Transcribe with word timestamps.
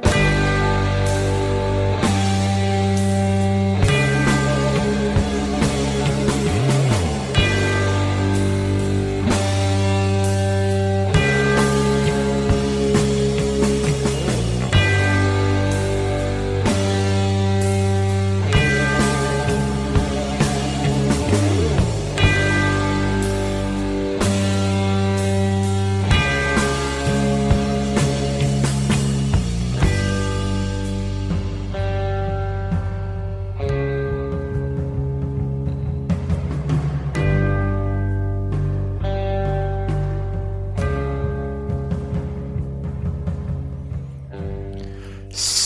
Bye. 0.00 0.31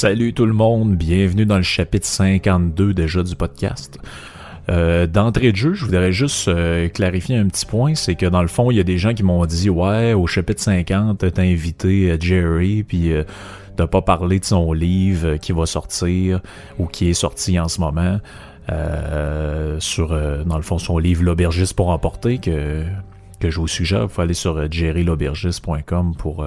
Salut 0.06 0.34
tout 0.34 0.46
le 0.46 0.52
monde, 0.52 0.94
bienvenue 0.94 1.46
dans 1.46 1.56
le 1.56 1.64
chapitre 1.64 2.06
52 2.06 2.94
déjà 2.94 3.24
du 3.24 3.34
podcast. 3.34 3.98
Euh, 4.68 5.08
d'entrée 5.08 5.50
de 5.50 5.56
jeu, 5.56 5.74
je 5.74 5.84
voudrais 5.84 6.12
juste 6.12 6.46
euh, 6.46 6.88
clarifier 6.88 7.36
un 7.36 7.48
petit 7.48 7.66
point, 7.66 7.96
c'est 7.96 8.14
que 8.14 8.26
dans 8.26 8.40
le 8.40 8.46
fond, 8.46 8.70
il 8.70 8.76
y 8.76 8.80
a 8.80 8.84
des 8.84 8.98
gens 8.98 9.14
qui 9.14 9.24
m'ont 9.24 9.44
dit 9.46 9.68
ouais, 9.68 10.12
au 10.12 10.28
chapitre 10.28 10.62
50, 10.62 11.18
t'as 11.18 11.42
invité 11.42 12.12
euh, 12.12 12.18
Jerry, 12.20 12.84
puis 12.84 13.10
t'as 13.74 13.88
pas 13.88 14.00
parlé 14.00 14.38
de 14.38 14.44
son 14.44 14.72
livre 14.72 15.38
qui 15.38 15.50
va 15.50 15.66
sortir 15.66 16.40
ou 16.78 16.86
qui 16.86 17.08
est 17.08 17.14
sorti 17.14 17.58
en 17.58 17.66
ce 17.66 17.80
moment. 17.80 18.20
sur 19.80 20.10
dans 20.46 20.56
le 20.56 20.62
fond 20.62 20.78
son 20.78 20.98
livre 20.98 21.24
L'aubergiste 21.24 21.74
pour 21.74 21.88
emporter 21.88 22.38
que, 22.38 22.84
que 23.40 23.50
je 23.50 23.58
vous 23.58 23.66
suggère, 23.66 24.04
il 24.04 24.08
faut 24.08 24.22
aller 24.22 24.34
sur 24.34 24.70
jerrylaubergiste.com 24.70 26.14
pour 26.16 26.46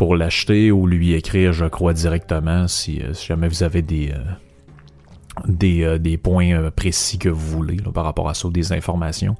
pour 0.00 0.16
l'acheter 0.16 0.72
ou 0.72 0.86
lui 0.86 1.12
écrire, 1.12 1.52
je 1.52 1.66
crois, 1.66 1.92
directement 1.92 2.66
si, 2.68 3.02
euh, 3.02 3.12
jamais 3.12 3.48
vous 3.48 3.62
avez 3.62 3.82
des, 3.82 4.12
euh, 4.12 5.44
des, 5.46 5.84
euh, 5.84 5.98
des, 5.98 6.16
points 6.16 6.70
précis 6.74 7.18
que 7.18 7.28
vous 7.28 7.46
voulez 7.58 7.76
par 7.92 8.04
rapport 8.04 8.30
à 8.30 8.32
ça, 8.32 8.48
des 8.48 8.72
informations. 8.72 9.36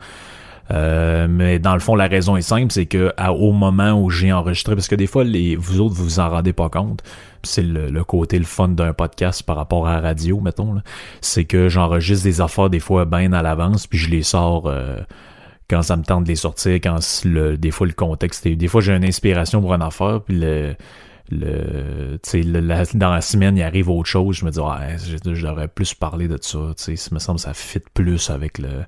mais 0.68 1.58
dans 1.58 1.72
le 1.72 1.80
fond, 1.80 1.94
la 1.94 2.08
raison 2.08 2.36
est 2.36 2.42
simple, 2.42 2.70
c'est 2.72 2.84
que 2.84 3.10
au 3.30 3.52
moment 3.52 3.92
où 3.92 4.10
j'ai 4.10 4.34
enregistré, 4.34 4.74
parce 4.74 4.86
que 4.86 4.96
des 4.96 5.06
fois, 5.06 5.24
les, 5.24 5.56
vous 5.56 5.80
autres, 5.80 5.94
vous 5.94 6.04
vous 6.04 6.20
en 6.20 6.28
rendez 6.28 6.52
pas 6.52 6.68
compte, 6.68 7.02
c'est 7.42 7.62
le, 7.62 8.04
côté 8.04 8.38
le 8.38 8.44
fun 8.44 8.68
d'un 8.68 8.92
podcast 8.92 9.42
par 9.42 9.56
rapport 9.56 9.88
à 9.88 9.94
la 9.94 10.00
radio, 10.08 10.40
mettons, 10.40 10.82
c'est 11.22 11.46
que 11.46 11.70
j'enregistre 11.70 12.24
des 12.24 12.42
affaires 12.42 12.68
des 12.68 12.80
fois 12.80 13.06
bien 13.06 13.32
à 13.32 13.40
l'avance, 13.40 13.86
puis 13.86 13.98
je 13.98 14.10
les 14.10 14.22
sors 14.22 14.70
quand 15.70 15.82
ça 15.82 15.96
me 15.96 16.02
tente 16.02 16.24
de 16.24 16.28
les 16.28 16.36
sortir, 16.36 16.74
quand 16.74 16.98
le, 17.24 17.56
des 17.56 17.70
fois 17.70 17.86
le 17.86 17.92
contexte 17.92 18.46
des 18.46 18.68
fois 18.68 18.80
j'ai 18.80 18.92
une 18.92 19.04
inspiration 19.04 19.60
pour 19.60 19.72
une 19.72 19.82
affaire, 19.82 20.20
puis 20.20 20.38
le, 20.38 20.74
le, 21.30 22.18
le 22.34 22.98
dans 22.98 23.12
la 23.12 23.20
semaine 23.20 23.56
il 23.56 23.62
arrive 23.62 23.88
autre 23.88 24.08
chose, 24.08 24.36
je 24.36 24.44
me 24.44 24.50
dis 24.50 24.58
ouais, 24.58 24.96
je, 24.98 25.16
devrais 25.16 25.68
plus 25.68 25.94
parler 25.94 26.26
de 26.26 26.38
ça, 26.40 26.58
sais, 26.76 26.96
me 27.12 27.20
semble 27.20 27.38
ça 27.38 27.54
fit 27.54 27.80
plus 27.94 28.30
avec 28.30 28.58
le 28.58 28.84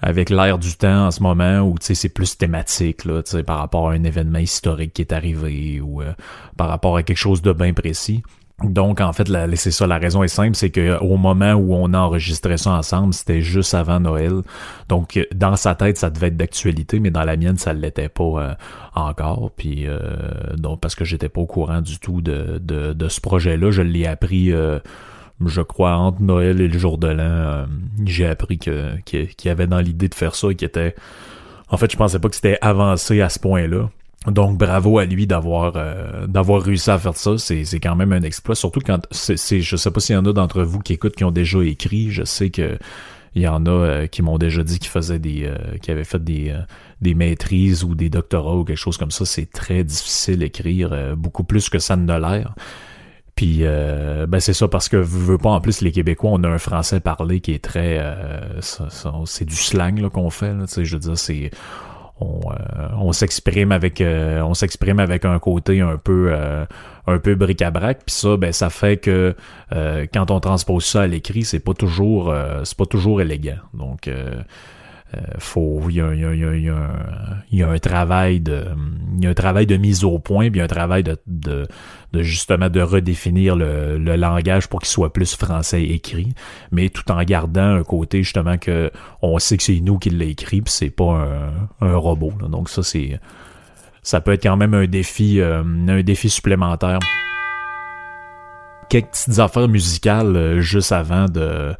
avec 0.00 0.28
l'air 0.30 0.58
du 0.58 0.74
temps 0.74 1.06
en 1.06 1.10
ce 1.10 1.22
moment 1.22 1.60
où 1.60 1.76
c'est 1.80 2.08
plus 2.08 2.36
thématique 2.36 3.04
là, 3.04 3.22
par 3.46 3.58
rapport 3.58 3.90
à 3.90 3.92
un 3.92 4.04
événement 4.04 4.38
historique 4.38 4.92
qui 4.92 5.02
est 5.02 5.12
arrivé 5.12 5.80
ou 5.80 6.02
euh, 6.02 6.12
par 6.56 6.68
rapport 6.68 6.96
à 6.96 7.02
quelque 7.02 7.16
chose 7.16 7.40
de 7.40 7.52
bien 7.52 7.72
précis. 7.72 8.22
Donc, 8.62 9.00
en 9.00 9.12
fait, 9.12 9.28
c'est 9.56 9.72
ça, 9.72 9.86
la 9.86 9.98
raison 9.98 10.22
est 10.22 10.28
simple, 10.28 10.54
c'est 10.54 10.70
que 10.70 10.98
au 11.00 11.16
moment 11.16 11.54
où 11.54 11.74
on 11.74 11.92
a 11.92 11.98
enregistré 11.98 12.56
ça 12.56 12.70
ensemble, 12.70 13.12
c'était 13.12 13.40
juste 13.40 13.74
avant 13.74 13.98
Noël. 13.98 14.42
Donc, 14.88 15.18
dans 15.34 15.56
sa 15.56 15.74
tête, 15.74 15.98
ça 15.98 16.08
devait 16.08 16.28
être 16.28 16.36
d'actualité, 16.36 17.00
mais 17.00 17.10
dans 17.10 17.24
la 17.24 17.36
mienne, 17.36 17.58
ça 17.58 17.72
l'était 17.72 18.08
pas 18.08 18.22
euh, 18.24 18.54
encore. 18.94 19.50
Puis, 19.56 19.88
euh, 19.88 19.98
donc, 20.56 20.80
parce 20.80 20.94
que 20.94 21.04
j'étais 21.04 21.28
pas 21.28 21.40
au 21.40 21.46
courant 21.46 21.80
du 21.80 21.98
tout 21.98 22.20
de, 22.20 22.58
de, 22.62 23.08
ce 23.08 23.20
projet-là, 23.20 23.72
je 23.72 23.82
l'ai 23.82 24.06
appris, 24.06 24.52
euh, 24.52 24.78
je 25.44 25.60
crois, 25.60 25.96
entre 25.96 26.22
Noël 26.22 26.60
et 26.60 26.68
le 26.68 26.78
jour 26.78 26.96
de 26.96 27.08
l'an. 27.08 27.66
J'ai 28.06 28.26
appris 28.26 28.58
que 28.58 28.96
qu'il 29.04 29.28
y 29.44 29.48
avait 29.48 29.66
dans 29.66 29.80
l'idée 29.80 30.08
de 30.08 30.14
faire 30.14 30.36
ça 30.36 30.50
et 30.50 30.54
qui 30.54 30.64
était... 30.64 30.94
En 31.70 31.76
fait, 31.76 31.90
je 31.90 31.96
pensais 31.96 32.20
pas 32.20 32.28
que 32.28 32.36
c'était 32.36 32.58
avancé 32.60 33.20
à 33.20 33.28
ce 33.28 33.40
point-là. 33.40 33.88
Donc 34.26 34.56
bravo 34.56 34.98
à 34.98 35.04
lui 35.04 35.26
d'avoir 35.26 35.74
euh, 35.76 36.26
d'avoir 36.26 36.62
réussi 36.62 36.90
à 36.90 36.98
faire 36.98 37.16
ça, 37.16 37.36
c'est 37.36 37.64
c'est 37.64 37.80
quand 37.80 37.94
même 37.94 38.12
un 38.12 38.22
exploit. 38.22 38.54
Surtout 38.54 38.80
quand 38.80 39.00
c'est 39.10 39.60
je 39.60 39.76
sais 39.76 39.90
pas 39.90 40.00
s'il 40.00 40.14
y 40.14 40.18
en 40.18 40.24
a 40.24 40.32
d'entre 40.32 40.62
vous 40.62 40.78
qui 40.78 40.94
écoutent 40.94 41.16
qui 41.16 41.24
ont 41.24 41.30
déjà 41.30 41.62
écrit. 41.62 42.10
Je 42.10 42.24
sais 42.24 42.48
que 42.48 42.78
il 43.34 43.42
y 43.42 43.48
en 43.48 43.66
a 43.66 43.70
euh, 43.70 44.06
qui 44.06 44.22
m'ont 44.22 44.38
déjà 44.38 44.62
dit 44.62 44.78
qu'ils 44.78 44.90
faisaient 44.90 45.18
des 45.18 45.44
euh, 45.44 45.76
qui 45.82 45.90
avaient 45.90 46.04
fait 46.04 46.22
des 46.24 46.56
des 47.02 47.14
maîtrises 47.14 47.84
ou 47.84 47.94
des 47.94 48.08
doctorats 48.08 48.56
ou 48.56 48.64
quelque 48.64 48.78
chose 48.78 48.96
comme 48.96 49.10
ça. 49.10 49.26
C'est 49.26 49.50
très 49.50 49.84
difficile 49.84 50.38
d'écrire, 50.38 51.14
beaucoup 51.16 51.44
plus 51.44 51.68
que 51.68 51.78
ça 51.78 51.96
ne 51.96 52.18
l'air. 52.18 52.54
Puis 53.34 53.58
ben 53.62 54.40
c'est 54.40 54.54
ça 54.54 54.68
parce 54.68 54.88
que 54.88 54.96
vous 54.96 55.22
veux 55.22 55.38
pas 55.38 55.50
en 55.50 55.60
plus 55.60 55.82
les 55.82 55.92
Québécois 55.92 56.30
on 56.32 56.42
a 56.44 56.48
un 56.48 56.58
français 56.58 57.00
parlé 57.00 57.40
qui 57.40 57.52
est 57.52 57.62
très 57.62 58.00
c'est 58.60 59.44
du 59.44 59.56
slang 59.56 60.08
qu'on 60.08 60.30
fait 60.30 60.54
là, 60.54 60.64
je 60.66 60.94
veux 60.94 61.00
dire 61.00 61.18
c'est 61.18 61.50
on, 62.20 62.40
euh, 62.50 62.88
on 62.98 63.12
s'exprime 63.12 63.72
avec 63.72 64.00
euh, 64.00 64.40
on 64.42 64.54
s'exprime 64.54 65.00
avec 65.00 65.24
un 65.24 65.38
côté 65.38 65.80
un 65.80 65.96
peu 65.96 66.28
euh, 66.30 66.64
un 67.06 67.18
peu 67.18 67.34
bric-à-brac. 67.34 68.04
Puis 68.06 68.14
ça 68.14 68.36
ben 68.36 68.52
ça 68.52 68.70
fait 68.70 68.96
que 68.98 69.34
quand 70.12 70.30
on 70.30 70.40
transpose 70.40 70.84
ça 70.84 71.02
à 71.02 71.06
l'écrit 71.06 71.44
c'est 71.44 71.60
pas 71.60 71.74
toujours 71.74 72.34
c'est 72.64 72.76
pas 72.76 72.86
toujours 72.86 73.20
élégant. 73.20 73.58
Donc 73.74 74.08
il 75.88 75.94
y 75.94 76.00
a, 76.00 76.14
y, 76.14 76.24
a, 76.24 76.34
y, 76.34 76.44
a, 76.44 76.74
y 77.50 77.62
a, 77.62 77.68
un 77.68 77.78
travail 77.78 78.40
de 78.40 78.64
il 79.16 79.24
y 79.24 79.26
a 79.26 79.30
un 79.30 79.34
travail 79.34 79.66
de 79.66 79.76
mise 79.76 80.04
au 80.04 80.18
point 80.18 80.50
puis 80.50 80.60
un 80.60 80.66
travail 80.66 81.04
de, 81.04 81.66
justement 82.14 82.68
de 82.68 82.80
redéfinir 82.80 83.56
le, 83.56 83.96
langage 84.16 84.68
pour 84.68 84.80
qu'il 84.80 84.88
soit 84.88 85.12
plus 85.12 85.36
français 85.36 85.82
écrit 85.82 86.34
mais 86.72 86.88
tout 86.88 87.10
en 87.10 87.22
gardant 87.22 87.76
un 87.76 87.82
côté 87.82 88.22
justement 88.22 88.58
que 88.58 88.90
on 89.22 89.38
sait 89.38 89.56
que 89.56 89.62
c'est 89.62 89.80
nous 89.80 89.98
qui 89.98 90.10
l'a 90.10 90.24
écrit 90.24 90.62
puis 90.62 90.72
c'est 90.72 90.90
pas 90.90 91.26
un, 91.80 91.86
un 91.86 91.96
robot 91.96 92.32
donc 92.48 92.68
ça 92.68 92.82
c'est 92.82 93.18
ça 94.04 94.20
peut 94.20 94.32
être 94.32 94.42
quand 94.42 94.56
même 94.56 94.74
un 94.74 94.86
défi 94.86 95.40
euh, 95.40 95.62
un 95.64 96.02
défi 96.02 96.28
supplémentaire. 96.28 97.00
Quelques 98.90 99.06
petites 99.06 99.38
affaires 99.38 99.66
musicales 99.66 100.36
euh, 100.36 100.60
juste 100.60 100.92
avant 100.92 101.24
de 101.24 101.74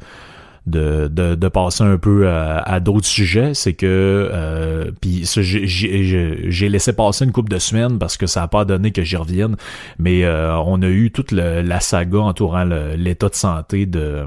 de, 0.67 1.07
de, 1.07 1.35
de, 1.35 1.47
passer 1.47 1.83
un 1.83 1.97
peu 1.97 2.27
à, 2.27 2.79
d'autres 2.79 3.07
sujets, 3.07 3.53
c'est 3.53 3.73
que 3.73 4.29
euh, 4.33 4.91
puis 4.99 5.23
j'ai 5.25 6.69
laissé 6.69 6.93
passer 6.93 7.25
une 7.25 7.31
couple 7.31 7.51
de 7.51 7.59
semaines 7.59 7.99
parce 7.99 8.17
que 8.17 8.25
ça 8.25 8.43
a 8.43 8.47
pas 8.47 8.65
donné 8.65 8.91
que 8.91 9.03
j'y 9.03 9.15
revienne, 9.15 9.55
mais 9.99 10.25
euh, 10.25 10.57
on 10.57 10.81
a 10.81 10.87
eu 10.87 11.11
toute 11.11 11.31
la 11.31 11.79
saga 11.79 12.19
entourant 12.19 12.63
l'état 12.95 13.29
de 13.29 13.35
santé 13.35 13.85
de 13.85 14.25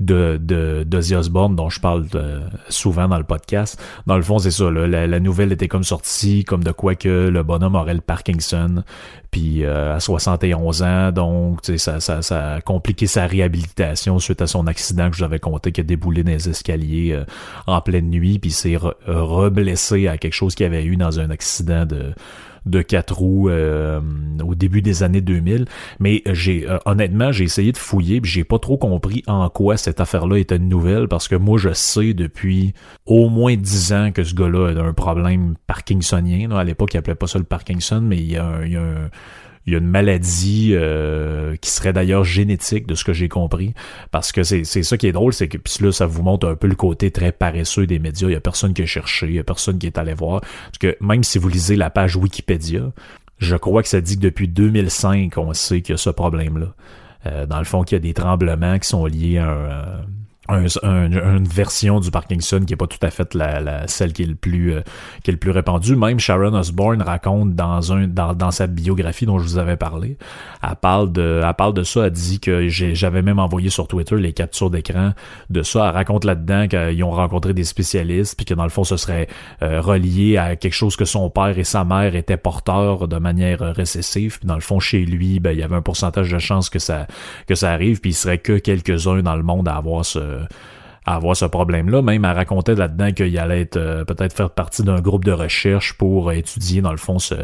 de, 0.00 0.38
de 0.42 0.82
d'Ozzy 0.84 1.14
Osbourne 1.14 1.54
dont 1.54 1.68
je 1.68 1.80
parle 1.80 2.06
euh, 2.14 2.40
souvent 2.68 3.06
dans 3.06 3.18
le 3.18 3.24
podcast. 3.24 3.80
Dans 4.06 4.16
le 4.16 4.22
fond, 4.22 4.38
c'est 4.38 4.50
ça. 4.50 4.70
la, 4.70 5.20
nouvelle 5.20 5.52
était 5.52 5.68
comme 5.68 5.84
sortie, 5.84 6.44
comme 6.44 6.64
de 6.64 6.72
quoi 6.72 6.94
que 6.94 7.28
le 7.28 7.42
bonhomme 7.42 7.74
aurait 7.74 7.94
le 7.94 8.00
Parkinson, 8.00 8.82
puis 9.30 9.64
euh, 9.64 9.94
à 9.94 10.00
71 10.00 10.82
ans, 10.82 11.12
donc 11.12 11.60
ça, 11.76 12.00
ça, 12.00 12.22
ça 12.22 12.54
a 12.54 12.60
compliqué 12.60 13.06
sa 13.06 13.26
réhabilitation 13.26 14.18
suite 14.18 14.42
à 14.42 14.46
son 14.46 14.66
accident 14.66 15.10
que 15.10 15.16
je 15.16 15.24
compté 15.38 15.72
qui 15.72 15.80
a 15.80 15.84
déboulé 15.84 16.24
dans 16.24 16.32
les 16.32 16.48
escaliers 16.48 17.12
euh, 17.12 17.24
en 17.66 17.80
pleine 17.80 18.10
nuit, 18.10 18.38
puis 18.38 18.50
s'est 18.50 18.76
reblessé 19.06 20.08
à 20.08 20.18
quelque 20.18 20.34
chose 20.34 20.54
qu'il 20.54 20.66
avait 20.66 20.84
eu 20.84 20.96
dans 20.96 21.20
un 21.20 21.30
accident 21.30 21.86
de 21.86 22.12
de 22.66 22.82
quatre 22.82 23.16
roues 23.16 23.48
euh, 23.48 24.00
au 24.44 24.54
début 24.54 24.82
des 24.82 25.02
années 25.02 25.20
2000. 25.20 25.66
Mais 25.98 26.22
j'ai 26.26 26.68
euh, 26.68 26.78
honnêtement, 26.84 27.32
j'ai 27.32 27.44
essayé 27.44 27.72
de 27.72 27.78
fouiller, 27.78 28.20
puis 28.20 28.30
j'ai 28.30 28.44
pas 28.44 28.58
trop 28.58 28.76
compris 28.76 29.22
en 29.26 29.48
quoi 29.48 29.76
cette 29.76 30.00
affaire-là 30.00 30.38
était 30.38 30.56
une 30.56 30.68
nouvelle, 30.68 31.08
parce 31.08 31.28
que 31.28 31.36
moi, 31.36 31.58
je 31.58 31.72
sais 31.72 32.14
depuis 32.14 32.74
au 33.06 33.28
moins 33.28 33.56
dix 33.56 33.92
ans 33.92 34.12
que 34.12 34.24
ce 34.24 34.34
gars-là 34.34 34.80
a 34.80 34.82
un 34.82 34.92
problème 34.92 35.54
parkinsonien. 35.66 36.50
À 36.50 36.64
l'époque, 36.64 36.94
il 36.94 36.98
appelait 36.98 37.14
pas 37.14 37.26
ça 37.26 37.38
le 37.38 37.44
Parkinson, 37.44 38.00
mais 38.02 38.18
il 38.18 38.30
y 38.30 38.36
a, 38.36 38.60
il 38.64 38.72
y 38.72 38.76
a 38.76 38.82
un 38.82 39.10
il 39.66 39.72
y 39.72 39.76
a 39.76 39.78
une 39.78 39.86
maladie 39.86 40.70
euh, 40.72 41.54
qui 41.56 41.70
serait 41.70 41.92
d'ailleurs 41.92 42.24
génétique 42.24 42.86
de 42.86 42.94
ce 42.94 43.04
que 43.04 43.12
j'ai 43.12 43.28
compris. 43.28 43.74
Parce 44.10 44.32
que 44.32 44.42
c'est 44.42 44.64
ça 44.64 44.96
qui 44.96 45.06
est 45.06 45.12
drôle, 45.12 45.32
c'est 45.32 45.48
que 45.48 45.58
puis 45.58 45.84
là, 45.84 45.92
ça 45.92 46.06
vous 46.06 46.22
montre 46.22 46.48
un 46.48 46.54
peu 46.54 46.66
le 46.66 46.74
côté 46.74 47.10
très 47.10 47.32
paresseux 47.32 47.86
des 47.86 47.98
médias. 47.98 48.28
Il 48.28 48.32
y 48.32 48.36
a 48.36 48.40
personne 48.40 48.74
qui 48.74 48.82
a 48.82 48.86
cherché, 48.86 49.26
il 49.26 49.34
y 49.34 49.38
a 49.38 49.44
personne 49.44 49.78
qui 49.78 49.86
est 49.86 49.98
allé 49.98 50.14
voir. 50.14 50.40
Parce 50.40 50.78
que 50.78 50.96
même 51.00 51.22
si 51.22 51.38
vous 51.38 51.48
lisez 51.48 51.76
la 51.76 51.90
page 51.90 52.16
Wikipédia, 52.16 52.92
je 53.38 53.56
crois 53.56 53.82
que 53.82 53.88
ça 53.88 54.00
dit 54.00 54.16
que 54.16 54.22
depuis 54.22 54.48
2005, 54.48 55.36
on 55.38 55.52
sait 55.54 55.82
qu'il 55.82 55.92
y 55.92 55.94
a 55.94 55.98
ce 55.98 56.10
problème-là. 56.10 56.74
Euh, 57.26 57.46
dans 57.46 57.58
le 57.58 57.64
fond, 57.64 57.82
qu'il 57.82 57.96
y 57.96 58.00
a 58.00 58.00
des 58.00 58.14
tremblements 58.14 58.78
qui 58.78 58.88
sont 58.88 59.04
liés 59.04 59.38
à 59.38 59.50
un, 59.50 60.04
une 60.82 61.44
version 61.44 62.00
du 62.00 62.10
Parkinson 62.10 62.60
qui 62.66 62.74
est 62.74 62.76
pas 62.76 62.86
tout 62.86 62.98
à 63.02 63.10
fait 63.10 63.34
la, 63.34 63.60
la 63.60 63.88
celle 63.88 64.12
qui 64.12 64.22
est 64.22 64.26
le 64.26 64.34
plus 64.34 64.74
euh, 64.74 64.80
qui 65.22 65.30
est 65.30 65.32
le 65.32 65.38
plus 65.38 65.50
répandue. 65.50 65.96
Même 65.96 66.18
Sharon 66.18 66.54
Osbourne 66.54 67.02
raconte 67.02 67.54
dans 67.54 67.92
un 67.92 68.06
dans, 68.06 68.34
dans 68.34 68.50
sa 68.50 68.66
biographie 68.66 69.26
dont 69.26 69.38
je 69.38 69.44
vous 69.44 69.58
avais 69.58 69.76
parlé, 69.76 70.16
elle 70.62 70.76
parle 70.76 71.12
de 71.12 71.42
elle 71.44 71.54
parle 71.54 71.74
de 71.74 71.82
ça, 71.82 72.06
elle 72.06 72.12
dit 72.12 72.40
que 72.40 72.68
j'avais 72.68 73.22
même 73.22 73.38
envoyé 73.38 73.70
sur 73.70 73.86
Twitter 73.88 74.16
les 74.16 74.32
captures 74.32 74.70
d'écran 74.70 75.12
de 75.50 75.62
ça. 75.62 75.86
Elle 75.88 75.94
raconte 75.94 76.24
là-dedans 76.24 76.68
qu'ils 76.68 77.04
ont 77.04 77.10
rencontré 77.10 77.54
des 77.54 77.64
spécialistes 77.64 78.36
puis 78.36 78.44
que 78.44 78.54
dans 78.54 78.64
le 78.64 78.70
fond 78.70 78.84
ce 78.84 78.96
serait 78.96 79.28
euh, 79.62 79.80
relié 79.80 80.36
à 80.36 80.56
quelque 80.56 80.74
chose 80.74 80.96
que 80.96 81.04
son 81.04 81.30
père 81.30 81.58
et 81.58 81.64
sa 81.64 81.84
mère 81.84 82.14
étaient 82.16 82.36
porteurs 82.36 83.08
de 83.08 83.18
manière 83.18 83.60
récessive. 83.60 84.38
Puis 84.38 84.46
dans 84.46 84.54
le 84.54 84.60
fond 84.60 84.80
chez 84.80 85.04
lui, 85.04 85.40
ben 85.40 85.52
il 85.52 85.58
y 85.58 85.62
avait 85.62 85.76
un 85.76 85.82
pourcentage 85.82 86.30
de 86.30 86.38
chance 86.38 86.70
que 86.70 86.78
ça 86.78 87.06
que 87.46 87.54
ça 87.54 87.70
arrive 87.70 88.00
puis 88.00 88.10
il 88.10 88.14
serait 88.14 88.38
que 88.38 88.58
quelques-uns 88.58 89.22
dans 89.22 89.36
le 89.36 89.42
monde 89.42 89.68
à 89.68 89.76
avoir 89.76 90.04
ce 90.04 90.39
à 91.06 91.16
avoir 91.16 91.36
ce 91.36 91.44
problème-là. 91.44 92.02
Même 92.02 92.24
elle 92.24 92.36
racontait 92.36 92.74
là-dedans 92.74 93.12
qu'il 93.12 93.36
allait 93.38 93.70
euh, 93.76 94.04
peut-être 94.04 94.34
faire 94.34 94.50
partie 94.50 94.82
d'un 94.82 95.00
groupe 95.00 95.24
de 95.24 95.32
recherche 95.32 95.94
pour 95.94 96.32
étudier 96.32 96.82
dans 96.82 96.90
le 96.90 96.98
fond 96.98 97.18
ce, 97.18 97.34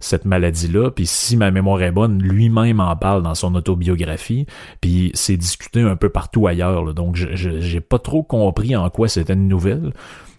cette 0.00 0.24
maladie-là. 0.24 0.90
Puis 0.90 1.06
si 1.06 1.36
ma 1.36 1.50
mémoire 1.50 1.82
est 1.82 1.92
bonne, 1.92 2.22
lui-même 2.22 2.80
en 2.80 2.94
parle 2.96 3.22
dans 3.22 3.34
son 3.34 3.54
autobiographie. 3.54 4.46
Puis 4.80 5.10
c'est 5.14 5.36
discuté 5.36 5.80
un 5.82 5.96
peu 5.96 6.08
partout 6.08 6.46
ailleurs. 6.46 6.94
Donc 6.94 7.16
j'ai 7.16 7.80
pas 7.80 7.98
trop 7.98 8.22
compris 8.22 8.76
en 8.76 8.88
quoi 8.90 9.08
c'était 9.08 9.34
une 9.34 9.48
nouvelle. 9.48 9.92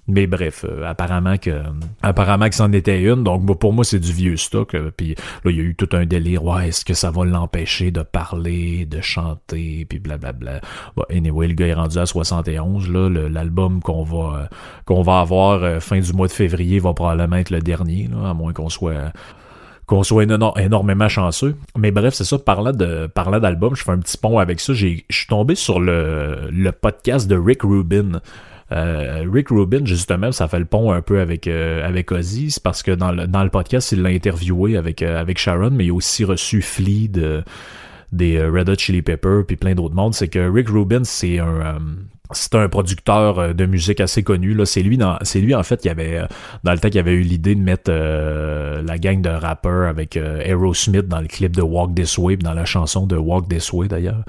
Mais 0.07 0.27
bref, 0.27 0.65
euh, 0.67 0.83
apparemment 0.85 1.37
que 1.37 1.61
apparemment 2.01 2.49
que 2.49 2.55
c'en 2.55 2.73
était 2.73 3.01
une. 3.01 3.23
Donc 3.23 3.57
pour 3.57 3.71
moi, 3.71 3.85
c'est 3.85 3.99
du 3.99 4.11
vieux 4.11 4.35
stock. 4.35 4.75
Euh, 4.75 4.91
puis 4.95 5.15
là, 5.45 5.51
il 5.51 5.55
y 5.55 5.59
a 5.61 5.63
eu 5.63 5.75
tout 5.75 5.87
un 5.93 6.05
délire. 6.05 6.43
Ouais, 6.43 6.69
est-ce 6.69 6.83
que 6.83 6.93
ça 6.93 7.09
va 7.09 7.23
l'empêcher 7.23 7.91
de 7.91 8.01
parler, 8.01 8.85
de 8.85 8.99
chanter, 8.99 9.85
puis 9.87 9.99
blablabla. 9.99 10.59
Bon, 10.97 11.03
anyway, 11.09 11.47
le 11.47 11.53
gars 11.53 11.67
est 11.67 11.73
rendu 11.73 11.97
à 11.97 12.05
71. 12.05 12.89
Là, 12.89 13.09
l'album 13.29 13.81
qu'on 13.81 14.03
va 14.03 14.39
euh, 14.39 14.45
qu'on 14.85 15.03
va 15.03 15.19
avoir 15.19 15.81
fin 15.81 15.99
du 15.99 16.11
mois 16.11 16.27
de 16.27 16.33
février 16.33 16.79
va 16.79 16.93
probablement 16.93 17.37
être 17.37 17.49
le 17.49 17.59
dernier, 17.59 18.09
à 18.25 18.33
moins 18.33 18.51
qu'on 18.51 18.69
soit 18.69 19.13
qu'on 19.85 20.03
soit 20.03 20.23
énormément 20.23 21.07
chanceux. 21.07 21.55
Mais 21.77 21.91
bref, 21.91 22.13
c'est 22.13 22.23
ça, 22.25 22.37
parlant 22.39 22.71
de 22.73 23.07
parlant 23.07 23.39
d'album, 23.39 23.73
je 23.75 23.83
fais 23.83 23.91
un 23.91 23.99
petit 23.99 24.17
pont 24.17 24.37
avec 24.37 24.59
ça. 24.59 24.73
Je 24.73 24.97
suis 25.09 25.27
tombé 25.29 25.55
sur 25.55 25.79
le 25.79 26.71
podcast 26.71 27.29
de 27.29 27.37
Rick 27.37 27.63
Rubin. 27.63 28.19
Euh, 28.73 29.25
Rick 29.31 29.49
Rubin, 29.49 29.85
justement, 29.85 30.31
ça 30.31 30.47
fait 30.47 30.59
le 30.59 30.65
pont 30.65 30.91
un 30.91 31.01
peu 31.01 31.19
avec 31.19 31.47
euh, 31.47 31.87
avec 31.87 32.11
Ozzy, 32.11 32.49
c'est 32.51 32.63
parce 32.63 32.81
que 32.81 32.91
dans 32.91 33.11
le, 33.11 33.27
dans 33.27 33.43
le 33.43 33.49
podcast, 33.49 33.91
il 33.91 34.01
l'a 34.01 34.09
interviewé 34.09 34.77
avec 34.77 35.01
euh, 35.01 35.19
avec 35.19 35.37
Sharon, 35.37 35.71
mais 35.71 35.85
il 35.85 35.91
a 35.91 35.93
aussi 35.93 36.23
reçu 36.25 36.61
Flea 36.61 37.07
de, 37.07 37.43
des 38.11 38.43
Red 38.43 38.69
Hot 38.69 38.75
Chili 38.75 39.01
Peppers 39.01 39.45
puis 39.45 39.57
plein 39.57 39.75
d'autres 39.75 39.95
mondes. 39.95 40.15
C'est 40.15 40.27
que 40.27 40.49
Rick 40.49 40.69
Rubin, 40.69 41.03
c'est 41.03 41.39
un 41.39 41.77
c'est 42.31 42.55
un 42.55 42.67
producteur 42.67 43.53
de 43.53 43.65
musique 43.67 44.01
assez 44.01 44.23
connu 44.23 44.55
là. 44.55 44.65
C'est 44.65 44.81
lui 44.81 44.97
c'est 45.21 45.39
lui 45.39 45.53
en 45.53 45.61
fait 45.61 45.79
qui 45.79 45.89
avait 45.89 46.21
dans 46.63 46.71
le 46.71 46.79
temps 46.79 46.89
qui 46.89 46.97
avait 46.97 47.13
eu 47.13 47.21
l'idée 47.21 47.53
de 47.53 47.61
mettre 47.61 47.91
la 47.91 48.97
gang 48.97 49.21
de 49.21 49.29
rappeurs 49.29 49.87
avec 49.87 50.15
Aerosmith 50.15 51.07
dans 51.07 51.21
le 51.21 51.27
clip 51.27 51.55
de 51.55 51.61
Walk 51.61 51.93
This 51.93 52.17
Way 52.17 52.37
dans 52.37 52.55
la 52.55 52.65
chanson 52.65 53.05
de 53.05 53.17
Walk 53.17 53.49
This 53.49 53.71
Way 53.71 53.87
d'ailleurs 53.87 54.23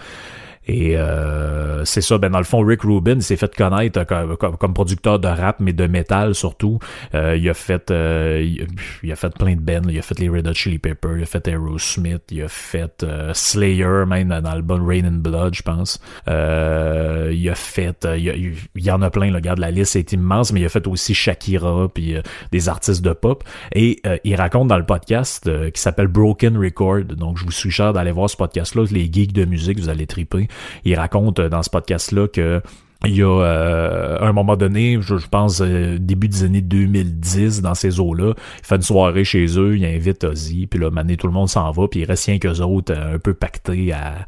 et 0.66 0.96
euh, 0.96 1.84
c'est 1.84 2.00
ça, 2.00 2.18
ben 2.18 2.30
dans 2.30 2.38
le 2.38 2.44
fond, 2.44 2.64
Rick 2.64 2.82
Rubin 2.82 3.20
s'est 3.20 3.36
fait 3.36 3.54
connaître 3.54 4.04
comme, 4.04 4.74
producteur 4.74 5.18
de 5.18 5.28
rap, 5.28 5.60
mais 5.60 5.72
de 5.72 5.86
métal 5.86 6.34
surtout. 6.34 6.78
Euh, 7.14 7.36
il 7.36 7.48
a 7.48 7.54
fait 7.54 7.90
euh, 7.90 8.56
il, 9.02 9.12
a 9.12 9.16
fait 9.16 9.34
plein 9.36 9.54
de 9.54 9.60
bands. 9.60 9.88
Il 9.88 9.98
a 9.98 10.02
fait 10.02 10.18
les 10.18 10.28
Red 10.28 10.48
Hot 10.48 10.54
Chili 10.54 10.78
Peppers, 10.78 11.18
il 11.18 11.22
a 11.22 11.26
fait 11.26 11.46
Aerosmith, 11.48 12.22
il 12.30 12.42
a 12.42 12.48
fait 12.48 13.04
Slayer, 13.34 14.04
même 14.06 14.28
dans 14.28 14.40
l'album 14.40 14.86
Rain 14.86 15.04
and 15.04 15.18
Blood, 15.18 15.54
je 15.54 15.62
pense. 15.62 16.00
il 16.26 17.50
a 17.50 17.54
fait 17.54 18.06
il, 18.16 18.54
y 18.76 18.90
en 18.90 19.02
a 19.02 19.10
plein, 19.10 19.28
le 19.28 19.36
regarde, 19.36 19.58
la 19.58 19.70
liste 19.70 19.96
est 19.96 20.12
immense, 20.12 20.52
mais 20.52 20.60
il 20.60 20.66
a 20.66 20.70
fait 20.70 20.86
aussi 20.86 21.14
Shakira, 21.14 21.88
puis 21.92 22.16
des 22.52 22.68
artistes 22.68 23.04
de 23.04 23.12
pop. 23.12 23.44
Et 23.74 24.00
il 24.24 24.34
raconte 24.36 24.68
dans 24.68 24.78
le 24.78 24.86
podcast 24.86 25.50
qui 25.72 25.80
s'appelle 25.80 26.08
Broken 26.08 26.56
Record. 26.56 27.04
Donc 27.04 27.36
je 27.36 27.44
vous 27.44 27.52
suggère 27.52 27.92
d'aller 27.92 28.12
voir 28.12 28.30
ce 28.30 28.36
podcast-là. 28.36 28.84
Les 28.90 29.10
geeks 29.12 29.32
de 29.32 29.44
musique, 29.44 29.78
vous 29.78 29.88
allez 29.88 30.06
triper. 30.06 30.48
Il 30.84 30.94
raconte 30.96 31.40
euh, 31.40 31.48
dans 31.48 31.62
ce 31.62 31.70
podcast-là 31.70 32.28
que 32.28 32.62
il 33.06 33.16
y 33.16 33.22
a 33.22 33.26
euh, 33.26 34.18
un 34.20 34.32
moment 34.32 34.56
donné, 34.56 34.98
je, 35.00 35.14
pense 35.30 35.60
euh, 35.60 35.98
début 35.98 36.28
des 36.28 36.44
années 36.44 36.60
2010, 36.62 37.60
dans 37.60 37.74
ces 37.74 38.00
eaux-là, 38.00 38.32
il 38.60 38.66
fait 38.66 38.76
une 38.76 38.82
soirée 38.82 39.24
chez 39.24 39.44
eux, 39.58 39.76
il 39.76 39.84
invite 39.84 40.24
Ozzy, 40.24 40.66
puis 40.66 40.80
là, 40.80 40.90
mané, 40.90 41.16
tout 41.16 41.26
le 41.26 41.32
monde 41.32 41.48
s'en 41.48 41.70
va, 41.70 41.88
puis 41.88 42.00
il 42.00 42.04
reste 42.04 42.26
rien 42.26 42.38
qu'eux 42.38 42.60
autres 42.60 42.94
un 42.94 43.18
peu 43.18 43.34
pactés 43.34 43.92
à, 43.92 44.26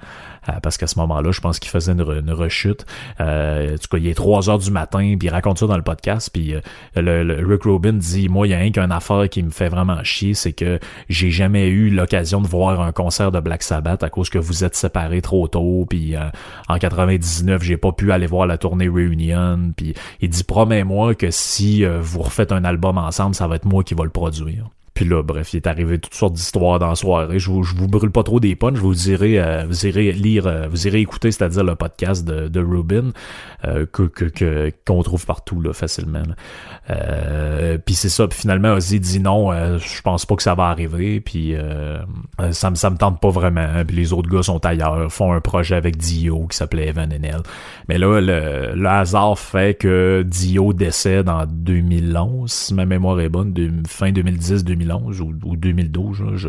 parce 0.62 0.76
qu'à 0.76 0.86
ce 0.86 0.98
moment-là, 0.98 1.32
je 1.32 1.40
pense 1.40 1.58
qu'il 1.58 1.70
faisait 1.70 1.92
une, 1.92 2.30
rechute. 2.32 2.86
Euh, 3.20 3.74
en 3.74 3.78
tout 3.78 3.88
cas, 3.90 3.98
il 3.98 4.06
est 4.06 4.14
3 4.14 4.50
heures 4.50 4.58
du 4.58 4.70
matin, 4.70 5.16
puis 5.18 5.28
il 5.28 5.30
raconte 5.30 5.58
ça 5.58 5.66
dans 5.66 5.76
le 5.76 5.82
podcast, 5.82 6.30
puis 6.32 6.54
euh, 6.54 6.60
le, 6.96 7.46
Rick 7.46 7.64
Rubin 7.64 7.94
dit, 7.94 8.28
moi, 8.28 8.46
il 8.46 8.50
y 8.50 8.54
a 8.54 8.58
un 8.58 8.70
qu'une 8.70 8.92
affaire 8.92 9.28
qui 9.28 9.42
me 9.42 9.50
fait 9.50 9.68
vraiment 9.68 10.02
chier, 10.02 10.34
c'est 10.34 10.52
que 10.52 10.78
j'ai 11.08 11.30
jamais 11.30 11.68
eu 11.68 11.90
l'occasion 11.90 12.40
de 12.40 12.46
voir 12.46 12.80
un 12.80 12.92
concert 12.92 13.32
de 13.32 13.40
Black 13.40 13.62
Sabbath 13.62 14.02
à 14.02 14.10
cause 14.10 14.30
que 14.30 14.38
vous 14.38 14.64
êtes 14.64 14.74
séparés 14.74 15.22
trop 15.22 15.48
tôt, 15.48 15.86
puis 15.88 16.14
en 16.68 16.78
99, 16.78 17.62
j'ai 17.62 17.76
pas 17.76 17.92
pu 17.92 18.12
aller 18.12 18.26
voir 18.26 18.46
la 18.46 18.58
tournée 18.58 18.88
Reunion, 18.88 19.72
puis 19.76 19.94
il 20.20 20.30
dit, 20.30 20.44
promets-moi 20.44 21.14
que 21.14 21.30
si 21.30 21.84
vous 21.84 22.22
refaites 22.22 22.52
un 22.52 22.64
album 22.64 22.98
ensemble, 22.98 23.34
ça 23.34 23.46
va 23.46 23.56
être 23.56 23.66
moi 23.66 23.82
qui 23.84 23.94
va 23.94 24.04
le 24.04 24.10
produire. 24.10 24.70
Puis 24.96 25.04
là, 25.04 25.22
bref, 25.22 25.52
il 25.52 25.58
est 25.58 25.66
arrivé 25.66 25.98
toutes 25.98 26.14
sortes 26.14 26.32
d'histoires 26.32 26.78
dans 26.78 26.88
la 26.88 26.94
soirée. 26.94 27.38
Je 27.38 27.50
vous, 27.50 27.62
je 27.62 27.74
vous 27.74 27.86
brûle 27.86 28.10
pas 28.10 28.22
trop 28.22 28.40
des 28.40 28.56
punches, 28.56 28.78
vous 28.78 29.10
irez, 29.10 29.38
euh, 29.38 29.66
vous 29.68 29.86
irez 29.86 30.10
lire, 30.10 30.46
euh, 30.46 30.68
vous 30.70 30.86
irez 30.86 31.00
écouter, 31.00 31.30
c'est-à-dire 31.30 31.64
le 31.64 31.74
podcast 31.74 32.24
de, 32.24 32.48
de 32.48 32.60
Rubin 32.60 33.10
euh, 33.66 33.84
que 33.84 34.04
que 34.04 34.72
qu'on 34.86 35.02
trouve 35.02 35.26
partout 35.26 35.60
là 35.60 35.74
facilement. 35.74 36.22
puis 37.84 37.94
c'est 37.94 38.08
ça. 38.08 38.26
Puis 38.26 38.38
finalement, 38.38 38.72
Ozzy 38.72 38.98
dit 38.98 39.20
non, 39.20 39.52
je 39.76 40.00
pense 40.00 40.24
pas 40.24 40.34
que 40.34 40.42
ça 40.42 40.54
va 40.54 40.68
arriver. 40.68 41.20
Puis 41.20 41.54
ça 42.52 42.70
me 42.70 42.74
ça 42.74 42.88
me 42.88 42.96
tente 42.96 43.20
pas 43.20 43.30
vraiment. 43.30 43.84
Puis 43.86 43.96
les 43.96 44.14
autres 44.14 44.30
gars 44.30 44.42
sont 44.42 44.64
ailleurs, 44.64 45.12
font 45.12 45.34
un 45.34 45.42
projet 45.42 45.74
avec 45.74 45.98
Dio 45.98 46.46
qui 46.46 46.56
s'appelait 46.56 46.88
Evan 46.88 47.12
L. 47.12 47.42
Mais 47.90 47.98
là, 47.98 48.18
le, 48.18 48.72
le, 48.74 48.88
hasard 48.88 49.38
fait 49.38 49.74
que 49.78 50.24
Dio 50.26 50.72
décède 50.72 51.28
en 51.28 51.44
2011, 51.44 52.50
si 52.50 52.72
ma 52.72 52.86
mémoire 52.86 53.20
est 53.20 53.28
bonne, 53.28 53.52
fin 53.86 54.10
2010-2011 54.10 54.85
ou, 54.92 55.56
2012, 55.56 56.36
je, 56.36 56.48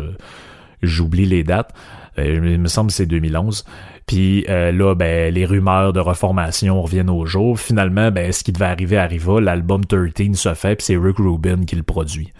j'oublie 0.82 1.26
les 1.26 1.44
dates. 1.44 1.74
Euh, 2.18 2.52
il 2.52 2.60
me 2.60 2.68
semble 2.68 2.88
que 2.88 2.94
c'est 2.94 3.06
2011. 3.06 3.64
Puis 4.06 4.46
euh, 4.48 4.72
là, 4.72 4.94
ben, 4.94 5.32
les 5.32 5.44
rumeurs 5.44 5.92
de 5.92 6.00
reformation 6.00 6.80
reviennent 6.82 7.10
au 7.10 7.26
jour. 7.26 7.58
Finalement, 7.58 8.10
ben, 8.10 8.32
ce 8.32 8.42
qui 8.42 8.52
devait 8.52 8.66
arriver 8.66 8.96
arriva. 8.96 9.40
L'album 9.40 9.84
13 9.84 10.34
se 10.34 10.54
fait, 10.54 10.76
puis 10.76 10.86
c'est 10.86 10.96
Rick 10.96 11.18
Rubin 11.18 11.64
qui 11.64 11.76
le 11.76 11.82
produit. 11.82 12.32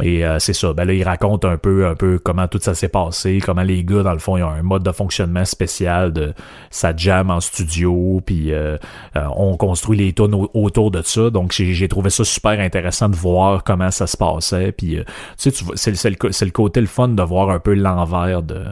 Et 0.00 0.24
euh, 0.24 0.38
c'est 0.38 0.54
ça. 0.54 0.72
Ben 0.72 0.86
là, 0.86 0.94
il 0.94 1.02
raconte 1.02 1.44
un 1.44 1.58
peu, 1.58 1.86
un 1.86 1.94
peu 1.94 2.18
comment 2.18 2.48
tout 2.48 2.58
ça 2.62 2.74
s'est 2.74 2.88
passé, 2.88 3.40
comment 3.44 3.62
les 3.62 3.84
gars, 3.84 4.02
dans 4.02 4.14
le 4.14 4.18
fond, 4.18 4.38
ils 4.38 4.42
ont 4.42 4.48
un 4.48 4.62
mode 4.62 4.82
de 4.82 4.90
fonctionnement 4.90 5.44
spécial 5.44 6.14
de 6.14 6.32
sa 6.70 6.96
jam 6.96 7.30
en 7.30 7.40
studio, 7.40 8.22
puis 8.24 8.54
euh, 8.54 8.78
euh, 9.16 9.26
on 9.36 9.58
construit 9.58 9.98
les 9.98 10.14
tunes 10.14 10.34
autour 10.54 10.90
de 10.90 11.02
ça. 11.02 11.28
Donc 11.28 11.52
j'ai 11.52 11.88
trouvé 11.88 12.08
ça 12.08 12.24
super 12.24 12.58
intéressant 12.58 13.10
de 13.10 13.16
voir 13.16 13.64
comment 13.64 13.90
ça 13.90 14.06
se 14.06 14.16
passait. 14.16 14.72
Puis 14.72 14.96
tu 15.38 15.50
sais, 15.50 15.64
c'est 15.74 16.08
le, 16.08 16.16
le, 16.20 16.50
côté 16.50 16.80
le 16.80 16.86
fun 16.86 17.08
de 17.08 17.22
voir 17.22 17.50
un 17.50 17.58
peu 17.58 17.74
l'envers 17.74 18.42
de, 18.42 18.64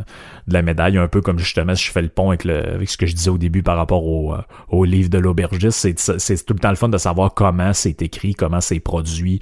la 0.46 0.62
médaille, 0.62 0.96
un 0.96 1.06
peu 1.06 1.20
comme 1.20 1.38
justement 1.38 1.74
si 1.74 1.84
je 1.84 1.92
fais 1.92 2.02
le 2.02 2.08
pont 2.08 2.30
avec, 2.30 2.44
le, 2.44 2.66
avec 2.66 2.88
ce 2.88 2.96
que 2.96 3.04
je 3.04 3.14
disais 3.14 3.30
au 3.30 3.38
début 3.38 3.62
par 3.62 3.76
rapport 3.76 4.06
au, 4.06 4.34
au 4.70 4.84
livre 4.84 5.10
de 5.10 5.18
l'aubergiste. 5.18 5.86
C'est 5.98 6.46
tout 6.46 6.54
le 6.54 6.60
temps 6.60 6.70
le 6.70 6.76
fun 6.76 6.88
de 6.88 6.98
savoir 6.98 7.34
comment 7.34 7.74
c'est 7.74 8.00
écrit, 8.00 8.34
comment 8.34 8.62
c'est 8.62 8.80
produit. 8.80 9.40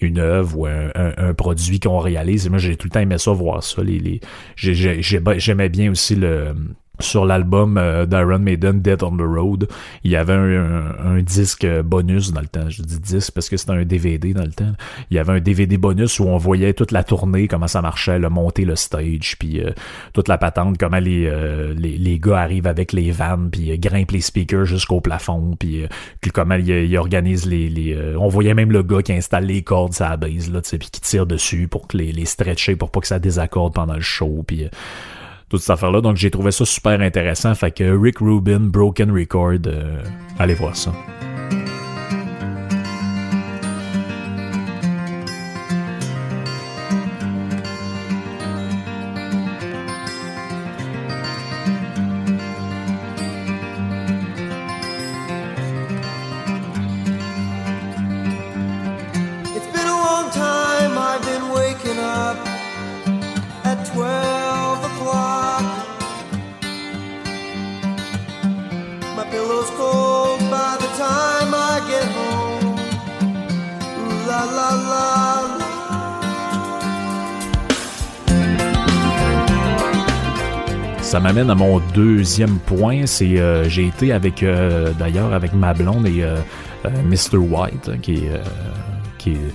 Une 0.00 0.18
œuvre 0.18 0.58
ou 0.58 0.66
un, 0.66 1.34
produit 1.34 1.80
qu'on 1.80 1.98
réalise. 1.98 2.48
moi, 2.48 2.58
j'ai 2.58 2.76
tout 2.76 2.86
le 2.86 2.92
temps 2.92 3.00
aimé 3.00 3.18
ça, 3.18 3.32
voir 3.32 3.62
ça. 3.62 3.82
Les, 3.82 3.98
les, 3.98 4.20
j'aimais 4.56 5.68
bien 5.68 5.90
aussi 5.90 6.14
le 6.14 6.54
sur 7.00 7.24
l'album 7.24 7.78
euh, 7.78 8.06
d'Iron 8.06 8.38
Maiden 8.38 8.80
Dead 8.80 9.02
on 9.02 9.16
the 9.16 9.22
Road, 9.22 9.68
il 10.04 10.10
y 10.10 10.16
avait 10.16 10.34
un, 10.34 11.22
disque 11.22 11.66
bonus 11.82 12.32
dans 12.32 12.40
le 12.40 12.46
temps. 12.46 12.68
Je 12.68 12.82
dis 12.82 12.98
disque 12.98 13.32
parce 13.32 13.48
que 13.48 13.56
c'était 13.56 13.72
un 13.72 13.84
DVD 13.84 14.32
dans 14.32 14.44
le 14.44 14.52
temps. 14.52 14.72
Il 15.10 15.16
y 15.16 15.20
avait 15.20 15.32
un 15.32 15.40
DVD 15.40 15.76
bonus 15.76 16.20
où 16.20 16.24
on 16.24 16.36
voyait 16.36 16.72
toute 16.72 16.92
la 16.92 17.04
tournée, 17.04 17.48
comment 17.48 17.66
ça 17.66 17.82
marchait, 17.82 18.18
le 18.18 18.28
monter 18.28 18.64
le 18.64 18.76
stage, 18.76 19.36
puis 19.38 19.60
euh, 19.60 19.72
toute 20.12 20.28
la 20.28 20.38
patente, 20.38 20.78
comment 20.78 20.98
les, 20.98 21.26
euh, 21.26 21.74
les, 21.76 21.96
les, 21.98 22.18
gars 22.18 22.38
arrivent 22.38 22.66
avec 22.66 22.92
les 22.92 23.10
vannes, 23.10 23.50
puis 23.50 23.76
grimpent 23.78 24.12
les 24.12 24.20
speakers 24.20 24.64
jusqu'au 24.64 25.00
plafond, 25.00 25.56
puis, 25.58 25.86
comment 26.32 26.54
ils, 26.54 26.96
organisent 26.96 27.46
les... 27.46 27.68
les 27.68 27.98
on 28.18 28.28
voyait 28.28 28.54
même 28.54 28.72
le 28.72 28.82
gars 28.82 29.02
qui 29.02 29.12
installe 29.12 29.46
les 29.46 29.62
cordes 29.62 29.94
sur 29.94 30.08
la 30.08 30.16
base, 30.16 30.50
là, 30.50 30.60
puis 30.62 30.78
qui 30.78 31.00
tire 31.00 31.26
dessus 31.26 31.68
pour 31.68 31.88
que 31.88 31.96
les, 31.96 32.12
les 32.12 32.24
stretcher, 32.24 32.76
pour 32.76 32.90
pas 32.90 33.00
que 33.00 33.06
ça 33.06 33.18
désaccorde 33.18 33.74
pendant 33.74 33.94
le 33.94 34.00
show, 34.00 34.44
puis 34.46 34.68
toute 35.48 35.60
cette 35.60 35.70
affaire-là. 35.70 36.00
Donc 36.00 36.16
j'ai 36.16 36.30
trouvé 36.30 36.50
ça 36.50 36.64
super 36.64 37.00
intéressant. 37.00 37.54
Fait 37.54 37.70
que 37.70 37.98
Rick 37.98 38.18
Rubin, 38.18 38.60
Broken 38.60 39.10
Record, 39.10 39.66
euh, 39.66 40.02
allez 40.38 40.54
voir 40.54 40.76
ça. 40.76 40.92
M'amène 81.28 81.50
à 81.50 81.54
mon 81.54 81.78
deuxième 81.92 82.58
point, 82.58 83.04
c'est 83.04 83.38
euh, 83.38 83.68
j'ai 83.68 83.86
été 83.86 84.12
avec 84.12 84.42
euh, 84.42 84.94
d'ailleurs 84.98 85.34
avec 85.34 85.52
ma 85.52 85.74
blonde 85.74 86.06
et 86.06 86.22
euh, 86.22 86.38
Mr. 87.04 87.36
White, 87.36 88.00
qui 88.00 88.14
est, 88.14 88.40
qui 89.18 89.32
est 89.32 89.52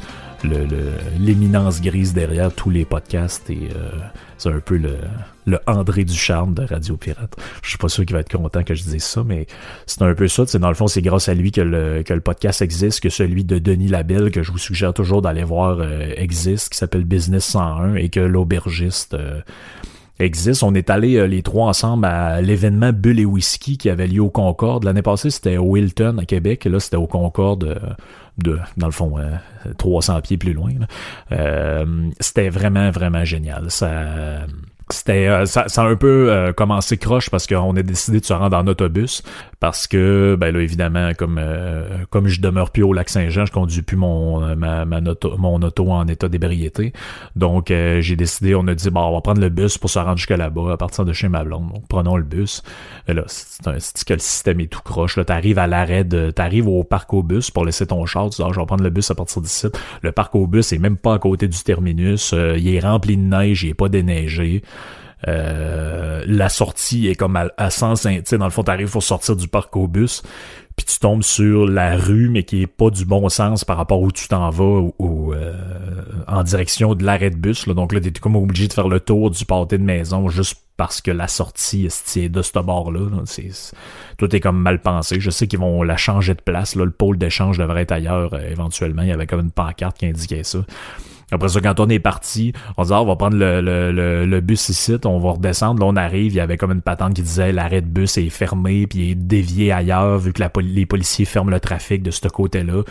l'éminence 1.20 1.82
grise 1.82 2.14
derrière 2.14 2.54
tous 2.54 2.70
les 2.70 2.86
podcasts 2.86 3.50
et 3.50 3.70
euh, 3.76 3.90
c'est 4.38 4.50
un 4.50 4.60
peu 4.60 4.78
le, 4.78 4.98
le 5.46 5.60
André 5.68 6.04
Ducharme 6.04 6.54
de 6.54 6.64
Radio 6.64 6.98
Pirate. 6.98 7.36
Je 7.62 7.70
suis 7.70 7.78
pas 7.78 7.90
sûr 7.90 8.06
qu'il 8.06 8.14
va 8.14 8.20
être 8.20 8.36
content 8.36 8.64
que 8.64 8.76
je 8.76 8.84
dise 8.84 9.04
ça, 9.04 9.24
mais 9.26 9.48
c'est 9.86 10.02
un 10.02 10.14
peu 10.14 10.28
ça. 10.28 10.44
C'est 10.46 10.60
dans 10.60 10.70
le 10.70 10.76
fond, 10.76 10.88
c'est 10.88 11.02
grâce 11.02 11.30
à 11.30 11.34
lui 11.34 11.52
que 11.52 11.62
le, 11.62 12.04
que 12.04 12.14
le 12.14 12.22
podcast 12.22 12.62
existe, 12.62 13.00
que 13.00 13.10
celui 13.10 13.44
de 13.44 13.58
Denis 13.60 13.88
Labelle, 13.88 14.32
que 14.32 14.44
je 14.44 14.52
vous 14.52 14.58
suggère 14.58 14.94
toujours 14.94 15.22
d'aller 15.22 15.44
voir, 15.44 15.78
euh, 15.80 16.12
existe, 16.18 16.70
qui 16.70 16.78
s'appelle 16.78 17.06
Business 17.06 17.46
101 17.46 17.96
et 17.96 18.10
que 18.10 18.20
l'aubergiste 18.20 19.14
euh, 19.14 19.42
On 20.62 20.76
est 20.76 20.90
allés 20.90 21.28
les 21.28 21.42
trois 21.42 21.68
ensemble 21.68 22.06
à 22.06 22.42
l'événement 22.42 22.92
Bulle 22.94 23.20
et 23.20 23.26
Whisky 23.26 23.78
qui 23.78 23.90
avait 23.90 24.08
lieu 24.08 24.22
au 24.22 24.30
Concorde. 24.30 24.84
L'année 24.84 25.02
passée, 25.02 25.30
c'était 25.30 25.58
au 25.58 25.66
Wilton 25.66 26.18
à 26.20 26.26
Québec, 26.26 26.66
et 26.66 26.70
là, 26.70 26.80
c'était 26.80 26.98
au 26.98 27.08
Concorde 27.08 27.96
de, 28.38 28.60
dans 28.78 28.88
le 28.88 28.92
fond, 28.92 29.16
300 29.78 30.16
euh, 30.16 30.22
pieds 30.22 30.38
plus 30.38 30.54
loin. 30.54 30.72
Euh, 31.32 31.86
c'était 32.20 32.50
vraiment, 32.50 32.90
vraiment 32.92 33.26
génial. 33.26 33.70
Ça 33.70 33.92
euh, 35.10 35.46
a 35.76 35.82
un 35.82 35.96
peu 35.96 36.32
euh, 36.32 36.54
commencé 36.54 36.98
croche 36.98 37.30
parce 37.30 37.48
qu'on 37.48 37.76
a 37.76 37.82
décidé 37.82 38.20
de 38.20 38.26
se 38.26 38.34
rendre 38.34 38.58
en 38.58 38.68
autobus 38.68 39.24
parce 39.64 39.88
que 39.88 40.36
ben 40.38 40.54
là 40.54 40.60
évidemment 40.60 41.12
comme 41.18 41.40
euh, 41.42 42.04
comme 42.10 42.28
je 42.28 42.42
demeure 42.42 42.70
plus 42.70 42.84
au 42.84 42.92
lac 42.92 43.08
Saint-Jean, 43.08 43.46
je 43.46 43.54
conduis 43.54 43.82
plus 43.82 43.96
mon 43.96 44.58
ma, 44.58 44.84
ma 44.84 45.00
auto, 45.00 45.38
mon 45.38 45.62
auto 45.62 45.90
en 45.90 46.06
état 46.10 46.28
d'ébriété. 46.28 46.92
Donc 47.38 47.68
j'ai 47.70 48.16
décidé 48.18 48.56
on 48.56 48.68
a 48.68 48.76
dit 48.76 48.90
bon 48.90 49.00
on 49.00 49.14
va 49.14 49.22
prendre 49.22 49.40
le 49.40 49.48
bus 49.48 49.78
pour 49.78 49.90
se 49.90 50.00
rendre 50.00 50.18
jusque 50.18 50.32
là-bas 50.32 50.74
à 50.74 50.76
partir 50.76 51.06
de 51.06 51.14
chez 51.14 51.30
ma 51.30 51.46
blonde. 51.46 51.72
Donc 51.72 51.88
prenons 51.88 52.18
le 52.18 52.24
bus. 52.24 52.62
Et 53.08 53.14
là 53.14 53.24
c'est 53.28 54.04
que 54.06 54.14
le 54.14 54.20
système 54.20 54.60
est 54.60 54.68
tout 54.68 54.82
croche 54.84 55.16
là, 55.16 55.24
t'arrives 55.24 55.60
à 55.60 55.66
l'arrêt 55.66 56.04
de 56.04 56.30
t'arrives 56.30 56.68
au 56.68 56.84
parc 56.84 57.14
au 57.14 57.24
bus 57.24 57.50
pour 57.50 57.64
laisser 57.64 57.88
ton 57.88 58.06
char, 58.06 58.30
tu 58.32 58.42
dis 58.42 58.44
ah, 58.46 58.52
je 58.54 58.60
vais 58.60 58.66
prendre 58.66 58.84
le 58.84 58.90
bus 58.90 59.12
à 59.12 59.16
partir 59.16 59.42
d'ici. 59.42 59.68
Le 60.02 60.12
parc 60.12 60.36
au 60.36 60.46
bus 60.46 60.74
est 60.74 60.78
même 60.78 60.98
pas 60.98 61.14
à 61.14 61.20
côté 61.20 61.48
du 61.48 61.64
terminus, 61.64 62.34
il 62.34 62.68
est 62.68 62.82
rempli 62.82 63.16
de 63.16 63.22
neige, 63.22 63.64
il 63.64 63.70
est 63.70 63.74
pas 63.74 63.88
déneigé. 63.88 64.62
Euh, 65.28 66.24
la 66.28 66.50
sortie 66.50 67.08
est 67.08 67.16
comme 67.16 67.36
à, 67.36 67.48
à 67.58 67.70
sens, 67.70 68.02
tu 68.02 68.22
sais, 68.26 68.38
dans 68.38 68.46
le 68.46 68.52
fond, 68.52 68.64
t'arrives 68.64 68.92
pour 68.92 69.04
sortir 69.04 69.36
du 69.36 69.48
parc 69.48 69.76
au 69.76 69.88
bus, 69.88 70.22
puis 70.76 70.86
tu 70.86 71.00
tombes 71.00 71.24
sur 71.24 71.68
la 71.68 71.96
rue, 71.98 72.30
mais 72.30 72.44
qui 72.44 72.64
est 72.64 72.68
pas 72.68 72.90
du 72.90 73.06
bon 73.06 73.30
sens 73.30 73.64
par 73.64 73.78
rapport 73.78 74.02
où 74.02 74.12
tu 74.12 74.28
t'en 74.28 74.50
vas 74.50 74.90
ou, 74.98 75.34
euh, 75.34 75.54
en 76.28 76.44
direction 76.44 76.96
de 76.96 77.04
l'arrêt 77.04 77.30
de 77.30 77.36
bus. 77.36 77.68
Là. 77.68 77.74
Donc 77.74 77.94
là, 77.94 78.02
t'es 78.02 78.12
comme 78.12 78.36
obligé 78.36 78.68
de 78.68 78.74
faire 78.74 78.88
le 78.88 79.00
tour 79.00 79.30
du 79.30 79.46
pâté 79.46 79.78
de 79.78 79.84
maison 79.84 80.30
juste 80.30 80.58
parce 80.76 81.02
que 81.02 81.12
la 81.12 81.28
sortie 81.28 81.86
est 81.86 82.30
de 82.30 82.42
ce 82.42 82.60
bord-là. 82.60 83.08
Tout 84.18 84.36
est 84.36 84.40
comme 84.40 84.60
mal 84.60 84.82
pensé. 84.82 85.20
Je 85.20 85.30
sais 85.30 85.46
qu'ils 85.46 85.60
vont 85.60 85.84
la 85.84 85.98
changer 85.98 86.34
de 86.34 86.42
place. 86.42 86.76
Là. 86.76 86.86
Le 86.86 86.92
pôle 86.92 87.20
d'échange 87.20 87.60
devrait 87.60 87.84
être 87.84 87.92
ailleurs 87.92 88.34
euh, 88.34 88.50
éventuellement. 88.50 89.04
Il 89.04 89.10
y 89.10 89.12
avait 89.12 89.28
comme 89.28 89.42
une 89.42 89.52
pancarte 89.52 90.00
qui 90.00 90.08
indiquait 90.08 90.44
ça. 90.44 90.60
Après 91.34 91.50
ça, 91.50 91.62
quand 91.62 91.80
on 91.80 91.90
est 91.90 92.00
parti, 92.00 92.54
on 92.78 92.84
dit 92.84 92.94
ah, 92.94 93.02
on 93.02 93.06
va 93.06 93.16
prendre 93.16 93.38
le, 93.38 93.62
le, 93.62 94.26
le, 94.26 94.42
bus 94.42 94.70
ici, 94.70 94.96
on 95.06 95.20
va 95.20 95.32
redescendre. 95.32 95.82
Là, 95.82 95.88
on 95.88 95.96
arrive, 95.96 96.34
il 96.34 96.36
y 96.36 96.40
avait 96.40 96.58
comme 96.58 96.72
une 96.72 96.82
patente 96.82 97.16
qui 97.16 97.24
disait 97.24 97.52
l'arrêt 97.52 97.82
de 97.82 97.88
bus 97.88 98.18
est 98.18 98.30
fermé, 98.30 98.88
puis 98.88 99.00
il 99.00 99.12
est 99.12 99.16
dévié 99.16 99.72
ailleurs, 99.72 100.20
vu 100.20 100.32
que 100.32 100.44
les 100.62 100.86
policiers 100.86 101.26
ferment 101.26 101.50
le 101.50 101.60
trafic 101.60 102.04
de 102.04 102.12
ce 102.12 102.28
côté-là. 102.28 102.84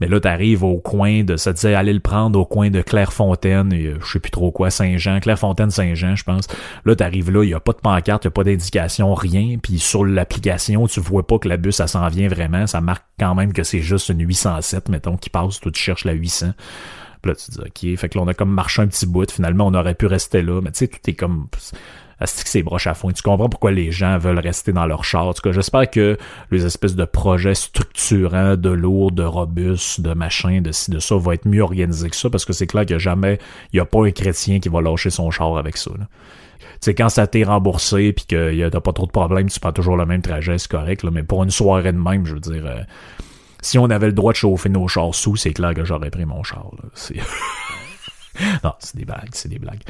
Mais 0.00 0.08
là, 0.08 0.18
tu 0.18 0.28
arrives 0.28 0.64
au 0.64 0.78
coin 0.78 1.24
de, 1.24 1.36
ça 1.36 1.52
disait 1.52 1.74
aller 1.74 1.92
le 1.92 2.00
prendre 2.00 2.38
au 2.38 2.44
coin 2.44 2.70
de 2.70 2.80
Clairefontaine, 2.80 3.72
et, 3.72 3.86
euh, 3.86 3.98
je 4.02 4.12
sais 4.12 4.20
plus 4.20 4.30
trop 4.30 4.50
quoi, 4.50 4.70
Saint-Jean, 4.70 5.20
Clairefontaine, 5.20 5.70
Saint-Jean, 5.70 6.16
je 6.16 6.24
pense. 6.24 6.46
Là, 6.84 6.96
tu 6.96 7.04
arrives 7.04 7.30
là, 7.30 7.44
il 7.44 7.50
y 7.50 7.54
a 7.54 7.60
pas 7.60 7.72
de 7.72 7.78
pancarte, 7.78 8.24
il 8.24 8.26
y 8.26 8.28
a 8.28 8.32
pas 8.32 8.44
d'indication, 8.44 9.12
rien. 9.14 9.56
Puis 9.62 9.78
sur 9.78 10.04
l'application, 10.04 10.86
tu 10.86 11.00
vois 11.00 11.26
pas 11.26 11.38
que 11.38 11.48
la 11.48 11.56
bus, 11.56 11.76
ça 11.76 11.86
s'en 11.86 12.08
vient 12.08 12.28
vraiment. 12.28 12.66
Ça 12.66 12.80
marque 12.80 13.04
quand 13.18 13.34
même 13.34 13.52
que 13.52 13.62
c'est 13.62 13.80
juste 13.80 14.08
une 14.08 14.20
807, 14.26 14.88
mettons, 14.88 15.16
qui 15.16 15.30
passe. 15.30 15.60
Toi, 15.60 15.70
tu 15.72 15.82
cherches 15.82 16.04
la 16.04 16.12
800. 16.12 16.52
Puis 17.22 17.30
là, 17.30 17.36
tu 17.36 17.50
dis, 17.50 17.58
OK. 17.60 17.98
Fait 17.98 18.08
que 18.08 18.18
là, 18.18 18.24
on 18.24 18.28
a 18.28 18.34
comme 18.34 18.52
marché 18.52 18.82
un 18.82 18.86
petit 18.86 19.06
bout. 19.06 19.30
Finalement, 19.30 19.66
on 19.66 19.74
aurait 19.74 19.94
pu 19.94 20.06
rester 20.06 20.42
là. 20.42 20.60
Mais 20.62 20.72
tu 20.72 20.78
sais, 20.78 20.88
tout 20.88 20.98
est 21.06 21.14
comme 21.14 21.48
est-ce 22.20 22.44
que 22.44 22.50
c'est 22.50 22.62
broche 22.62 22.86
à 22.86 22.94
fond. 22.94 23.10
Tu 23.10 23.22
comprends 23.22 23.48
pourquoi 23.48 23.70
les 23.70 23.90
gens 23.90 24.18
veulent 24.18 24.38
rester 24.38 24.72
dans 24.72 24.84
leur 24.84 25.04
char? 25.04 25.26
En 25.26 25.32
tout 25.32 25.40
cas, 25.40 25.52
j'espère 25.52 25.88
que 25.88 26.18
les 26.50 26.66
espèces 26.66 26.94
de 26.94 27.06
projets 27.06 27.54
structurants, 27.54 28.56
de 28.56 28.68
lourds, 28.68 29.10
de 29.10 29.22
robustes, 29.22 30.02
de 30.02 30.12
machins, 30.12 30.62
de 30.62 30.70
ci, 30.70 30.90
de 30.90 30.98
ça, 30.98 31.16
vont 31.16 31.32
être 31.32 31.46
mieux 31.46 31.62
organisés 31.62 32.10
que 32.10 32.16
ça, 32.16 32.28
parce 32.28 32.44
que 32.44 32.52
c'est 32.52 32.66
clair 32.66 32.84
que 32.84 32.98
jamais, 32.98 33.38
il 33.72 33.76
n'y 33.76 33.80
a 33.80 33.86
pas 33.86 34.04
un 34.04 34.10
chrétien 34.10 34.60
qui 34.60 34.68
va 34.68 34.82
lâcher 34.82 35.08
son 35.08 35.30
char 35.30 35.56
avec 35.56 35.78
ça. 35.78 35.90
Tu 35.92 36.06
sais, 36.80 36.94
quand 36.94 37.08
ça 37.08 37.26
t'est 37.26 37.44
remboursé 37.44 38.12
puis 38.12 38.26
que 38.26 38.68
t'as 38.68 38.80
pas 38.80 38.92
trop 38.92 39.06
de 39.06 39.12
problèmes, 39.12 39.48
tu 39.48 39.58
prends 39.58 39.72
toujours 39.72 39.96
le 39.96 40.04
même 40.04 40.20
trajet, 40.20 40.58
c'est 40.58 40.70
correct. 40.70 41.02
Là, 41.02 41.10
mais 41.10 41.22
pour 41.22 41.42
une 41.42 41.50
soirée 41.50 41.92
de 41.92 41.98
même, 41.98 42.26
je 42.26 42.34
veux 42.34 42.40
dire, 42.40 42.66
euh, 42.66 42.82
si 43.62 43.78
on 43.78 43.90
avait 43.90 44.06
le 44.06 44.12
droit 44.12 44.32
de 44.32 44.36
chauffer 44.36 44.68
nos 44.68 44.88
chars 44.88 45.14
sous, 45.14 45.36
c'est 45.36 45.52
clair 45.52 45.74
que 45.74 45.84
j'aurais 45.84 46.10
pris 46.10 46.24
mon 46.24 46.42
char. 46.42 46.70
C'est... 46.94 47.16
non, 48.64 48.72
c'est 48.78 48.96
des 48.96 49.04
blagues, 49.04 49.30
c'est 49.32 49.48
des 49.48 49.58
blagues. 49.58 49.80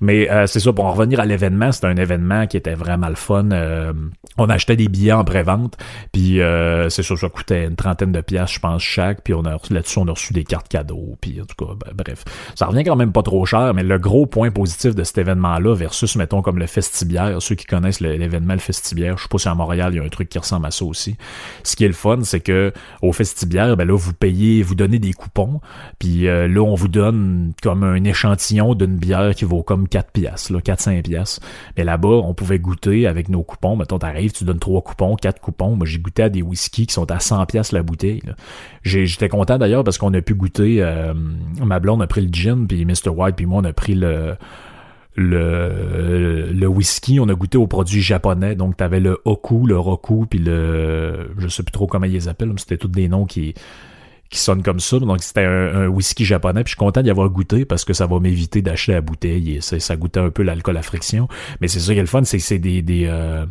Mais 0.00 0.30
euh, 0.30 0.46
c'est 0.46 0.60
ça, 0.60 0.72
pour 0.72 0.84
en 0.84 0.92
revenir 0.92 1.20
à 1.20 1.26
l'événement, 1.26 1.72
c'était 1.72 1.86
un 1.86 1.96
événement 1.96 2.46
qui 2.46 2.56
était 2.56 2.74
vraiment 2.74 3.08
le 3.08 3.14
fun. 3.14 3.50
Euh, 3.50 3.92
on 4.38 4.48
achetait 4.48 4.76
des 4.76 4.88
billets 4.88 5.12
en 5.12 5.24
pré-vente, 5.24 5.76
puis 6.12 6.40
euh, 6.40 6.88
c'est 6.88 7.02
sûr, 7.02 7.18
ça 7.18 7.28
coûtait 7.28 7.66
une 7.66 7.76
trentaine 7.76 8.12
de 8.12 8.20
pièces, 8.20 8.52
je 8.52 8.60
pense, 8.60 8.82
chaque, 8.82 9.22
puis 9.22 9.34
là-dessus, 9.70 9.98
on 9.98 10.08
a 10.08 10.12
reçu 10.12 10.32
des 10.32 10.44
cartes 10.44 10.68
cadeaux, 10.68 11.16
puis 11.20 11.40
en 11.40 11.44
tout 11.44 11.64
cas, 11.64 11.74
ben, 11.74 11.92
bref. 11.94 12.24
Ça 12.54 12.66
revient 12.66 12.84
quand 12.84 12.96
même 12.96 13.12
pas 13.12 13.22
trop 13.22 13.44
cher, 13.44 13.72
mais 13.74 13.82
le 13.82 13.98
gros 13.98 14.26
point 14.26 14.50
positif 14.50 14.94
de 14.94 15.04
cet 15.04 15.18
événement-là 15.18 15.74
versus, 15.74 16.16
mettons, 16.16 16.42
comme 16.42 16.58
le 16.58 16.66
Festibière, 16.66 17.40
ceux 17.40 17.54
qui 17.54 17.66
connaissent 17.66 18.00
l'événement 18.00 18.54
le 18.54 18.60
Festibière, 18.60 19.18
je 19.18 19.24
sais 19.24 19.28
pas 19.28 19.38
si 19.38 19.48
à 19.48 19.54
Montréal, 19.54 19.92
il 19.92 19.96
y 19.96 20.00
a 20.00 20.04
un 20.04 20.08
truc 20.08 20.28
qui 20.28 20.38
ressemble 20.38 20.66
à 20.66 20.70
ça 20.70 20.84
aussi. 20.84 21.16
Ce 21.62 21.76
qui 21.76 21.84
est 21.84 21.88
le 21.88 21.94
fun, 21.94 22.20
c'est 22.22 22.40
que 22.40 22.72
au 23.02 23.12
Festibière, 23.12 23.76
ben 23.76 23.86
là, 23.86 23.96
vous 23.96 24.12
payez, 24.12 24.62
vous 24.62 24.74
donnez 24.74 24.98
des 24.98 25.12
coupons, 25.12 25.60
puis 25.98 26.24
là, 26.24 26.60
on 26.60 26.74
vous 26.74 26.88
donne 26.88 27.52
comme 27.62 27.82
un 27.84 27.99
échantillon 28.04 28.74
d'une 28.74 28.96
bière 28.96 29.34
qui 29.34 29.44
vaut 29.44 29.62
comme 29.62 29.88
4 29.88 30.10
piastres, 30.10 30.52
là, 30.52 30.60
4-5 30.60 31.02
piastres. 31.02 31.40
Mais 31.76 31.84
là-bas, 31.84 32.08
on 32.08 32.34
pouvait 32.34 32.58
goûter 32.58 33.06
avec 33.06 33.28
nos 33.28 33.42
coupons. 33.42 33.76
Mettons, 33.76 33.98
t'arrives, 33.98 34.32
tu 34.32 34.44
donnes 34.44 34.58
3 34.58 34.82
coupons, 34.82 35.16
4 35.16 35.40
coupons. 35.40 35.76
Moi, 35.76 35.86
j'ai 35.86 35.98
goûté 35.98 36.22
à 36.22 36.28
des 36.28 36.42
whiskies 36.42 36.86
qui 36.86 36.94
sont 36.94 37.10
à 37.10 37.20
100 37.20 37.46
piastres 37.46 37.74
la 37.74 37.82
bouteille. 37.82 38.22
J'étais 38.82 39.28
content 39.28 39.58
d'ailleurs 39.58 39.84
parce 39.84 39.98
qu'on 39.98 40.12
a 40.14 40.20
pu 40.20 40.34
goûter, 40.34 40.82
euh, 40.82 41.14
ma 41.64 41.76
a 41.76 42.06
pris 42.06 42.20
le 42.20 42.32
gin, 42.32 42.66
puis 42.66 42.84
Mr. 42.84 43.10
White, 43.10 43.36
puis 43.36 43.46
moi, 43.46 43.60
on 43.62 43.64
a 43.64 43.72
pris 43.72 43.94
le 43.94 44.36
le, 45.16 46.50
le 46.52 46.66
whisky, 46.66 47.20
on 47.20 47.28
a 47.28 47.34
goûté 47.34 47.58
aux 47.58 47.66
produits 47.66 48.00
japonais. 48.00 48.54
Donc, 48.54 48.76
t'avais 48.76 49.00
le 49.00 49.20
Oku, 49.24 49.66
le 49.66 49.78
Roku, 49.78 50.26
puis 50.26 50.38
le... 50.38 51.32
Je 51.38 51.48
sais 51.48 51.62
plus 51.62 51.72
trop 51.72 51.86
comment 51.86 52.06
ils 52.06 52.12
les 52.12 52.28
appellent, 52.28 52.52
mais 52.52 52.58
c'était 52.58 52.78
tous 52.78 52.88
des 52.88 53.08
noms 53.08 53.26
qui 53.26 53.54
qui 54.30 54.38
sonne 54.38 54.62
comme 54.62 54.80
ça. 54.80 54.98
Donc 54.98 55.22
c'était 55.22 55.44
un, 55.44 55.88
whisky 55.88 56.24
japonais. 56.24 56.62
Puis 56.62 56.70
je 56.70 56.76
suis 56.76 56.78
content 56.78 57.02
d'y 57.02 57.10
avoir 57.10 57.28
goûté 57.28 57.64
parce 57.64 57.84
que 57.84 57.92
ça 57.92 58.06
va 58.06 58.20
m'éviter 58.20 58.62
d'acheter 58.62 58.92
la 58.92 59.00
bouteille 59.00 59.56
et 59.56 59.60
ça, 59.60 59.78
ça 59.80 59.96
goûtait 59.96 60.20
un 60.20 60.30
peu 60.30 60.42
l'alcool 60.42 60.76
à 60.76 60.82
friction. 60.82 61.28
Mais 61.60 61.68
c'est 61.68 61.80
ça 61.80 61.92
qui 61.92 61.98
est 61.98 62.02
le 62.02 62.06
fun, 62.06 62.22
c'est 62.24 62.38
que 62.38 62.44
c'est 62.44 62.58
des, 62.58 62.80
des 62.80 63.06
euh, 63.08 63.44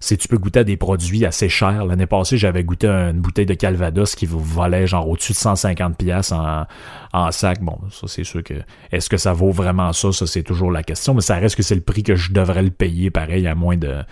c'est 0.00 0.16
tu 0.16 0.28
peux 0.28 0.38
goûter 0.38 0.60
à 0.60 0.64
des 0.64 0.78
produits 0.78 1.26
assez 1.26 1.50
chers. 1.50 1.84
L'année 1.84 2.06
passée, 2.06 2.38
j'avais 2.38 2.64
goûté 2.64 2.88
une 2.88 3.20
bouteille 3.20 3.46
de 3.46 3.54
Calvados 3.54 4.14
qui 4.14 4.26
vous 4.26 4.42
valait 4.42 4.86
genre 4.86 5.08
au-dessus 5.08 5.32
de 5.32 5.38
150 5.38 5.98
pièces 5.98 6.32
en, 6.32 6.64
en 7.12 7.30
sac. 7.30 7.60
Bon, 7.62 7.78
ça 7.90 8.06
c'est 8.06 8.24
sûr 8.24 8.42
que 8.42 8.54
est-ce 8.90 9.08
que 9.08 9.16
ça 9.16 9.32
vaut 9.32 9.50
vraiment 9.50 9.92
ça? 9.92 10.12
Ça 10.12 10.26
c'est 10.26 10.42
toujours 10.42 10.70
la 10.70 10.82
question. 10.82 11.14
Mais 11.14 11.20
ça 11.20 11.36
reste 11.36 11.56
que 11.56 11.62
c'est 11.62 11.74
le 11.74 11.80
prix 11.80 12.02
que 12.02 12.14
je 12.14 12.32
devrais 12.32 12.62
le 12.62 12.70
payer 12.70 13.10
pareil 13.10 13.46
à 13.46 13.54
moins 13.54 13.76
de 13.76 14.02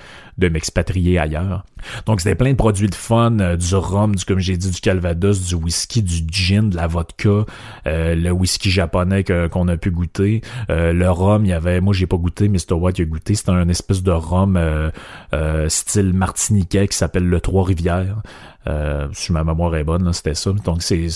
de 0.40 0.48
m'expatrier 0.48 1.18
ailleurs. 1.18 1.64
Donc 2.06 2.20
c'était 2.20 2.34
plein 2.34 2.50
de 2.50 2.56
produits 2.56 2.88
de 2.88 2.94
fun, 2.94 3.38
euh, 3.38 3.56
du 3.56 3.74
rhum, 3.74 4.16
du 4.16 4.24
comme 4.24 4.38
j'ai 4.38 4.56
dit 4.56 4.70
du 4.70 4.80
Calvados, 4.80 5.46
du 5.46 5.54
whisky, 5.54 6.02
du 6.02 6.22
gin, 6.30 6.70
de 6.70 6.76
la 6.76 6.86
vodka, 6.86 7.44
euh, 7.86 8.14
le 8.14 8.30
whisky 8.30 8.70
japonais 8.70 9.22
qu'on 9.24 9.68
a 9.68 9.76
pu 9.76 9.90
goûter, 9.90 10.40
euh, 10.70 10.92
le 10.92 11.10
rhum, 11.10 11.44
il 11.44 11.48
y 11.48 11.52
avait, 11.52 11.80
moi 11.80 11.94
j'ai 11.94 12.06
pas 12.06 12.16
goûté, 12.16 12.48
Mr 12.48 12.72
White 12.72 13.00
a 13.00 13.04
goûté, 13.04 13.34
c'était 13.34 13.50
un 13.50 13.68
espèce 13.68 14.02
de 14.02 14.10
rhum 14.10 14.58
style 15.68 16.12
martiniquais 16.12 16.88
qui 16.88 16.96
s'appelle 16.96 17.26
le 17.26 17.40
Trois-Rivières. 17.40 18.22
Euh, 18.66 19.08
si 19.12 19.32
ma 19.32 19.42
mémoire 19.42 19.74
est 19.76 19.84
bonne, 19.84 20.12
c'était 20.12 20.34
ça. 20.34 20.52
Donc, 20.64 20.82
c'est 20.82 21.06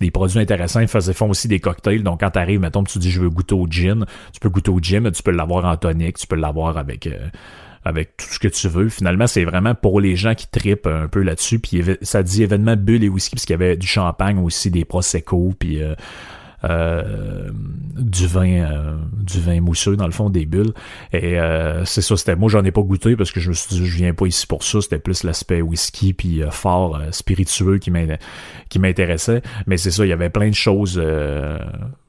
des 0.00 0.10
produits 0.10 0.40
intéressants. 0.40 0.80
Ils 0.80 0.88
faisaient, 0.88 1.12
font 1.12 1.30
aussi 1.30 1.48
des 1.48 1.60
cocktails. 1.60 2.02
Donc, 2.02 2.20
quand 2.20 2.30
t'arrives, 2.30 2.60
mettons, 2.60 2.82
tu 2.82 2.98
dis, 2.98 3.10
je 3.10 3.20
veux 3.20 3.30
goûter 3.30 3.54
au 3.54 3.66
gin, 3.68 4.06
tu 4.32 4.40
peux 4.40 4.48
goûter 4.48 4.70
au 4.70 4.80
gin, 4.80 5.00
mais 5.00 5.12
tu 5.12 5.22
peux 5.22 5.30
l'avoir 5.30 5.64
en 5.64 5.76
tonic, 5.76 6.18
tu 6.18 6.26
peux 6.26 6.36
l'avoir 6.36 6.76
avec 6.76 7.08
avec 7.84 8.16
tout 8.16 8.26
ce 8.26 8.38
que 8.38 8.48
tu 8.48 8.68
veux. 8.68 8.88
Finalement, 8.88 9.26
c'est 9.26 9.44
vraiment 9.44 9.74
pour 9.74 10.00
les 10.00 10.16
gens 10.16 10.34
qui 10.34 10.46
tripent 10.48 10.86
un 10.86 11.08
peu 11.08 11.22
là-dessus. 11.22 11.58
Puis 11.58 11.82
ça 12.02 12.22
dit 12.22 12.42
événement 12.42 12.76
bulle 12.76 13.04
et 13.04 13.08
whisky, 13.08 13.36
parce 13.36 13.46
qu'il 13.46 13.54
y 13.54 13.62
avait 13.62 13.76
du 13.76 13.86
champagne 13.86 14.38
aussi, 14.38 14.70
des 14.70 14.84
prosecco, 14.84 15.54
puis 15.58 15.82
euh, 15.82 15.94
euh, 16.64 17.50
du 17.96 18.26
vin 18.26 18.50
euh, 18.50 18.96
du 19.12 19.40
vin 19.40 19.60
mousseux 19.60 19.96
dans 19.96 20.06
le 20.06 20.12
fond 20.12 20.30
des 20.30 20.46
bulles. 20.46 20.72
Et 21.12 21.36
c'est 21.84 22.02
ça 22.02 22.16
c'était 22.16 22.36
moi 22.36 22.48
j'en 22.48 22.64
ai 22.64 22.70
pas 22.70 22.82
goûté 22.82 23.16
parce 23.16 23.30
que 23.30 23.40
je 23.40 23.48
me 23.50 23.54
suis 23.54 23.76
dit 23.76 23.86
je 23.86 23.96
viens 23.96 24.14
pas 24.14 24.26
ici 24.26 24.46
pour 24.46 24.62
ça. 24.62 24.80
C'était 24.80 24.98
plus 24.98 25.24
l'aspect 25.24 25.62
whisky 25.62 26.12
puis 26.12 26.42
fort 26.50 27.00
spiritueux 27.10 27.78
qui 27.78 27.90
m'intéressait. 28.78 29.42
Mais 29.66 29.76
c'est 29.76 29.90
ça 29.90 30.04
il 30.04 30.08
y 30.08 30.12
avait 30.12 30.30
plein 30.30 30.48
de 30.48 30.54
choses 30.54 31.00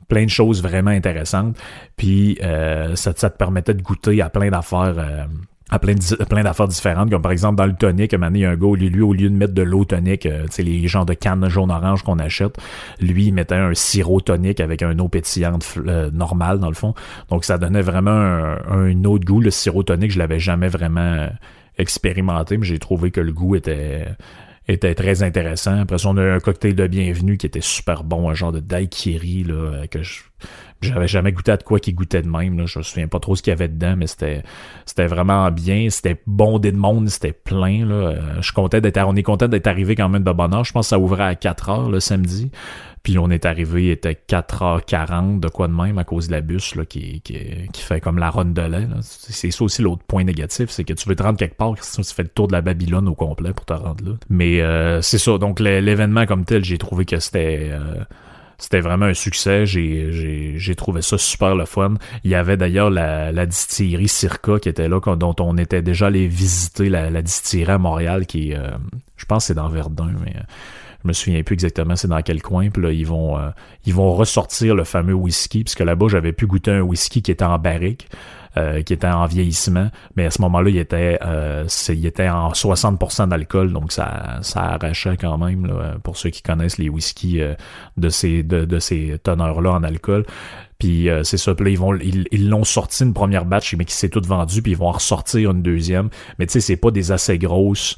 plein 0.08 0.26
de 0.26 0.30
choses 0.30 0.62
vraiment 0.62 0.92
intéressantes. 0.92 1.58
Puis 1.98 2.38
ça, 2.42 2.96
ça 2.96 3.30
te 3.30 3.38
permettait 3.38 3.74
de 3.74 3.82
goûter 3.82 4.22
à 4.22 4.30
plein 4.30 4.50
d'affaires 4.50 5.28
à 5.72 5.80
plein, 5.80 5.96
plein 6.30 6.44
d'affaires 6.44 6.68
différentes, 6.68 7.10
comme 7.10 7.22
par 7.22 7.32
exemple 7.32 7.56
dans 7.56 7.66
le 7.66 7.74
tonic, 7.74 8.14
à 8.14 8.18
un 8.18 8.34
il 8.34 8.42
y 8.42 8.46
a 8.46 8.52
un 8.52 8.58
gars, 8.58 8.76
lui, 8.76 9.02
au 9.02 9.14
lieu 9.14 9.30
de 9.30 9.36
mettre 9.36 9.54
de 9.54 9.62
l'eau 9.62 9.86
tonique, 9.86 10.26
euh, 10.26 10.46
les 10.60 10.88
genres 10.88 11.06
de 11.06 11.14
cannes 11.14 11.48
jaune-orange 11.48 12.04
qu'on 12.04 12.20
achète, 12.20 12.58
lui, 13.00 13.28
il 13.28 13.34
mettait 13.34 13.56
un 13.56 13.74
sirop 13.74 14.20
tonique 14.20 14.60
avec 14.60 14.84
un 14.84 15.00
eau 15.00 15.08
pétillante 15.08 15.66
euh, 15.78 16.12
normale, 16.12 16.60
dans 16.60 16.68
le 16.68 16.76
fond. 16.76 16.94
Donc, 17.30 17.46
ça 17.46 17.58
donnait 17.58 17.82
vraiment 17.82 18.12
un, 18.12 19.04
autre 19.06 19.26
goût. 19.26 19.40
Le 19.40 19.50
sirop 19.50 19.84
tonique, 19.84 20.12
je 20.12 20.20
l'avais 20.20 20.40
jamais 20.40 20.68
vraiment 20.68 21.30
expérimenté, 21.78 22.58
mais 22.58 22.66
j'ai 22.66 22.80
trouvé 22.80 23.12
que 23.12 23.22
le 23.22 23.32
goût 23.32 23.56
était 23.56 24.08
était 24.68 24.94
très 24.94 25.24
intéressant. 25.24 25.82
Après 25.82 25.98
ça, 25.98 26.10
on 26.10 26.18
a 26.18 26.22
eu 26.22 26.32
un 26.32 26.40
cocktail 26.40 26.76
de 26.76 26.86
bienvenue 26.88 27.38
qui 27.38 27.46
était 27.46 27.62
super 27.62 28.04
bon, 28.04 28.30
un 28.30 28.34
genre 28.34 28.52
de 28.52 28.60
daiquiri, 28.60 29.44
là, 29.44 29.88
que 29.90 30.04
je, 30.04 30.22
j'avais 30.82 31.08
jamais 31.08 31.32
goûté 31.32 31.52
à 31.52 31.58
de 31.58 31.64
quoi 31.64 31.80
qui 31.80 31.94
goûtait 31.94 32.22
de 32.22 32.30
même. 32.30 32.58
Là. 32.58 32.66
Je 32.66 32.80
me 32.80 32.84
souviens 32.84 33.08
pas 33.08 33.20
trop 33.20 33.36
ce 33.36 33.42
qu'il 33.42 33.52
y 33.52 33.54
avait 33.54 33.68
dedans, 33.68 33.96
mais 33.98 34.08
c'était 34.08 34.44
c'était 34.86 35.08
vraiment 35.08 35.50
bien. 35.52 35.90
C'était 35.90 36.22
bondé 36.26 36.72
de 36.72 36.78
monde, 36.78 37.10
c'était 37.10 37.34
plein. 37.34 37.86
Là. 37.86 37.96
Euh, 37.96 38.42
je 38.42 38.52
comptais 38.52 38.82
d'être, 38.82 38.98
on 39.06 39.16
est 39.16 39.24
content 39.24 39.48
d'être 39.48 39.68
arrivé 39.68 39.96
quand 39.96 40.10
même 40.10 40.24
de 40.24 40.32
bonne 40.32 40.54
heure. 40.54 40.64
Je 40.64 40.74
pense 40.74 40.88
que 40.88 40.90
ça 40.90 41.00
ouvrait 41.00 41.24
à 41.24 41.36
4 41.36 41.70
heures 41.70 41.90
le 41.90 42.00
samedi. 42.00 42.52
Puis 43.04 43.18
on 43.18 43.32
est 43.32 43.46
arrivé, 43.46 43.86
il 43.86 43.90
était 43.90 44.14
4h40 44.28 45.40
de 45.40 45.48
quoi 45.48 45.68
de 45.68 45.74
même 45.74 45.98
à 45.98 46.04
cause 46.04 46.28
de 46.28 46.34
la 46.34 46.42
bus 46.42 46.76
là, 46.76 46.86
qui, 46.86 47.22
qui, 47.22 47.36
qui 47.74 47.82
fait 47.82 48.00
comme 48.00 48.20
la 48.20 48.30
ronde 48.30 48.54
de 48.54 48.62
lait. 48.62 48.88
C'est 49.02 49.50
ça 49.50 49.64
aussi 49.64 49.82
l'autre 49.82 50.04
point 50.04 50.24
négatif, 50.24 50.70
c'est 50.70 50.84
que 50.84 50.94
tu 50.94 51.10
veux 51.10 51.16
te 51.16 51.24
rendre 51.24 51.40
quelque 51.40 51.58
part, 51.58 51.74
sinon 51.82 52.04
tu 52.04 52.14
fais 52.14 52.22
le 52.22 52.30
tour 52.30 52.48
de 52.48 52.54
la 52.54 52.62
Babylone 52.62 53.08
au 53.08 53.16
complet 53.16 53.54
pour 53.54 53.66
te 53.66 53.74
rendre 53.74 54.06
là. 54.06 54.12
Mais 54.30 54.62
euh, 54.62 55.02
c'est 55.02 55.18
ça, 55.18 55.40
donc 55.40 55.60
l'événement 55.60 56.28
comme 56.28 56.46
tel, 56.46 56.64
j'ai 56.64 56.78
trouvé 56.78 57.06
que 57.06 57.20
c'était... 57.20 57.70
Euh, 57.72 58.04
c'était 58.62 58.80
vraiment 58.80 59.08
un 59.08 59.16
succès. 59.16 59.66
J'ai, 59.66 60.76
trouvé 60.78 61.02
ça 61.02 61.18
super 61.18 61.56
le 61.56 61.66
fun. 61.66 61.96
Il 62.24 62.30
y 62.30 62.36
avait 62.36 62.58
d'ailleurs 62.58 62.92
la, 62.92 63.32
la 63.32 63.46
distillerie 63.48 64.08
Circa 64.08 64.60
qui 64.60 64.70
était 64.70 64.88
là, 64.88 65.00
dont 65.16 65.36
on 65.40 65.58
était 65.58 65.82
déjà 65.82 66.08
allé 66.08 66.28
visiter 66.28 66.88
la, 66.88 67.10
la 67.10 67.24
distillerie 67.24 67.72
à 67.72 67.78
Montréal, 67.80 68.28
qui 68.28 68.54
euh, 68.54 68.70
je 69.18 69.26
pense 69.26 69.46
c'est 69.46 69.56
dans 69.56 69.68
Verdun, 69.68 70.14
mais 70.24 70.36
euh, 70.36 70.44
je 71.04 71.08
me 71.08 71.14
souviens 71.14 71.42
plus 71.42 71.56
exactement 71.56 71.96
c'est 71.96 72.08
dans 72.08 72.22
quel 72.22 72.44
coin. 72.44 72.70
Puis 72.70 72.84
là, 72.84 72.92
ils 72.92 73.06
vont, 73.06 73.40
euh, 73.40 73.50
ils 73.88 73.96
vont 73.96 74.14
ressortir 74.14 74.76
le 74.76 74.84
fameux 74.84 75.16
whisky, 75.16 75.64
puisque 75.64 75.80
là-bas, 75.80 76.08
j'avais 76.10 76.32
pu 76.32 76.46
goûter 76.46 76.72
un 76.72 76.82
whisky 76.82 77.24
qui 77.24 77.32
était 77.32 77.44
en 77.44 77.58
barrique. 77.58 78.10
Euh, 78.58 78.82
qui 78.82 78.92
était 78.92 79.08
en 79.08 79.28
vieillissement, 79.28 79.90
mais 80.18 80.26
à 80.26 80.30
ce 80.30 80.42
moment-là, 80.42 80.70
il 80.70 80.78
était, 80.78 81.18
euh, 81.26 81.66
il 81.88 82.06
était 82.06 82.28
en 82.28 82.52
60% 82.52 83.30
d'alcool, 83.30 83.72
donc 83.72 83.94
ça, 83.94 84.40
ça 84.42 84.74
arrachait 84.74 85.16
quand 85.16 85.38
même, 85.38 85.68
là, 85.68 85.96
pour 86.04 86.18
ceux 86.18 86.32
qui 86.32 86.42
connaissent 86.42 86.78
les 86.78 86.90
whiskies 86.90 87.40
euh, 87.40 87.54
de 87.96 88.10
ces, 88.10 88.44
de, 88.44 88.80
ces 88.80 89.18
teneurs-là 89.24 89.72
en 89.72 89.84
alcool. 89.84 90.26
Puis 90.80 91.08
c'est 91.24 91.38
ça, 91.38 91.56
puis 91.56 91.64
là, 91.64 91.72
ils 91.72 91.80
vont 91.80 91.96
ils 91.96 92.50
l'ont 92.50 92.66
sorti 92.66 93.06
une 93.06 93.14
première 93.14 93.46
batch, 93.46 93.74
mais 93.76 93.86
qui 93.86 93.94
s'est 93.94 94.10
toute 94.10 94.26
vendu, 94.26 94.62
puis 94.62 94.74
ils 94.74 94.78
vont 94.78 94.88
en 94.88 94.94
ressortir 94.94 95.52
une 95.52 95.62
deuxième. 95.62 96.10
Mais 96.38 96.46
tu 96.46 96.54
sais, 96.54 96.60
c'est 96.60 96.76
pas 96.76 96.92
des 96.92 97.14
assez 97.14 97.38
grosses 97.38 97.96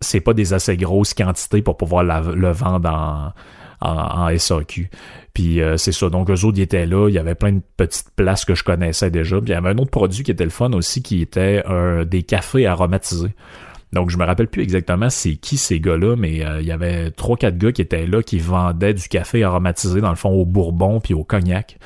c'est 0.00 0.20
pas 0.20 0.32
des 0.32 0.52
assez 0.52 0.76
grosses 0.76 1.14
quantités 1.14 1.62
pour 1.62 1.76
pouvoir 1.76 2.04
le 2.04 2.52
vendre 2.52 2.88
en, 2.88 3.32
en, 3.80 4.28
SAQ. 4.36 4.90
Puis 5.34 5.60
euh, 5.60 5.76
c'est 5.76 5.92
ça. 5.92 6.10
Donc 6.10 6.30
eux 6.30 6.44
autres, 6.44 6.58
ils 6.58 6.62
étaient 6.62 6.86
là. 6.86 7.08
Il 7.08 7.14
y 7.14 7.18
avait 7.18 7.34
plein 7.34 7.52
de 7.52 7.62
petites 7.76 8.10
places 8.16 8.44
que 8.44 8.54
je 8.54 8.64
connaissais 8.64 9.10
déjà. 9.10 9.36
Puis 9.36 9.50
il 9.50 9.52
y 9.52 9.56
avait 9.56 9.70
un 9.70 9.78
autre 9.78 9.90
produit 9.90 10.24
qui 10.24 10.30
était 10.30 10.44
le 10.44 10.50
fun 10.50 10.72
aussi, 10.72 11.02
qui 11.02 11.22
était 11.22 11.62
des 12.06 12.22
cafés 12.22 12.66
aromatisés. 12.66 13.34
Donc 13.92 14.10
je 14.10 14.18
me 14.18 14.24
rappelle 14.24 14.48
plus 14.48 14.62
exactement 14.62 15.08
c'est 15.08 15.36
qui 15.36 15.56
ces 15.56 15.80
gars-là, 15.80 16.16
mais 16.16 16.44
euh, 16.44 16.60
il 16.60 16.66
y 16.66 16.72
avait 16.72 17.10
trois 17.10 17.36
quatre 17.36 17.56
gars 17.56 17.72
qui 17.72 17.82
étaient 17.82 18.06
là 18.06 18.22
qui 18.22 18.38
vendaient 18.38 18.94
du 18.94 19.08
café 19.08 19.42
aromatisé 19.44 20.00
dans 20.00 20.10
le 20.10 20.16
fond 20.16 20.30
au 20.30 20.44
bourbon 20.44 21.00
puis 21.00 21.14
au 21.14 21.24
cognac. 21.24 21.78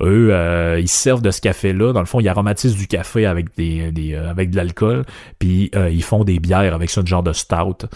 Eux, 0.00 0.30
euh, 0.32 0.80
ils 0.80 0.88
servent 0.88 1.22
de 1.22 1.30
ce 1.30 1.40
café-là. 1.40 1.92
Dans 1.92 2.00
le 2.00 2.06
fond, 2.06 2.18
ils 2.18 2.28
aromatisent 2.28 2.74
du 2.74 2.88
café 2.88 3.26
avec 3.26 3.56
des, 3.56 3.92
des 3.92 4.14
avec 4.14 4.50
de 4.50 4.56
l'alcool, 4.56 5.04
puis 5.38 5.70
ils 5.72 6.02
font 6.02 6.24
des 6.24 6.40
bières 6.40 6.74
avec 6.74 6.90
ce 6.90 7.04
genre 7.06 7.22
de 7.22 7.32
stout 7.32 7.86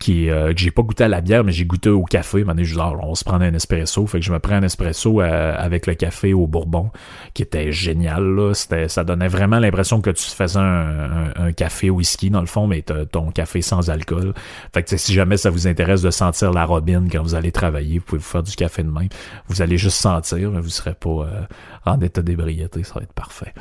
qui 0.00 0.30
euh, 0.30 0.52
que 0.52 0.60
j'ai 0.60 0.70
pas 0.70 0.82
goûté 0.82 1.04
à 1.04 1.08
la 1.08 1.20
bière 1.20 1.44
mais 1.44 1.52
j'ai 1.52 1.64
goûté 1.64 1.90
au 1.90 2.04
café. 2.04 2.44
Maintenant 2.44 2.64
je 2.64 2.78
on 2.78 3.14
se 3.14 3.24
prenait 3.24 3.46
un 3.46 3.54
espresso. 3.54 4.06
Fait 4.06 4.18
que 4.18 4.24
je 4.24 4.32
me 4.32 4.38
prends 4.38 4.54
un 4.54 4.62
espresso 4.62 5.20
euh, 5.20 5.54
avec 5.56 5.86
le 5.86 5.94
café 5.94 6.32
au 6.34 6.46
bourbon 6.46 6.90
qui 7.34 7.42
était 7.42 7.72
génial 7.72 8.52
ça 8.54 9.04
donnait 9.04 9.28
vraiment 9.28 9.58
l'impression 9.58 10.00
que 10.00 10.10
tu 10.10 10.24
faisais 10.24 10.58
un, 10.58 11.32
un, 11.36 11.52
café 11.52 11.90
whisky 11.90 12.30
dans 12.30 12.40
le 12.40 12.46
fond 12.46 12.66
mais 12.66 12.82
ton 12.82 13.30
café 13.30 13.62
sans 13.62 13.90
alcool. 13.90 14.34
Fait 14.72 14.82
que 14.82 14.96
si 14.96 15.12
jamais 15.12 15.36
ça 15.36 15.50
vous 15.50 15.66
intéresse 15.66 16.02
de 16.02 16.10
sentir 16.10 16.52
la 16.52 16.64
robine 16.64 17.08
quand 17.10 17.22
vous 17.22 17.34
allez 17.34 17.52
travailler 17.52 17.98
vous 17.98 18.04
pouvez 18.04 18.18
vous 18.18 18.24
faire 18.24 18.42
du 18.42 18.54
café 18.54 18.82
de 18.82 18.90
main 18.90 19.06
vous 19.48 19.62
allez 19.62 19.78
juste 19.78 19.98
sentir 19.98 20.50
mais 20.50 20.60
vous 20.60 20.68
serez 20.68 20.94
pas 20.94 21.08
euh, 21.10 21.44
en 21.84 22.00
état 22.00 22.22
d'ébriété. 22.22 22.82
Ça 22.82 22.94
va 22.94 23.02
être 23.02 23.12
parfait 23.12 23.52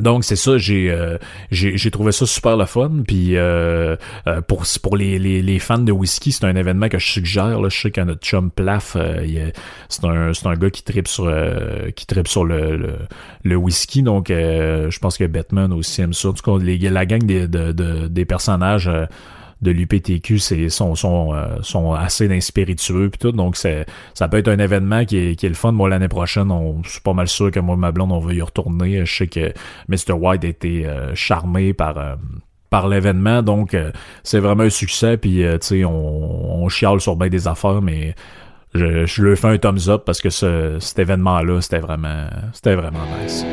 donc 0.00 0.24
c'est 0.24 0.36
ça, 0.36 0.56
j'ai 0.56 0.90
euh, 0.90 1.18
j'ai 1.50 1.90
trouvé 1.90 2.12
ça 2.12 2.24
super 2.24 2.56
le 2.56 2.64
fun. 2.64 3.02
Puis 3.06 3.36
euh, 3.36 3.96
euh, 4.26 4.40
pour 4.40 4.64
pour 4.82 4.96
les, 4.96 5.18
les, 5.18 5.42
les, 5.42 5.58
fans 5.58 5.78
de 5.78 5.92
whisky, 5.92 6.32
c'est 6.32 6.46
un 6.46 6.56
événement 6.56 6.88
que 6.88 6.98
je 6.98 7.06
suggère. 7.06 7.60
Là. 7.60 7.68
Je 7.68 7.78
sais 7.78 7.90
qu'à 7.90 8.06
notre 8.06 8.22
chum 8.22 8.50
Plaf, 8.50 8.96
c'est 9.88 10.04
un 10.04 10.32
c'est 10.32 10.46
un 10.46 10.54
gars 10.54 10.70
qui 10.70 10.82
tripe 10.82 11.08
sur 11.08 11.30
qui 11.94 12.06
tripe 12.06 12.28
sur 12.28 12.44
le, 12.46 12.96
le, 13.44 13.56
whisky. 13.56 14.02
Donc 14.02 14.28
je 14.28 14.98
pense 14.98 15.18
que 15.18 15.24
Batman 15.24 15.70
aussi 15.74 16.00
aime 16.00 16.14
ça. 16.14 16.28
En 16.28 16.32
tout 16.32 16.58
cas, 16.58 16.64
les, 16.64 16.78
la 16.78 17.04
gang 17.04 17.22
des 17.22 17.46
de, 17.46 17.72
de, 17.72 18.08
des 18.08 18.24
personnages 18.24 18.90
de 19.62 19.70
l'UPTQ 19.70 20.38
sont 20.68 20.94
sont 20.94 21.34
euh, 21.34 21.56
sont 21.62 21.92
assez 21.92 22.28
d'inspiritueux 22.28 23.08
puis 23.08 23.18
tout. 23.18 23.32
Donc 23.32 23.56
ça 23.56 24.28
peut 24.28 24.38
être 24.38 24.48
un 24.48 24.58
événement 24.58 25.04
qui 25.04 25.16
est, 25.16 25.36
qui 25.36 25.46
est 25.46 25.48
le 25.48 25.54
fun. 25.54 25.72
Moi 25.72 25.88
l'année 25.88 26.08
prochaine 26.08 26.50
on 26.50 26.82
je 26.82 26.90
suis 26.90 27.00
pas 27.00 27.14
mal 27.14 27.28
sûr 27.28 27.50
que 27.50 27.60
moi 27.60 27.76
ma 27.76 27.92
blonde 27.92 28.12
on 28.12 28.18
veut 28.18 28.34
y 28.34 28.42
retourner. 28.42 29.06
Je 29.06 29.14
sais 29.14 29.26
que 29.28 29.52
Mr 29.88 30.12
White 30.12 30.44
a 30.44 30.48
été 30.48 30.86
euh, 30.86 31.14
charmé 31.14 31.72
par 31.72 31.96
euh, 31.96 32.16
par 32.70 32.88
l'événement. 32.88 33.42
Donc 33.42 33.76
c'est 34.24 34.40
vraiment 34.40 34.64
un 34.64 34.70
succès 34.70 35.16
puis 35.16 35.44
tu 35.60 35.66
sais 35.66 35.84
on, 35.84 36.64
on 36.64 36.68
chiale 36.68 37.00
sur 37.00 37.16
bien 37.16 37.28
des 37.28 37.46
affaires 37.46 37.82
mais 37.82 38.14
je, 38.74 39.04
je 39.04 39.22
lui 39.22 39.36
fais 39.36 39.48
un 39.48 39.58
thumbs 39.58 39.88
up 39.88 40.02
parce 40.06 40.20
que 40.20 40.30
ce, 40.30 40.78
cet 40.80 40.98
événement 40.98 41.42
là 41.42 41.60
c'était 41.60 41.80
vraiment 41.80 42.26
c'était 42.54 42.74
vraiment 42.74 43.04
nice 43.20 43.44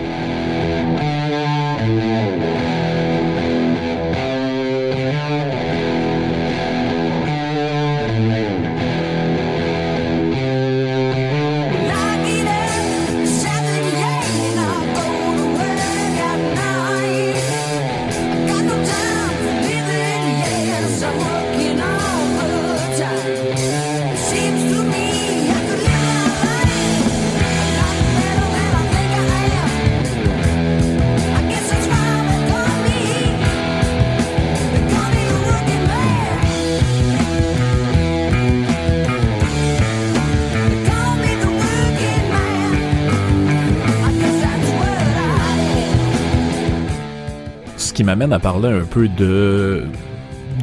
qui 48.00 48.06
m'amène 48.06 48.32
à 48.32 48.40
parler 48.40 48.70
un 48.70 48.86
peu 48.86 49.10
de 49.10 49.84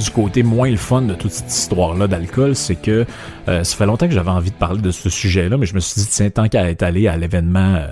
du 0.00 0.10
côté 0.10 0.42
moins 0.42 0.70
le 0.70 0.78
fun 0.78 1.02
de 1.02 1.12
toute 1.12 1.32
cette 1.32 1.52
histoire-là 1.52 2.06
d'alcool, 2.06 2.56
c'est 2.56 2.76
que 2.76 3.04
euh, 3.48 3.62
ça 3.62 3.76
fait 3.76 3.84
longtemps 3.84 4.06
que 4.06 4.14
j'avais 4.14 4.30
envie 4.30 4.50
de 4.50 4.56
parler 4.56 4.80
de 4.80 4.90
ce 4.90 5.10
sujet-là, 5.10 5.58
mais 5.58 5.66
je 5.66 5.74
me 5.74 5.80
suis 5.80 6.00
dit, 6.00 6.08
tiens, 6.08 6.30
tant 6.30 6.48
qu'à 6.48 6.70
être 6.70 6.82
allé 6.82 7.08
à 7.08 7.18
l'événement 7.18 7.74
euh, 7.74 7.88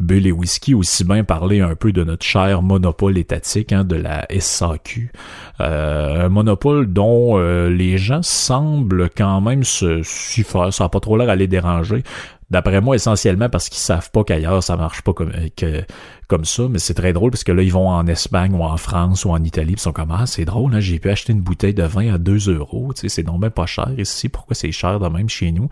Bull 0.00 0.26
et 0.26 0.32
Whisky, 0.32 0.72
aussi 0.72 1.04
bien 1.04 1.24
parler 1.24 1.60
un 1.60 1.74
peu 1.74 1.92
de 1.92 2.04
notre 2.04 2.24
cher 2.24 2.62
monopole 2.62 3.18
étatique, 3.18 3.70
hein, 3.72 3.84
de 3.84 3.96
la 3.96 4.26
SAQ. 4.30 5.12
Euh, 5.60 6.24
un 6.24 6.28
monopole 6.30 6.90
dont 6.90 7.36
les 7.68 7.98
gens 7.98 8.22
semblent 8.22 9.10
quand 9.14 9.42
même 9.42 9.62
se 9.62 10.02
s'y 10.04 10.42
faire, 10.42 10.72
ça 10.72 10.84
n'a 10.84 10.88
pas 10.88 11.00
trop 11.00 11.18
l'air 11.18 11.28
à 11.28 11.36
les 11.36 11.48
déranger. 11.48 12.02
D'après 12.48 12.80
moi, 12.80 12.94
essentiellement 12.94 13.48
parce 13.48 13.68
qu'ils 13.68 13.80
savent 13.80 14.10
pas 14.12 14.22
qu'ailleurs 14.22 14.62
ça 14.62 14.76
marche 14.76 15.02
pas 15.02 15.12
comme, 15.12 15.32
que, 15.56 15.82
comme 16.28 16.44
ça, 16.44 16.68
mais 16.70 16.78
c'est 16.78 16.94
très 16.94 17.12
drôle 17.12 17.32
parce 17.32 17.42
que 17.42 17.50
là, 17.50 17.62
ils 17.62 17.72
vont 17.72 17.88
en 17.88 18.06
Espagne 18.06 18.54
ou 18.54 18.62
en 18.62 18.76
France 18.76 19.24
ou 19.24 19.30
en 19.30 19.42
Italie, 19.42 19.72
ils 19.72 19.80
sont 19.80 19.92
comme 19.92 20.12
Ah, 20.12 20.26
c'est 20.26 20.44
drôle, 20.44 20.72
hein, 20.74 20.80
j'ai 20.80 21.00
pu 21.00 21.10
acheter 21.10 21.32
une 21.32 21.40
bouteille 21.40 21.74
de 21.74 21.82
vin 21.82 22.14
à 22.14 22.18
2 22.18 22.50
euros, 22.50 22.92
tu 22.94 23.00
sais, 23.00 23.08
c'est 23.08 23.22
non 23.24 23.38
même 23.38 23.50
pas 23.50 23.66
cher 23.66 23.90
ici, 23.98 24.28
pourquoi 24.28 24.54
c'est 24.54 24.70
cher 24.70 25.00
de 25.00 25.08
même 25.08 25.28
chez 25.28 25.50
nous? 25.50 25.68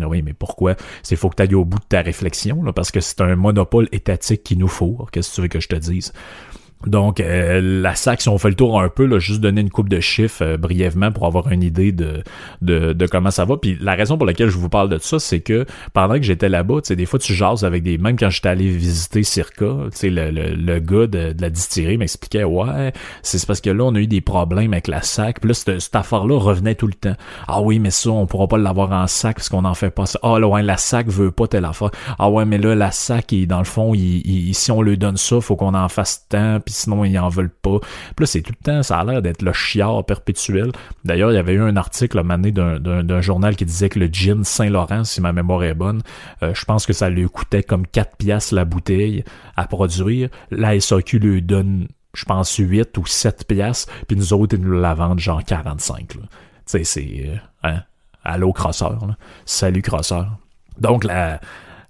Ah 0.00 0.08
oui, 0.08 0.22
mais 0.22 0.32
pourquoi? 0.32 0.76
C'est 1.02 1.16
faut 1.16 1.28
que 1.28 1.36
tu 1.36 1.42
ailles 1.42 1.54
au 1.56 1.64
bout 1.64 1.80
de 1.80 1.84
ta 1.88 2.02
réflexion, 2.02 2.62
là, 2.62 2.72
parce 2.72 2.92
que 2.92 3.00
c'est 3.00 3.20
un 3.20 3.34
monopole 3.34 3.88
étatique 3.90 4.44
qu'il 4.44 4.58
nous 4.58 4.68
faut. 4.68 5.06
Qu'est-ce 5.10 5.30
que 5.30 5.34
tu 5.34 5.40
veux 5.42 5.48
que 5.48 5.60
je 5.60 5.68
te 5.68 5.76
dise? 5.76 6.12
Donc, 6.86 7.20
euh, 7.20 7.60
la 7.62 7.94
SAC, 7.94 8.22
si 8.22 8.28
on 8.28 8.38
fait 8.38 8.48
le 8.48 8.54
tour 8.54 8.80
un 8.80 8.88
peu, 8.88 9.04
là, 9.06 9.18
juste 9.18 9.40
donner 9.40 9.60
une 9.60 9.70
coupe 9.70 9.88
de 9.88 10.00
chiffres 10.00 10.42
euh, 10.42 10.56
brièvement 10.56 11.12
pour 11.12 11.26
avoir 11.26 11.50
une 11.50 11.62
idée 11.62 11.92
de, 11.92 12.22
de, 12.60 12.92
de, 12.92 13.06
comment 13.06 13.30
ça 13.30 13.44
va. 13.44 13.56
Puis 13.56 13.78
la 13.80 13.94
raison 13.94 14.16
pour 14.16 14.26
laquelle 14.26 14.48
je 14.48 14.58
vous 14.58 14.68
parle 14.68 14.88
de 14.88 14.98
ça, 14.98 15.18
c'est 15.18 15.40
que 15.40 15.64
pendant 15.92 16.14
que 16.14 16.22
j'étais 16.22 16.48
là-bas, 16.48 16.82
tu 16.82 16.88
sais, 16.88 16.96
des 16.96 17.06
fois 17.06 17.18
tu 17.18 17.34
jases 17.34 17.64
avec 17.64 17.82
des... 17.82 17.98
Même 17.98 18.16
quand 18.16 18.30
j'étais 18.30 18.48
allé 18.48 18.68
visiter 18.68 19.22
Circa, 19.22 19.66
tu 19.92 19.96
sais, 19.96 20.10
le, 20.10 20.30
le, 20.30 20.54
le, 20.54 20.80
gars 20.80 21.06
de, 21.06 21.34
la 21.38 21.50
distillerie 21.50 21.98
m'expliquait, 21.98 22.44
ouais, 22.44 22.92
c'est 23.22 23.44
parce 23.46 23.60
que 23.60 23.70
là, 23.70 23.84
on 23.84 23.94
a 23.94 23.98
eu 23.98 24.06
des 24.06 24.20
problèmes 24.20 24.72
avec 24.72 24.88
la 24.88 25.02
SAC. 25.02 25.40
Puis 25.40 25.48
là, 25.48 25.54
cette, 25.54 25.80
cette 25.80 25.96
affaire-là 25.96 26.38
revenait 26.38 26.74
tout 26.74 26.86
le 26.86 26.94
temps. 26.94 27.14
Ah 27.48 27.60
oui, 27.60 27.78
mais 27.78 27.90
ça, 27.90 28.10
on 28.10 28.26
pourra 28.26 28.48
pas 28.48 28.58
l'avoir 28.58 28.92
en 28.92 29.06
sac 29.06 29.36
parce 29.36 29.48
qu'on 29.48 29.64
en 29.64 29.74
fait 29.74 29.90
pas 29.90 30.06
ça. 30.06 30.18
Ah 30.22 30.38
là, 30.38 30.48
ouais, 30.48 30.62
la 30.62 30.76
SAC 30.76 31.08
veut 31.08 31.30
pas 31.30 31.46
telle 31.46 31.64
affaire. 31.64 31.90
Ah 32.18 32.30
ouais, 32.30 32.44
mais 32.44 32.58
là, 32.58 32.74
la 32.74 32.90
SAC, 32.90 33.34
dans 33.46 33.58
le 33.58 33.64
fond, 33.64 33.94
il, 33.94 34.54
si 34.54 34.70
on 34.70 34.82
lui 34.82 34.98
donne 34.98 35.16
ça, 35.16 35.40
faut 35.40 35.56
qu'on 35.56 35.74
en 35.74 35.88
fasse 35.88 36.26
tant 36.28 36.60
sinon 36.72 37.04
ils 37.04 37.18
en 37.18 37.28
veulent 37.28 37.50
pas. 37.50 37.78
Puis 37.80 38.24
là, 38.24 38.26
c'est 38.26 38.42
tout 38.42 38.52
le 38.58 38.64
temps, 38.64 38.82
ça 38.82 38.98
a 38.98 39.04
l'air 39.04 39.22
d'être 39.22 39.42
le 39.42 39.52
chiard 39.52 40.04
perpétuel. 40.04 40.72
D'ailleurs, 41.04 41.30
il 41.32 41.34
y 41.34 41.38
avait 41.38 41.54
eu 41.54 41.62
un 41.62 41.76
article 41.76 42.18
à 42.18 42.22
d'un 42.22 43.20
journal 43.20 43.56
qui 43.56 43.64
disait 43.64 43.88
que 43.88 43.98
le 43.98 44.06
gin 44.06 44.44
Saint-Laurent, 44.44 45.04
si 45.04 45.20
ma 45.20 45.32
mémoire 45.32 45.64
est 45.64 45.74
bonne, 45.74 46.02
euh, 46.42 46.52
je 46.54 46.64
pense 46.64 46.86
que 46.86 46.92
ça 46.92 47.10
lui 47.10 47.28
coûtait 47.28 47.62
comme 47.62 47.86
4 47.86 48.16
piastres 48.16 48.54
la 48.54 48.64
bouteille 48.64 49.24
à 49.56 49.66
produire. 49.66 50.28
La 50.50 50.78
SAQ 50.78 51.18
lui 51.18 51.42
donne, 51.42 51.88
je 52.14 52.24
pense, 52.24 52.56
8 52.56 52.96
ou 52.98 53.06
7 53.06 53.46
piastres, 53.46 53.92
puis 54.06 54.16
nous 54.16 54.32
autres, 54.32 54.56
ils 54.56 54.62
nous 54.62 54.80
la 54.80 54.94
vendent 54.94 55.20
genre 55.20 55.44
45. 55.44 56.08
Tu 56.08 56.18
sais, 56.66 56.84
c'est... 56.84 57.24
Euh, 57.26 57.36
hein? 57.68 57.82
Allô, 58.24 58.52
crosseur. 58.52 58.98
Salut, 59.44 59.82
crosseur. 59.82 60.38
Donc, 60.78 61.04
la 61.04 61.40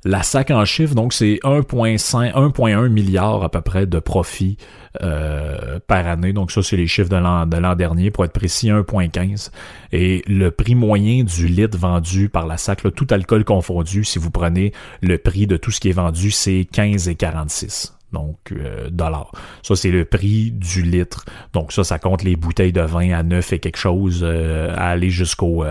la 0.05 0.23
SAC 0.23 0.51
en 0.51 0.65
chiffres, 0.65 0.95
donc 0.95 1.13
c'est 1.13 1.39
1,5, 1.45 2.33
1,1 2.33 2.89
milliard 2.89 3.43
à 3.43 3.49
peu 3.49 3.61
près 3.61 3.87
de 3.87 3.99
profit 4.01 4.57
euh, 5.03 5.79
par 5.87 6.07
année. 6.09 6.33
Donc 6.33 6.51
ça, 6.51 6.63
c'est 6.63 6.77
les 6.77 6.89
chiffres 6.89 7.09
de 7.09 7.17
l'an, 7.17 7.47
de 7.47 7.57
l'an 7.57 7.77
dernier, 7.77 8.11
pour 8.11 8.25
être 8.25 8.33
précis, 8.33 8.69
1,15. 8.69 9.51
Et 9.93 10.23
le 10.27 10.51
prix 10.51 10.75
moyen 10.75 11.23
du 11.23 11.47
litre 11.47 11.79
vendu 11.79 12.29
par 12.29 12.47
la 12.47 12.57
SAC, 12.57 12.83
tout 12.95 13.07
alcool 13.11 13.45
confondu, 13.45 14.05
si 14.05 14.19
vous 14.19 14.31
prenez 14.31 14.73
le 15.03 15.19
prix 15.19 15.47
de 15.47 15.57
tout 15.57 15.71
ce 15.71 15.81
qui 15.81 15.91
est 15.91 15.93
vendu, 15.93 16.31
c'est 16.31 16.67
15,46 16.73 17.93
donc 18.13 18.53
euh, 18.53 18.91
dollars. 18.91 19.33
Ça, 19.63 19.75
c'est 19.75 19.91
le 19.91 20.05
prix 20.05 20.51
du 20.51 20.83
litre. 20.83 21.25
Donc 21.55 21.73
ça, 21.73 21.83
ça 21.83 21.99
compte 21.99 22.23
les 22.23 22.37
bouteilles 22.37 22.73
de 22.73 22.83
vin 22.83 23.11
à 23.13 23.23
9 23.23 23.55
et 23.55 23.59
quelque 23.59 23.79
chose, 23.79 24.21
euh, 24.23 24.75
à 24.77 24.91
aller 24.91 25.09
jusqu'au 25.09 25.65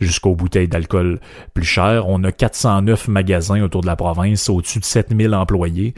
jusqu'aux 0.00 0.34
bouteilles 0.34 0.68
d'alcool 0.68 1.20
plus 1.54 1.64
chères. 1.64 2.08
On 2.08 2.22
a 2.24 2.32
409 2.32 3.08
magasins 3.08 3.62
autour 3.62 3.82
de 3.82 3.86
la 3.86 3.96
province, 3.96 4.48
au-dessus 4.48 4.80
de 4.80 4.84
7000 4.84 5.34
employés. 5.34 5.94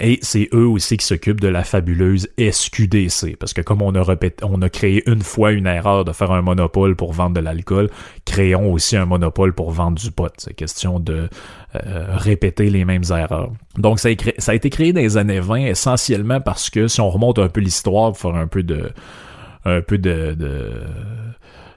Et 0.00 0.18
c'est 0.22 0.48
eux 0.54 0.66
aussi 0.66 0.96
qui 0.96 1.04
s'occupent 1.04 1.40
de 1.40 1.48
la 1.48 1.64
fabuleuse 1.64 2.28
SQDC. 2.38 3.36
Parce 3.38 3.52
que 3.52 3.60
comme 3.60 3.82
on 3.82 3.94
a, 3.94 4.02
répété, 4.02 4.44
on 4.44 4.62
a 4.62 4.68
créé 4.68 5.02
une 5.08 5.22
fois 5.22 5.52
une 5.52 5.66
erreur 5.66 6.04
de 6.04 6.12
faire 6.12 6.32
un 6.32 6.40
monopole 6.40 6.96
pour 6.96 7.12
vendre 7.12 7.34
de 7.34 7.40
l'alcool, 7.40 7.90
créons 8.24 8.72
aussi 8.72 8.96
un 8.96 9.04
monopole 9.04 9.52
pour 9.52 9.70
vendre 9.70 10.00
du 10.00 10.10
pot. 10.10 10.32
C'est 10.38 10.54
question 10.54 10.98
de 10.98 11.28
euh, 11.74 12.06
répéter 12.16 12.70
les 12.70 12.84
mêmes 12.84 13.04
erreurs. 13.10 13.52
Donc 13.76 14.00
ça 14.00 14.08
a, 14.08 14.54
été 14.54 14.70
créé 14.70 14.92
dans 14.92 15.00
les 15.00 15.18
années 15.18 15.40
20 15.40 15.66
essentiellement 15.66 16.40
parce 16.40 16.70
que 16.70 16.88
si 16.88 17.00
on 17.00 17.10
remonte 17.10 17.38
un 17.38 17.48
peu 17.48 17.60
l'histoire 17.60 18.12
pour 18.12 18.20
faire 18.20 18.34
un 18.34 18.46
peu 18.46 18.62
de 18.62 18.90
un 19.64 19.80
peu 19.80 19.96
de, 19.96 20.34
de 20.36 20.70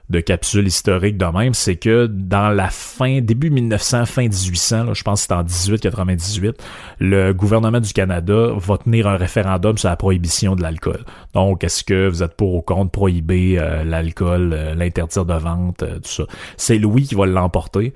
de 0.08 0.20
capsule 0.20 0.66
historique 0.66 1.16
de 1.16 1.26
même, 1.26 1.54
c'est 1.54 1.76
que 1.76 2.06
dans 2.06 2.48
la 2.48 2.70
fin, 2.70 3.20
début 3.20 3.50
1900, 3.50 4.06
fin 4.06 4.22
1800, 4.22 4.84
là, 4.84 4.94
je 4.94 5.02
pense 5.02 5.22
que 5.22 5.26
c'est 5.28 5.34
en 5.34 5.42
1898, 5.42 6.62
le 7.00 7.32
gouvernement 7.32 7.80
du 7.80 7.92
Canada 7.92 8.50
va 8.56 8.78
tenir 8.78 9.08
un 9.08 9.16
référendum 9.16 9.76
sur 9.78 9.88
la 9.88 9.96
prohibition 9.96 10.54
de 10.54 10.62
l'alcool. 10.62 11.04
Donc, 11.34 11.64
est-ce 11.64 11.82
que 11.82 12.08
vous 12.08 12.22
êtes 12.22 12.34
pour 12.34 12.54
ou 12.54 12.62
contre 12.62 12.90
prohiber 12.90 13.58
euh, 13.58 13.84
l'alcool, 13.84 14.52
euh, 14.52 14.74
l'interdire 14.74 15.24
de 15.24 15.34
vente, 15.34 15.82
euh, 15.82 15.96
tout 15.96 16.10
ça? 16.10 16.24
C'est 16.56 16.78
Louis 16.78 17.04
qui 17.04 17.14
va 17.14 17.26
l'emporter. 17.26 17.92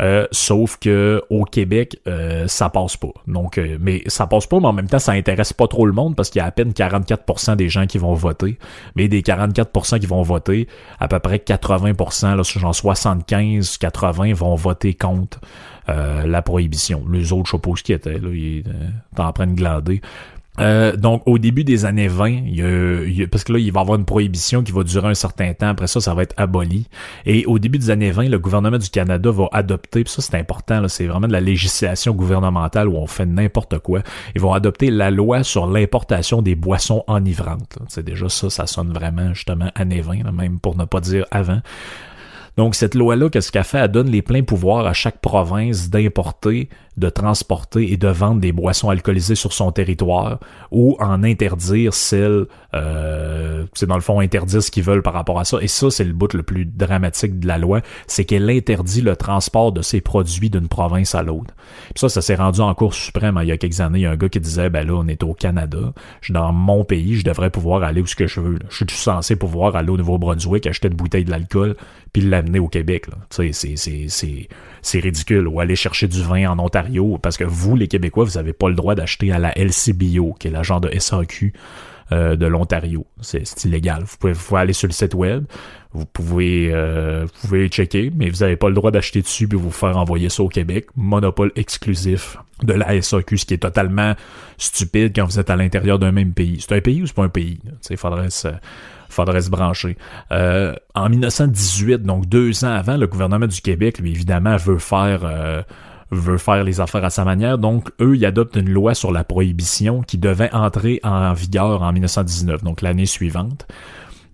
Euh, 0.00 0.26
sauf 0.30 0.78
que 0.78 1.22
au 1.30 1.44
Québec, 1.44 1.98
euh, 2.06 2.46
ça 2.48 2.68
passe 2.68 2.96
pas. 2.96 3.12
Donc, 3.26 3.58
euh, 3.58 3.78
mais 3.80 4.02
ça 4.06 4.26
passe 4.26 4.46
pas, 4.46 4.60
mais 4.60 4.66
en 4.66 4.72
même 4.72 4.88
temps, 4.88 4.98
ça 4.98 5.12
intéresse 5.12 5.52
pas 5.52 5.66
trop 5.66 5.86
le 5.86 5.92
monde 5.92 6.16
parce 6.16 6.30
qu'il 6.30 6.40
y 6.40 6.42
a 6.42 6.46
à 6.46 6.50
peine 6.50 6.72
44% 6.72 7.56
des 7.56 7.68
gens 7.68 7.86
qui 7.86 7.98
vont 7.98 8.14
voter. 8.14 8.58
Mais 8.94 9.08
des 9.08 9.22
44% 9.22 9.98
qui 9.98 10.06
vont 10.06 10.22
voter, 10.22 10.68
à 11.00 11.08
peu 11.08 11.18
près 11.18 11.38
80%, 11.38 12.36
là, 12.36 12.42
genre 12.42 12.74
75, 12.74 13.78
80 13.78 14.34
vont 14.34 14.54
voter 14.54 14.94
contre 14.94 15.40
la 15.88 16.42
prohibition. 16.42 17.04
Les 17.12 17.32
autres, 17.32 17.46
je 17.46 17.50
suppose 17.50 17.80
qui 17.82 17.92
étaient 17.92 18.18
là, 18.18 18.30
ils 18.32 18.58
étaient 18.58 19.20
en 19.20 19.32
train 19.32 19.46
de 19.46 19.54
glander. 19.54 20.00
Euh, 20.58 20.96
donc, 20.96 21.22
au 21.26 21.38
début 21.38 21.64
des 21.64 21.84
années 21.84 22.08
20, 22.08 22.28
il 22.28 23.16
y 23.16 23.22
a, 23.22 23.26
parce 23.26 23.44
que 23.44 23.52
là, 23.52 23.58
il 23.58 23.72
va 23.72 23.80
y 23.80 23.82
avoir 23.82 23.98
une 23.98 24.04
prohibition 24.04 24.62
qui 24.62 24.72
va 24.72 24.82
durer 24.82 25.08
un 25.08 25.14
certain 25.14 25.52
temps. 25.54 25.68
Après 25.68 25.86
ça, 25.86 26.00
ça 26.00 26.14
va 26.14 26.22
être 26.22 26.34
aboli. 26.36 26.86
Et 27.24 27.44
au 27.46 27.58
début 27.58 27.78
des 27.78 27.90
années 27.90 28.10
20, 28.10 28.28
le 28.28 28.38
gouvernement 28.38 28.78
du 28.78 28.88
Canada 28.88 29.30
va 29.30 29.48
adopter, 29.52 30.04
puis 30.04 30.12
ça, 30.12 30.22
c'est 30.22 30.36
important, 30.36 30.86
c'est 30.88 31.06
vraiment 31.06 31.28
de 31.28 31.32
la 31.32 31.40
législation 31.40 32.14
gouvernementale 32.14 32.88
où 32.88 32.96
on 32.96 33.06
fait 33.06 33.26
n'importe 33.26 33.78
quoi. 33.78 34.02
Ils 34.34 34.40
vont 34.40 34.52
adopter 34.52 34.90
la 34.90 35.10
loi 35.10 35.42
sur 35.42 35.66
l'importation 35.66 36.42
des 36.42 36.54
boissons 36.54 37.04
enivrantes. 37.06 37.78
C'est 37.88 38.04
déjà 38.04 38.28
ça, 38.28 38.50
ça 38.50 38.66
sonne 38.66 38.92
vraiment, 38.92 39.34
justement, 39.34 39.70
années 39.74 40.00
20, 40.00 40.30
même 40.32 40.58
pour 40.58 40.76
ne 40.76 40.84
pas 40.84 41.00
dire 41.00 41.26
avant. 41.30 41.60
Donc, 42.56 42.74
cette 42.74 42.94
loi-là, 42.94 43.28
qu'est-ce 43.28 43.52
qu'elle 43.52 43.64
fait? 43.64 43.78
Elle 43.78 43.88
donne 43.88 44.10
les 44.10 44.22
pleins 44.22 44.42
pouvoirs 44.42 44.86
à 44.86 44.92
chaque 44.92 45.20
province 45.20 45.90
d'importer 45.90 46.68
de 46.96 47.10
transporter 47.10 47.92
et 47.92 47.96
de 47.96 48.08
vendre 48.08 48.40
des 48.40 48.52
boissons 48.52 48.88
alcoolisées 48.88 49.34
sur 49.34 49.52
son 49.52 49.70
territoire 49.70 50.40
ou 50.70 50.96
en 50.98 51.22
interdire 51.22 51.92
celles, 51.92 52.46
euh, 52.74 53.66
c'est 53.74 53.86
dans 53.86 53.96
le 53.96 54.00
fond 54.00 54.20
interdire 54.20 54.62
ce 54.62 54.70
qu'ils 54.70 54.82
veulent 54.82 55.02
par 55.02 55.12
rapport 55.12 55.38
à 55.38 55.44
ça. 55.44 55.58
Et 55.60 55.68
ça, 55.68 55.90
c'est 55.90 56.04
le 56.04 56.14
bout 56.14 56.32
le 56.32 56.42
plus 56.42 56.64
dramatique 56.64 57.38
de 57.38 57.46
la 57.46 57.58
loi, 57.58 57.82
c'est 58.06 58.24
qu'elle 58.24 58.48
interdit 58.48 59.02
le 59.02 59.14
transport 59.14 59.72
de 59.72 59.82
ces 59.82 60.00
produits 60.00 60.48
d'une 60.48 60.68
province 60.68 61.14
à 61.14 61.22
l'autre. 61.22 61.54
ça, 61.94 62.08
ça 62.08 62.22
s'est 62.22 62.34
rendu 62.34 62.60
en 62.60 62.74
Cour 62.74 62.94
suprême 62.94 63.36
hein, 63.36 63.42
il 63.42 63.48
y 63.48 63.52
a 63.52 63.58
quelques 63.58 63.80
années. 63.80 64.00
Il 64.00 64.02
y 64.02 64.06
a 64.06 64.10
un 64.10 64.16
gars 64.16 64.28
qui 64.28 64.40
disait, 64.40 64.70
ben 64.70 64.86
là, 64.86 64.94
on 64.94 65.06
est 65.08 65.22
au 65.22 65.34
Canada, 65.34 65.92
je 66.20 66.26
suis 66.26 66.34
dans 66.34 66.52
mon 66.52 66.84
pays, 66.84 67.16
je 67.16 67.24
devrais 67.24 67.50
pouvoir 67.50 67.82
aller 67.82 68.00
où 68.00 68.06
ce 68.06 68.16
que 68.16 68.26
je 68.26 68.40
veux. 68.40 68.58
Je 68.70 68.76
suis 68.76 68.86
censé 68.90 69.36
pouvoir 69.36 69.76
aller 69.76 69.90
au 69.90 69.96
Nouveau-Brunswick, 69.96 70.66
acheter 70.66 70.88
une 70.88 70.94
bouteille 70.94 71.24
de 71.24 71.30
l'alcool, 71.30 71.76
puis 72.16 72.26
l'amener 72.26 72.58
au 72.58 72.68
Québec. 72.68 73.06
C'est, 73.28 75.00
ridicule. 75.00 75.48
Ou 75.48 75.60
aller 75.60 75.76
chercher 75.76 76.08
du 76.08 76.22
vin 76.22 76.50
en 76.50 76.58
Ontario, 76.58 77.18
parce 77.18 77.36
que 77.36 77.44
vous, 77.44 77.76
les 77.76 77.88
Québécois, 77.88 78.24
vous 78.24 78.36
n'avez 78.36 78.54
pas 78.54 78.70
le 78.70 78.74
droit 78.74 78.94
d'acheter 78.94 79.32
à 79.32 79.38
la 79.38 79.52
LCBO, 79.52 80.34
qui 80.38 80.48
est 80.48 80.50
l'agent 80.50 80.80
de 80.80 80.88
SAQ 80.98 81.52
euh, 82.12 82.34
de 82.34 82.46
l'Ontario. 82.46 83.04
C'est 83.20 83.64
illégal. 83.66 84.04
Vous 84.04 84.16
pouvez, 84.16 84.58
aller 84.58 84.72
sur 84.72 84.88
le 84.88 84.94
site 84.94 85.12
web, 85.12 85.44
vous 85.92 86.06
pouvez, 86.06 86.70
euh, 86.72 87.26
vous 87.26 87.48
pouvez 87.48 87.68
checker, 87.68 88.10
mais 88.16 88.30
vous 88.30 88.38
n'avez 88.38 88.56
pas 88.56 88.70
le 88.70 88.74
droit 88.74 88.90
d'acheter 88.90 89.20
dessus 89.20 89.46
et 89.52 89.56
vous 89.56 89.70
faire 89.70 89.98
envoyer 89.98 90.30
ça 90.30 90.42
au 90.42 90.48
Québec. 90.48 90.86
Monopole 90.96 91.52
exclusif 91.54 92.38
de 92.62 92.72
la 92.72 93.02
SAQ, 93.02 93.36
ce 93.36 93.44
qui 93.44 93.52
est 93.52 93.58
totalement 93.58 94.14
stupide 94.56 95.14
quand 95.14 95.26
vous 95.26 95.38
êtes 95.38 95.50
à 95.50 95.56
l'intérieur 95.56 95.98
d'un 95.98 96.12
même 96.12 96.32
pays. 96.32 96.62
C'est 96.66 96.74
un 96.74 96.80
pays 96.80 97.02
ou 97.02 97.06
c'est 97.06 97.14
pas 97.14 97.24
un 97.24 97.28
pays? 97.28 97.58
Il 97.90 97.96
faudrait 97.98 98.30
se 98.30 98.48
faudrait 99.16 99.42
se 99.42 99.50
brancher. 99.50 99.96
Euh, 100.30 100.74
en 100.94 101.08
1918, 101.08 102.02
donc 102.02 102.26
deux 102.26 102.64
ans 102.64 102.72
avant, 102.72 102.96
le 102.96 103.06
gouvernement 103.06 103.46
du 103.46 103.60
Québec, 103.60 103.98
lui, 103.98 104.10
évidemment, 104.10 104.56
veut 104.56 104.78
faire... 104.78 105.20
Euh, 105.24 105.62
veut 106.12 106.38
faire 106.38 106.62
les 106.62 106.80
affaires 106.80 107.04
à 107.04 107.10
sa 107.10 107.24
manière. 107.24 107.58
Donc, 107.58 107.90
eux, 108.00 108.14
ils 108.16 108.24
adoptent 108.24 108.54
une 108.54 108.70
loi 108.70 108.94
sur 108.94 109.10
la 109.10 109.24
prohibition 109.24 110.02
qui 110.02 110.18
devait 110.18 110.52
entrer 110.54 111.00
en 111.02 111.32
vigueur 111.32 111.82
en 111.82 111.92
1919, 111.92 112.62
donc 112.62 112.80
l'année 112.80 113.06
suivante. 113.06 113.66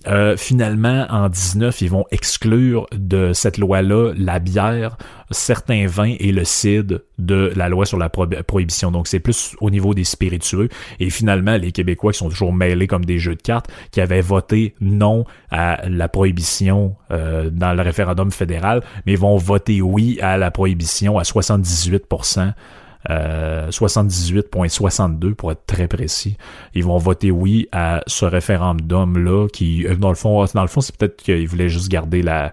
Euh, 0.07 0.37
finalement, 0.37 1.07
en 1.11 1.29
19, 1.29 1.81
ils 1.83 1.91
vont 1.91 2.05
exclure 2.11 2.87
de 2.93 3.33
cette 3.33 3.59
loi-là 3.59 4.13
la 4.17 4.39
bière, 4.39 4.97
certains 5.31 5.87
vins 5.87 6.15
et 6.19 6.33
le 6.33 6.45
cidre 6.45 7.01
de 7.19 7.53
la 7.55 7.69
loi 7.69 7.87
sur 7.87 7.99
la 7.99 8.09
prohibition. 8.09 8.91
Donc, 8.91 9.07
c'est 9.07 9.21
plus 9.21 9.55
au 9.61 9.71
niveau 9.71 9.95
des 9.95 10.05
spiritueux. 10.05 10.69
Et 10.99 11.11
finalement, 11.11 11.57
les 11.57 11.73
Québécois 11.73 12.13
qui 12.13 12.19
sont 12.19 12.29
toujours 12.29 12.53
mêlés 12.53 12.87
comme 12.87 13.05
des 13.05 13.19
jeux 13.19 13.37
de 13.37 13.43
cartes, 13.43 13.69
qui 13.91 14.01
avaient 14.01 14.21
voté 14.21 14.75
non 14.81 15.25
à 15.51 15.89
la 15.89 16.09
prohibition 16.09 16.97
euh, 17.11 17.51
dans 17.51 17.73
le 17.75 17.83
référendum 17.83 18.31
fédéral, 18.31 18.83
mais 19.07 19.15
vont 19.15 19.37
voter 19.37 19.81
oui 19.83 20.19
à 20.21 20.37
la 20.37 20.51
prohibition 20.51 21.19
à 21.19 21.25
78 21.25 22.07
78.62 23.09 25.27
euh, 25.27 25.35
pour 25.35 25.53
être 25.53 25.67
très 25.67 25.89
précis. 25.89 26.37
Ils 26.75 26.85
vont 26.85 26.99
voter 26.99 27.31
oui 27.31 27.69
à 27.73 28.03
ce 28.07 28.25
référendum-là 28.25 29.49
qui, 29.49 29.87
euh, 29.87 29.97
dans 29.97 30.11
le 30.11 30.15
fond, 30.15 30.45
dans 30.55 30.63
le 30.63 30.69
fond, 30.69 30.81
c'est 30.81 30.97
peut-être 30.97 31.23
qu'ils 31.23 31.49
voulaient 31.49 31.69
juste 31.69 31.89
garder 31.89 32.23
la, 32.23 32.53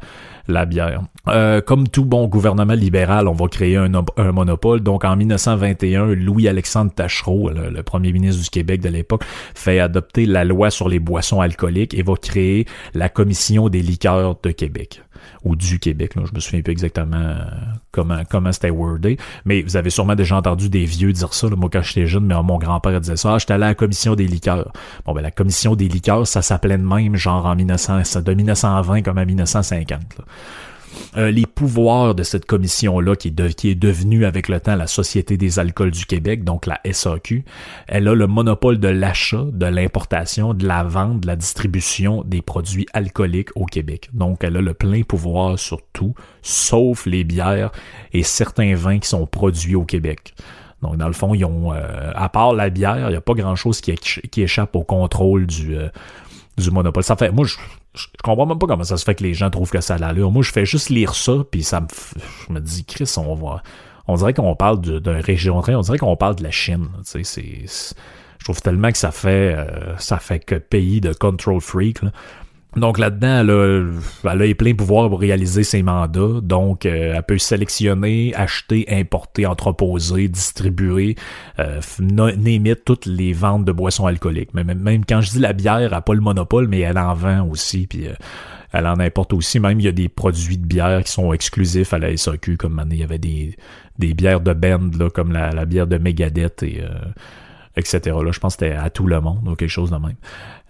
la 0.50 0.66
bière. 0.66 1.02
Euh, 1.28 1.62
comme 1.62 1.88
tout 1.88 2.06
bon 2.06 2.28
gouvernement 2.28 2.74
libéral, 2.74 3.28
on 3.28 3.34
va 3.34 3.48
créer 3.48 3.78
un, 3.78 3.92
un 4.18 4.32
monopole. 4.32 4.82
Donc 4.82 5.06
en 5.06 5.16
1921, 5.16 6.08
Louis-Alexandre 6.08 6.92
Tachereau, 6.94 7.50
le, 7.50 7.84
premier 7.84 8.12
ministre 8.12 8.44
du 8.44 8.50
Québec 8.50 8.82
de 8.82 8.90
l'époque, 8.90 9.24
fait 9.56 9.80
adopter 9.80 10.26
la 10.26 10.44
loi 10.44 10.70
sur 10.70 10.90
les 10.90 11.00
boissons 11.00 11.42
alcooliques 11.42 11.94
et 11.94 12.02
va 12.02 12.16
créer 12.16 12.66
la 12.94 13.10
Commission 13.10 13.70
des 13.70 13.82
liqueurs 13.82 14.38
de 14.42 14.52
Québec. 14.52 15.02
Ou 15.44 15.56
du 15.56 15.80
Québec. 15.80 16.16
Là, 16.16 16.24
je 16.26 16.34
me 16.34 16.40
souviens 16.40 16.62
plus 16.62 16.72
exactement 16.72 17.18
euh, 17.18 17.44
comment 17.92 18.24
comment 18.30 18.52
c'était 18.52 18.70
wordé, 18.70 19.18
mais 19.46 19.62
vous 19.62 19.78
avez 19.78 19.90
sûrement 19.90 20.16
déjà 20.16 20.38
entendu 20.38 20.70
des 20.70 20.86
vieux 20.86 21.14
dire 21.14 21.34
ça. 21.34 21.50
Là, 21.50 21.56
moi, 21.56 21.70
quand 21.72 21.82
j'étais 21.82 22.08
jeune, 22.08 22.26
mais 22.26 22.36
mon 22.42 22.58
grand-père 22.58 23.00
disait 23.00 23.18
ça. 23.18 23.36
Ah, 23.36 23.38
j'étais 23.38 23.54
allé 23.54 23.66
à 23.66 23.70
la 23.70 23.76
commission 23.76 24.16
des 24.16 24.28
liqueurs. 24.28 24.72
Bon, 25.06 25.14
ben 25.14 25.22
la 25.22 25.32
commission 25.32 25.76
des 25.76 25.88
liqueurs, 25.88 26.28
ça 26.28 26.42
s'appelait 26.42 26.78
de 26.78 26.84
même, 26.84 27.16
genre 27.16 27.46
en 27.46 27.56
1900, 27.56 28.22
de 28.22 28.34
1920 28.34 29.02
comme 29.02 29.18
à 29.18 29.26
1950. 29.26 30.00
Là. 30.18 30.26
Euh, 31.18 31.32
les 31.32 31.46
pouvoirs 31.46 32.16
de 32.16 32.24
cette 32.24 32.46
commission-là, 32.46 33.16
qui, 33.16 33.30
est 33.30 33.76
devenue 33.76 34.26
avec 34.26 34.48
le 34.48 34.60
temps 34.60 34.76
la 34.76 34.88
Société 34.88 35.38
des 35.38 35.60
alcools 35.60 35.92
du 35.92 36.06
Québec, 36.06 36.44
donc 36.44 36.66
la 36.66 36.80
SAQ, 36.90 37.44
elle 37.88 38.08
a 38.08 38.14
le 38.14 38.28
monopole 38.28 38.80
de 38.80 38.88
l'achat, 38.88 39.46
de 39.52 39.66
l'importation, 39.66 40.54
de 40.54 40.68
la 40.68 40.84
vente, 40.84 41.22
de 41.22 41.28
la 41.28 41.36
distribution 41.36 42.24
des 42.26 42.42
produits 42.42 42.88
alcooliques 42.94 43.50
au 43.56 43.66
Québec. 43.66 44.10
Donc, 44.14 44.44
elle 44.44 44.58
a 44.58 44.62
le 44.62 44.74
plein 44.74 45.02
pouvoir 45.02 45.58
sur 45.58 45.82
tout, 45.94 46.14
sauf 46.42 47.06
les 47.06 47.24
bières 47.24 47.72
et 48.14 48.24
certains 48.24 48.76
vins 48.76 49.00
qui 49.00 49.10
sont 49.10 49.26
produits 49.26 49.76
au 49.76 49.86
Québec. 49.86 50.34
Donc, 50.82 50.98
dans 50.98 51.08
le 51.08 51.14
fond, 51.14 51.34
ils 51.34 51.44
ont, 51.44 51.74
euh, 51.74 52.12
à 52.16 52.30
part 52.30 52.54
la 52.54 52.70
bière, 52.70 53.08
il 53.08 53.12
n'y 53.12 53.16
a 53.16 53.22
pas 53.22 53.34
grand-chose 53.34 53.82
qui, 53.82 53.94
échappe 54.42 54.76
au 54.76 54.84
contrôle 54.84 55.46
du, 55.46 55.76
euh, 55.76 55.90
monopole. 56.72 57.04
Ça 57.04 57.16
fait, 57.16 57.32
moi, 57.32 57.46
je, 57.94 58.08
comprends 58.24 58.46
même 58.46 58.60
pas 58.60 58.68
comment 58.68 58.84
ça 58.84 58.98
se 58.98 59.04
fait 59.04 59.16
que 59.16 59.24
les 59.24 59.34
gens 59.34 59.50
trouvent 59.50 59.72
que 59.72 59.82
ça 59.82 59.96
a 59.96 59.98
l'allure. 59.98 60.32
Moi, 60.32 60.44
je 60.44 60.52
fais 60.52 60.66
juste 60.66 60.90
lire 60.90 61.16
ça, 61.16 61.34
puis 61.50 61.64
ça 61.64 61.82
me, 61.82 61.88
je 62.48 62.54
me 62.54 62.60
dis, 62.60 62.86
Chris, 62.86 63.12
on 63.18 63.36
va, 63.36 63.64
on 64.08 64.16
dirait 64.16 64.34
qu'on 64.34 64.56
parle 64.56 64.80
d'un 64.80 65.22
région, 65.22 65.62
on 65.68 65.82
dirait 65.82 65.98
qu'on 65.98 66.16
parle 66.16 66.36
de 66.36 66.44
la 66.44 66.52
Chine. 66.52 66.90
Tu 67.06 67.24
sais, 67.24 67.24
c'est, 67.24 67.96
je 68.40 68.44
trouve 68.44 68.62
tellement 68.62 68.92
que 68.92 68.98
ça 68.98 69.12
fait, 69.12 69.54
euh, 69.56 69.98
ça 69.98 70.18
fait 70.18 70.40
que 70.40 70.56
pays 70.56 71.02
de 71.02 71.14
control 71.14 71.62
freak. 71.62 72.02
Là. 72.02 72.12
Donc 72.76 73.00
là-dedans, 73.00 73.40
elle 73.40 73.50
a, 73.50 74.32
elle 74.32 74.52
a 74.52 74.56
plein 74.56 74.76
pouvoir 74.76 75.10
pour 75.10 75.20
réaliser 75.20 75.64
ses 75.64 75.82
mandats. 75.82 76.40
Donc, 76.42 76.86
euh, 76.86 77.14
elle 77.16 77.24
peut 77.24 77.40
sélectionner, 77.40 78.34
acheter, 78.36 78.86
importer, 78.90 79.48
entreposer, 79.48 80.28
distribuer, 80.28 81.16
euh, 81.58 81.82
toutes 82.86 83.08
les 83.08 83.34
ventes 83.34 83.66
de 83.66 83.72
boissons 83.72 84.06
alcooliques. 84.06 84.54
Même, 84.54 84.72
même 84.74 85.04
quand 85.04 85.22
je 85.22 85.32
dis 85.32 85.40
la 85.40 85.54
bière, 85.54 85.80
elle 85.80 85.92
n'a 85.92 86.02
pas 86.02 86.14
le 86.14 86.22
monopole, 86.22 86.68
mais 86.68 86.82
elle 86.82 87.00
en 87.00 87.16
vend 87.16 87.48
aussi. 87.50 87.88
Puis 87.88 88.08
euh, 88.08 88.14
elle 88.72 88.86
en 88.86 89.00
importe 89.00 89.34
aussi. 89.34 89.60
Même 89.60 89.80
il 89.80 89.86
y 89.86 89.90
a 89.90 89.92
des 89.92 90.10
produits 90.10 90.58
de 90.58 90.66
bière 90.66 91.04
qui 91.04 91.12
sont 91.12 91.34
exclusifs 91.34 91.94
à 91.94 91.98
la 91.98 92.16
SAQ, 92.16 92.58
comme 92.58 92.84
il 92.92 92.98
y 92.98 93.04
avait 93.04 93.18
des, 93.18 93.56
bières 93.98 94.42
de 94.42 94.54
band, 94.54 94.92
là, 94.98 95.10
comme 95.10 95.32
la, 95.32 95.50
la 95.50 95.66
bière 95.66 95.88
de 95.88 95.98
Megadeth 95.98 96.62
et 96.62 96.82
euh, 96.82 96.90
etc. 97.80 98.16
Là, 98.24 98.32
je 98.32 98.40
pense 98.40 98.56
que 98.56 98.66
c'était 98.66 98.76
à 98.76 98.90
tout 98.90 99.08
le 99.08 99.20
monde 99.22 99.48
ou 99.48 99.56
quelque 99.56 99.70
chose 99.70 99.92
de 99.92 99.98
même. 99.98 100.16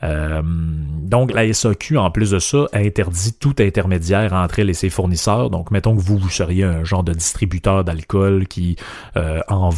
Euh, 0.04 0.42
donc, 0.44 1.34
la 1.34 1.52
SAQ, 1.52 1.98
en 1.98 2.12
plus 2.12 2.32
de 2.32 2.40
ça, 2.40 2.68
interdit 2.74 3.34
tout 3.34 3.56
intermédiaire 3.60 4.34
entre 4.34 4.60
elle 4.60 4.70
et 4.70 4.74
ses 4.74 4.90
fournisseurs. 4.90 5.50
Donc, 5.50 5.72
mettons 5.72 5.96
que 5.96 6.02
vous, 6.02 6.18
vous 6.18 6.30
seriez 6.30 6.64
un 6.64 6.84
genre 6.84 7.04
de 7.04 7.14
distributeur 7.14 7.84
d'alcool 7.84 8.48
qui 8.48 8.76
euh, 9.18 9.42
en 9.48 9.70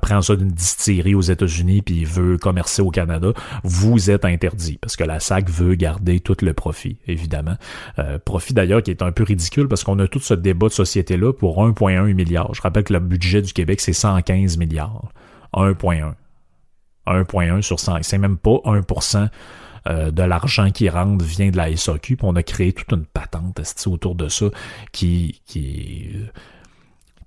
prend 0.00 0.22
ça 0.22 0.36
d'une 0.36 0.48
distillerie 0.48 1.14
aux 1.14 1.22
États-Unis 1.22 1.82
puis 1.82 2.04
veut 2.04 2.38
commercer 2.38 2.82
au 2.82 2.90
Canada. 2.90 3.32
Vous 3.64 4.10
êtes 4.10 4.24
interdit 4.24 4.78
parce 4.80 4.96
que 4.96 5.04
la 5.04 5.20
SAC 5.20 5.50
veut 5.50 5.74
garder 5.74 6.20
tout 6.20 6.36
le 6.42 6.54
profit, 6.54 6.98
évidemment. 7.06 7.56
Euh, 7.98 8.18
profit 8.18 8.54
d'ailleurs 8.54 8.82
qui 8.82 8.90
est 8.90 9.02
un 9.02 9.12
peu 9.12 9.24
ridicule 9.24 9.68
parce 9.68 9.84
qu'on 9.84 9.98
a 9.98 10.06
tout 10.06 10.20
ce 10.20 10.34
débat 10.34 10.68
de 10.68 10.72
société-là 10.72 11.32
pour 11.32 11.62
1,1 11.62 12.14
milliard. 12.14 12.54
Je 12.54 12.62
rappelle 12.62 12.84
que 12.84 12.92
le 12.92 13.00
budget 13.00 13.42
du 13.42 13.52
Québec, 13.52 13.80
c'est 13.80 13.92
115 13.92 14.56
milliards. 14.56 15.12
1,1. 15.54 16.14
1,1 17.08 17.62
sur 17.62 17.80
100. 17.80 17.98
C'est 18.02 18.18
même 18.18 18.36
pas 18.36 18.60
1% 18.64 19.28
euh, 19.88 20.10
de 20.10 20.22
l'argent 20.22 20.70
qui 20.70 20.88
rentre 20.88 21.24
vient 21.24 21.50
de 21.50 21.56
la 21.56 21.74
SAQ. 21.74 22.16
Puis 22.16 22.26
on 22.26 22.36
a 22.36 22.42
créé 22.42 22.72
toute 22.72 22.90
une 22.92 23.04
patente 23.04 23.60
autour 23.86 24.14
de 24.14 24.28
ça 24.28 24.46
qui, 24.92 25.40
qui, 25.46 26.10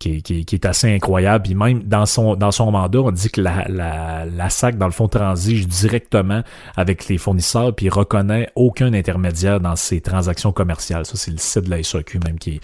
qui, 0.01 0.21
qui, 0.21 0.55
est 0.55 0.65
assez 0.65 0.93
incroyable. 0.93 1.43
Puis 1.43 1.55
même 1.55 1.83
dans 1.83 2.05
son, 2.05 2.35
dans 2.35 2.51
son 2.51 2.71
mandat, 2.71 3.01
on 3.01 3.11
dit 3.11 3.29
que 3.29 3.41
la, 3.41 3.65
la, 3.67 4.25
la 4.25 4.49
SAC, 4.49 4.77
dans 4.77 4.87
le 4.87 4.91
fond, 4.91 5.07
transige 5.07 5.67
directement 5.67 6.41
avec 6.75 7.07
les 7.07 7.17
fournisseurs, 7.17 7.73
puis 7.75 7.89
reconnaît 7.89 8.49
aucun 8.55 8.93
intermédiaire 8.93 9.59
dans 9.59 9.75
ses 9.75 10.01
transactions 10.01 10.51
commerciales. 10.51 11.05
Ça, 11.05 11.15
c'est 11.15 11.31
le 11.31 11.37
site 11.37 11.65
de 11.65 11.69
la 11.69 11.83
SAQ 11.83 12.19
même 12.25 12.39
qui 12.39 12.55
est, 12.55 12.61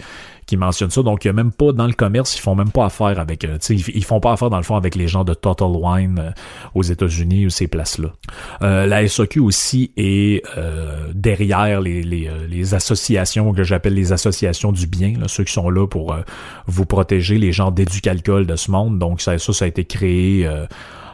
qui 0.48 0.56
mentionne 0.56 0.90
ça. 0.90 1.02
Donc, 1.02 1.24
il 1.24 1.28
y 1.28 1.30
a 1.30 1.34
même 1.34 1.52
pas 1.52 1.72
dans 1.72 1.86
le 1.86 1.92
commerce, 1.92 2.34
ils 2.36 2.40
font 2.40 2.54
même 2.54 2.70
pas 2.70 2.86
affaire 2.86 3.20
avec, 3.20 3.44
euh, 3.44 3.58
ils, 3.68 3.86
ils 3.94 4.04
font 4.04 4.18
pas 4.18 4.32
affaire 4.32 4.48
dans 4.48 4.56
le 4.56 4.62
fond 4.62 4.76
avec 4.76 4.94
les 4.94 5.06
gens 5.06 5.22
de 5.22 5.34
Total 5.34 5.68
Wine 5.68 6.18
euh, 6.18 6.30
aux 6.74 6.82
États-Unis 6.82 7.46
ou 7.46 7.50
ces 7.50 7.68
places-là. 7.68 8.08
Euh, 8.62 8.86
la 8.86 9.06
SOQ 9.06 9.40
aussi 9.40 9.92
est 9.96 10.42
derrière 11.12 11.80
les, 11.80 12.02
les, 12.02 12.30
les, 12.48 12.74
associations 12.74 13.52
que 13.52 13.62
j'appelle 13.62 13.94
les 13.94 14.12
associations 14.12 14.72
du 14.72 14.86
bien, 14.86 15.14
là, 15.18 15.28
ceux 15.28 15.44
qui 15.44 15.52
sont 15.52 15.68
là 15.68 15.86
pour 15.86 16.16
vous 16.66 16.86
protéger, 16.86 17.38
les 17.38 17.52
gens 17.52 17.70
d'éducalcool 17.70 18.46
de 18.46 18.56
ce 18.56 18.70
monde. 18.70 18.98
Donc, 18.98 19.20
ça, 19.20 19.38
ça, 19.38 19.52
ça 19.52 19.64
a 19.66 19.68
été 19.68 19.84
créé 19.84 20.48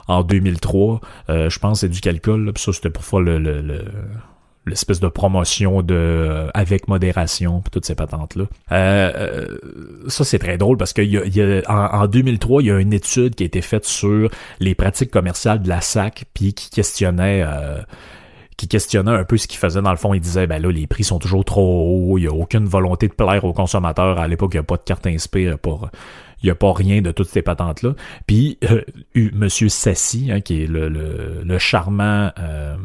en 0.06 0.22
2003. 0.22 1.00
je 1.28 1.58
pense 1.58 1.84
du 1.84 2.00
calcul. 2.00 2.52
ça, 2.56 2.72
c'était 2.72 2.90
pour 2.90 3.20
le, 3.20 3.38
le, 3.38 3.60
le 3.60 3.84
l'espèce 4.66 5.00
de 5.00 5.08
promotion 5.08 5.82
de 5.82 5.94
euh, 5.94 6.48
avec 6.54 6.88
modération 6.88 7.60
puis 7.60 7.70
toutes 7.70 7.84
ces 7.84 7.94
patentes 7.94 8.36
là. 8.36 8.44
Euh, 8.72 9.12
euh, 9.16 9.58
ça 10.08 10.24
c'est 10.24 10.38
très 10.38 10.56
drôle 10.56 10.76
parce 10.76 10.92
que 10.92 11.02
y 11.02 11.18
a, 11.18 11.24
y 11.26 11.40
a, 11.40 11.62
en, 11.68 12.06
2003 12.06 12.62
il 12.62 12.66
y 12.66 12.70
a 12.70 12.78
une 12.78 12.92
étude 12.92 13.34
qui 13.34 13.42
a 13.42 13.46
été 13.46 13.60
faite 13.60 13.84
sur 13.84 14.30
les 14.60 14.74
pratiques 14.74 15.10
commerciales 15.10 15.62
de 15.62 15.68
la 15.68 15.80
SAC 15.80 16.24
puis 16.34 16.54
qui 16.54 16.70
questionnait 16.70 17.44
qui 18.56 18.68
questionnait 18.68 19.10
un 19.10 19.24
peu 19.24 19.36
ce 19.36 19.48
qu'il 19.48 19.58
faisait 19.58 19.82
dans 19.82 19.90
le 19.90 19.96
fond. 19.96 20.14
Il 20.14 20.20
disait 20.20 20.46
ben 20.46 20.62
là 20.62 20.70
les 20.70 20.86
prix 20.86 21.04
sont 21.04 21.18
toujours 21.18 21.44
trop 21.44 22.12
hauts, 22.12 22.18
il 22.18 22.24
y 22.24 22.26
a 22.26 22.32
aucune 22.32 22.66
volonté 22.66 23.08
de 23.08 23.12
plaire 23.12 23.44
aux 23.44 23.52
consommateurs. 23.52 24.18
À 24.18 24.28
l'époque 24.28 24.52
il 24.54 24.56
n'y 24.56 24.60
a 24.60 24.64
pas 24.64 24.76
de 24.76 24.84
carte 24.84 25.06
inspire 25.06 25.58
pour 25.58 25.90
il 26.44 26.48
n'y 26.48 26.50
a 26.50 26.54
pas 26.54 26.74
rien 26.74 27.00
de 27.00 27.10
toutes 27.10 27.28
ces 27.28 27.40
patentes-là. 27.40 27.94
Puis, 28.26 28.58
euh, 28.70 28.82
Monsieur 29.32 29.70
Sassy, 29.70 30.30
hein, 30.30 30.42
qui 30.42 30.62
est 30.62 30.66
le, 30.66 30.90
le, 30.90 31.58
charmant 31.58 32.30
euh, 32.38 32.76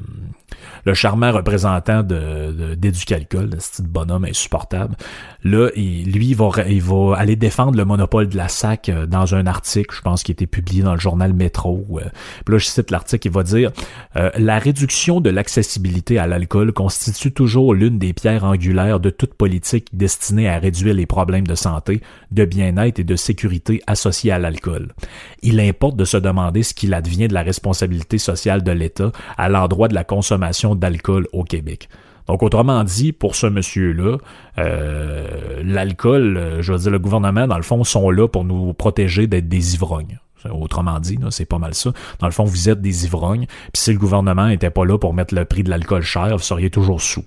le 0.86 0.94
charmant 0.94 1.32
représentant 1.34 2.02
de, 2.02 2.74
d'Éducalcool, 2.76 3.50
ce 3.60 3.82
bonhomme 3.82 4.24
insupportable, 4.24 4.96
là, 5.44 5.70
lui, 5.76 6.28
il 6.30 6.36
va, 6.36 6.50
il 6.70 6.82
va 6.82 7.16
aller 7.18 7.36
défendre 7.36 7.78
le 7.78 7.84
monopole 7.84 8.30
de 8.30 8.38
la 8.38 8.48
SAC 8.48 8.88
euh, 8.88 9.06
dans 9.06 9.36
un 9.36 9.46
article, 9.46 9.94
je 9.94 10.02
pense, 10.02 10.24
qui 10.24 10.32
a 10.32 10.34
été 10.34 10.48
publié 10.48 10.82
dans 10.82 10.94
le 10.94 11.00
journal 11.00 11.34
Métro. 11.34 11.86
Euh. 11.92 12.10
Puis 12.46 12.54
là, 12.54 12.58
je 12.60 12.66
cite 12.66 12.92
l'article, 12.92 13.28
il 13.28 13.34
va 13.34 13.44
dire 13.44 13.72
La 14.16 14.58
réduction 14.58 15.20
de 15.20 15.30
l'accessibilité 15.30 16.18
à 16.18 16.28
l'alcool 16.28 16.72
constitue 16.72 17.34
toujours 17.34 17.74
l'une 17.74 18.00
des 18.00 18.14
pierres 18.14 18.46
angulaires 18.46 19.02
de 19.02 19.10
toute 19.10 19.34
politique 19.34 19.90
destinée 19.92 20.48
à 20.48 20.60
réduire 20.60 20.94
les 20.94 21.06
problèmes 21.06 21.46
de 21.46 21.56
santé, 21.56 22.02
de 22.32 22.46
bien-être 22.46 23.00
et 23.00 23.04
de 23.04 23.16
sécurité 23.18 23.49
associée 23.88 24.32
à 24.32 24.40
l'alcool. 24.40 24.94
Il 25.42 25.60
importe 25.60 25.96
de 25.96 26.06
se 26.06 26.18
demander 26.18 26.64
ce 26.64 26.74
qu'il 26.74 26.94
advient 26.94 27.28
de 27.28 27.34
la 27.34 27.42
responsabilité 27.42 28.18
sociale 28.18 28.64
de 28.64 28.72
l'État 28.72 29.12
à 29.38 29.50
l'endroit 29.50 29.88
de 29.88 29.96
la 29.96 30.04
consommation 30.04 30.76
d'alcool 30.76 31.28
au 31.34 31.44
Québec. 31.44 31.90
Donc, 32.28 32.44
autrement 32.44 32.84
dit, 32.84 33.12
pour 33.12 33.36
ce 33.36 33.48
monsieur-là, 33.48 34.18
euh, 34.60 35.62
l'alcool, 35.64 36.38
euh, 36.38 36.62
je 36.62 36.74
veux 36.74 36.78
dire, 36.78 36.92
le 36.92 37.00
gouvernement, 37.00 37.48
dans 37.48 37.58
le 37.58 37.64
fond, 37.64 37.84
sont 37.84 38.12
là 38.12 38.28
pour 38.28 38.44
nous 38.44 38.72
protéger 38.74 39.26
d'être 39.26 39.48
des 39.48 39.74
ivrognes. 39.74 40.20
Autrement 40.52 41.00
dit, 41.00 41.18
c'est 41.32 41.46
pas 41.46 41.58
mal 41.58 41.74
ça. 41.74 41.92
Dans 42.20 42.28
le 42.28 42.32
fond, 42.32 42.44
vous 42.44 42.70
êtes 42.70 42.82
des 42.82 43.06
ivrognes, 43.06 43.46
puis 43.74 43.82
si 43.82 43.92
le 43.92 43.98
gouvernement 43.98 44.48
était 44.48 44.70
pas 44.70 44.86
là 44.86 44.98
pour 44.98 45.14
mettre 45.14 45.34
le 45.34 45.44
prix 45.44 45.64
de 45.64 45.70
l'alcool 45.70 46.04
cher, 46.04 46.30
vous 46.38 46.44
seriez 46.44 46.70
toujours 46.70 47.02
sous. 47.02 47.26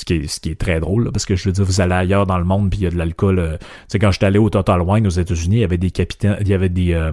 Ce 0.00 0.06
qui, 0.06 0.14
est, 0.14 0.26
ce 0.28 0.40
qui 0.40 0.48
est 0.48 0.58
très 0.58 0.80
drôle, 0.80 1.12
parce 1.12 1.26
que 1.26 1.36
je 1.36 1.44
veux 1.44 1.52
dire, 1.52 1.62
vous 1.62 1.82
allez 1.82 1.92
ailleurs 1.92 2.24
dans 2.24 2.38
le 2.38 2.44
monde, 2.44 2.70
puis 2.70 2.80
il 2.80 2.82
y 2.84 2.86
a 2.86 2.90
de 2.90 2.96
l'alcool. 2.96 3.38
Euh, 3.38 3.58
tu 3.58 3.66
sais, 3.88 3.98
quand 3.98 4.10
j'étais 4.10 4.24
allé 4.24 4.38
au 4.38 4.48
Total 4.48 4.80
Wine 4.80 5.06
aux 5.06 5.10
États-Unis, 5.10 5.56
il 5.56 5.60
y 5.60 5.64
avait 5.64 5.76
des 5.76 5.90
capitaines, 5.90 6.38
il 6.40 6.48
y 6.48 6.54
avait 6.54 6.70
des 6.70 6.94
euh, 6.94 7.12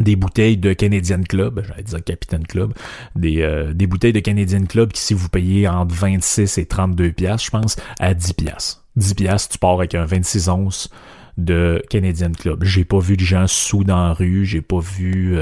des 0.00 0.16
bouteilles 0.16 0.56
de 0.56 0.72
Canadian 0.72 1.22
Club, 1.22 1.64
j'allais 1.64 1.84
dire 1.84 2.02
Capitaine 2.02 2.44
Club, 2.44 2.74
des, 3.14 3.42
euh, 3.42 3.72
des 3.72 3.86
bouteilles 3.86 4.12
de 4.12 4.18
Canadian 4.18 4.64
Club 4.64 4.90
qui, 4.90 5.00
si 5.00 5.14
vous 5.14 5.28
payez 5.28 5.68
entre 5.68 5.94
26 5.94 6.58
et 6.58 6.66
32 6.66 7.12
pièces, 7.12 7.44
je 7.44 7.50
pense, 7.50 7.76
à 8.00 8.14
10 8.14 8.32
pièces. 8.32 8.84
10 8.96 9.14
pièces, 9.14 9.48
tu 9.48 9.58
pars 9.58 9.74
avec 9.74 9.94
un 9.94 10.04
26 10.04 10.48
onces 10.48 10.90
de 11.38 11.80
Canadian 11.88 12.32
Club. 12.32 12.64
J'ai 12.64 12.84
pas 12.84 12.98
vu 12.98 13.16
de 13.16 13.24
gens 13.24 13.46
sous 13.46 13.84
dans 13.84 14.08
la 14.08 14.12
rue, 14.12 14.44
j'ai 14.44 14.62
pas 14.62 14.80
vu 14.80 15.38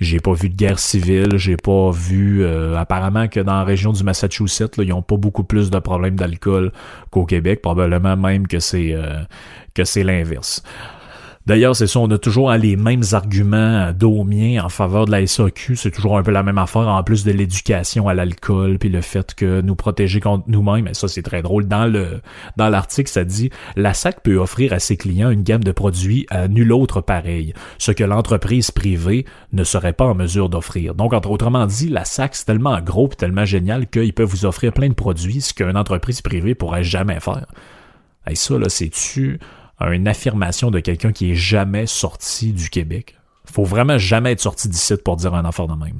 j'ai 0.00 0.18
pas 0.18 0.32
vu 0.32 0.48
de 0.48 0.56
guerre 0.56 0.78
civile, 0.78 1.36
j'ai 1.36 1.56
pas 1.56 1.90
vu 1.90 2.42
euh, 2.42 2.76
apparemment 2.76 3.28
que 3.28 3.38
dans 3.38 3.54
la 3.54 3.64
région 3.64 3.92
du 3.92 4.02
Massachusetts, 4.02 4.78
là, 4.78 4.84
ils 4.84 4.92
ont 4.92 5.02
pas 5.02 5.16
beaucoup 5.16 5.44
plus 5.44 5.70
de 5.70 5.78
problèmes 5.78 6.16
d'alcool 6.16 6.72
qu'au 7.10 7.26
Québec, 7.26 7.60
probablement 7.60 8.16
même 8.16 8.46
que 8.46 8.60
c'est 8.60 8.94
euh, 8.94 9.20
que 9.74 9.84
c'est 9.84 10.02
l'inverse. 10.02 10.62
D'ailleurs, 11.46 11.74
c'est 11.74 11.86
ça, 11.86 12.00
on 12.00 12.10
a 12.10 12.18
toujours 12.18 12.52
les 12.52 12.76
mêmes 12.76 13.02
arguments 13.12 13.92
d'Aumien 13.92 14.62
en 14.62 14.68
faveur 14.68 15.06
de 15.06 15.10
la 15.10 15.26
SAQ. 15.26 15.74
C'est 15.74 15.90
toujours 15.90 16.18
un 16.18 16.22
peu 16.22 16.30
la 16.30 16.42
même 16.42 16.58
affaire, 16.58 16.88
en 16.88 17.02
plus 17.02 17.24
de 17.24 17.32
l'éducation 17.32 18.08
à 18.08 18.14
l'alcool, 18.14 18.78
puis 18.78 18.90
le 18.90 19.00
fait 19.00 19.34
que 19.34 19.62
nous 19.62 19.74
protéger 19.74 20.20
contre 20.20 20.44
nous-mêmes. 20.48 20.86
Et 20.86 20.94
ça, 20.94 21.08
c'est 21.08 21.22
très 21.22 21.40
drôle. 21.40 21.66
Dans 21.66 21.86
le 21.86 22.20
dans 22.56 22.68
l'article, 22.68 23.10
ça 23.10 23.24
dit 23.24 23.50
la 23.74 23.94
SAC 23.94 24.22
peut 24.22 24.36
offrir 24.36 24.74
à 24.74 24.78
ses 24.78 24.98
clients 24.98 25.30
une 25.30 25.42
gamme 25.42 25.64
de 25.64 25.72
produits 25.72 26.26
à 26.28 26.46
nul 26.46 26.72
autre 26.72 27.00
pareil, 27.00 27.54
ce 27.78 27.90
que 27.92 28.04
l'entreprise 28.04 28.70
privée 28.70 29.24
ne 29.52 29.64
serait 29.64 29.94
pas 29.94 30.04
en 30.04 30.14
mesure 30.14 30.50
d'offrir. 30.50 30.94
Donc, 30.94 31.14
entre 31.14 31.30
autrement 31.30 31.66
dit, 31.66 31.88
la 31.88 32.04
SAC, 32.04 32.36
c'est 32.36 32.44
tellement 32.44 32.78
gros 32.82 33.08
et 33.10 33.16
tellement 33.16 33.46
génial 33.46 33.86
qu'ils 33.88 34.12
peuvent 34.12 34.28
vous 34.28 34.44
offrir 34.44 34.74
plein 34.74 34.90
de 34.90 34.94
produits, 34.94 35.40
ce 35.40 35.54
qu'une 35.54 35.78
entreprise 35.78 36.20
privée 36.20 36.54
pourrait 36.54 36.84
jamais 36.84 37.18
faire. 37.18 37.46
Et 38.28 38.34
ça, 38.34 38.58
là, 38.58 38.68
c'est-tu 38.68 39.40
une 39.88 40.08
affirmation 40.08 40.70
de 40.70 40.80
quelqu'un 40.80 41.12
qui 41.12 41.32
est 41.32 41.34
jamais 41.34 41.86
sorti 41.86 42.52
du 42.52 42.70
Québec? 42.70 43.16
Faut 43.46 43.64
vraiment 43.64 43.98
jamais 43.98 44.32
être 44.32 44.40
sorti 44.40 44.68
d'ici 44.68 44.94
pour 45.04 45.16
dire 45.16 45.34
un 45.34 45.44
affaire 45.44 45.66
de 45.66 45.74
même. 45.74 45.98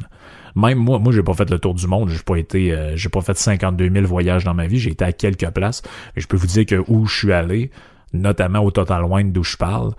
Même 0.56 0.78
moi, 0.78 0.98
moi, 0.98 1.12
j'ai 1.12 1.22
pas 1.22 1.34
fait 1.34 1.48
le 1.50 1.58
tour 1.58 1.74
du 1.74 1.86
monde. 1.86 2.08
J'ai 2.10 2.22
pas 2.22 2.36
été, 2.36 2.72
euh, 2.72 2.96
j'ai 2.96 3.08
pas 3.08 3.20
fait 3.20 3.36
52 3.36 3.90
000 3.90 4.06
voyages 4.06 4.44
dans 4.44 4.54
ma 4.54 4.66
vie. 4.66 4.78
J'ai 4.78 4.90
été 4.90 5.04
à 5.04 5.12
quelques 5.12 5.48
places. 5.50 5.82
Et 6.16 6.20
je 6.20 6.26
peux 6.26 6.36
vous 6.36 6.46
dire 6.46 6.66
que 6.66 6.82
où 6.88 7.06
je 7.06 7.18
suis 7.18 7.32
allé, 7.32 7.70
notamment 8.12 8.60
au 8.60 8.70
Total 8.70 9.04
Wine 9.04 9.32
d'où 9.32 9.42
je 9.42 9.56
parle, 9.56 9.92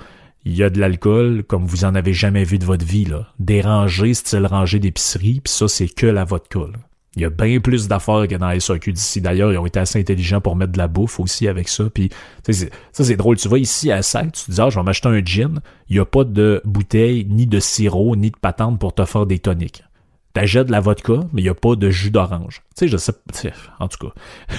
il 0.44 0.56
y 0.56 0.64
a 0.64 0.70
de 0.70 0.80
l'alcool 0.80 1.44
comme 1.44 1.66
vous 1.66 1.86
en 1.86 1.96
avez 1.96 2.14
jamais 2.14 2.44
vu 2.44 2.58
de 2.58 2.66
votre 2.66 2.86
vie, 2.86 3.06
là. 3.06 3.28
Des 3.40 3.64
style 4.14 4.46
rangé 4.46 4.80
d'épicerie, 4.80 5.42
puis 5.44 5.54
ça, 5.54 5.68
c'est 5.68 5.88
que 5.88 6.08
la 6.08 6.26
vodka, 6.26 6.60
là. 6.60 6.80
Il 7.18 7.22
y 7.22 7.26
a 7.26 7.30
bien 7.30 7.60
plus 7.60 7.90
d'affaires 7.90 8.26
que 8.26 8.36
dans 8.36 8.50
les 8.50 8.62
SAQ 8.62 8.94
d'ici. 8.94 9.20
D'ailleurs, 9.20 9.52
ils 9.52 9.58
ont 9.58 9.66
été 9.66 9.80
assez 9.80 10.00
intelligents 10.00 10.40
pour 10.40 10.56
mettre 10.56 10.72
de 10.72 10.78
la 10.78 10.88
bouffe 10.88 11.20
aussi 11.20 11.50
avec 11.50 11.68
ça. 11.68 11.90
Puis, 11.94 12.10
ça, 12.50 13.04
c'est 13.04 13.18
drôle. 13.18 13.36
Tu 13.36 13.50
vas 13.50 13.58
ici 13.58 13.92
à 13.92 14.02
Sac, 14.02 14.32
tu 14.32 14.46
te 14.46 14.52
dis, 14.52 14.62
ah, 14.62 14.70
je 14.70 14.80
vais 14.80 14.84
m'acheter 14.84 15.10
un 15.10 15.24
gin. 15.24 15.60
Il 15.90 15.96
n'y 15.96 16.00
a 16.00 16.06
pas 16.06 16.24
de 16.24 16.62
bouteille, 16.64 17.28
ni 17.30 17.48
de 17.48 17.60
sirop, 17.60 18.16
ni 18.16 18.32
de 18.32 18.38
patente 18.38 18.80
pour 18.80 18.96
te 18.96 19.04
faire 19.04 19.26
des 19.26 19.40
toniques. 19.40 19.84
T'achètes 20.34 20.68
de 20.68 20.72
la 20.72 20.80
vodka, 20.80 21.20
mais 21.34 21.42
il 21.42 21.44
n'y 21.44 21.50
a 21.50 21.54
pas 21.54 21.76
de 21.76 21.90
jus 21.90 22.12
d'orange. 22.12 22.64
Tu 22.78 22.86
sais, 22.86 22.88
je 22.88 22.96
sais, 22.96 23.14
en 23.80 23.90
tout 23.90 24.08
cas. 24.08 24.14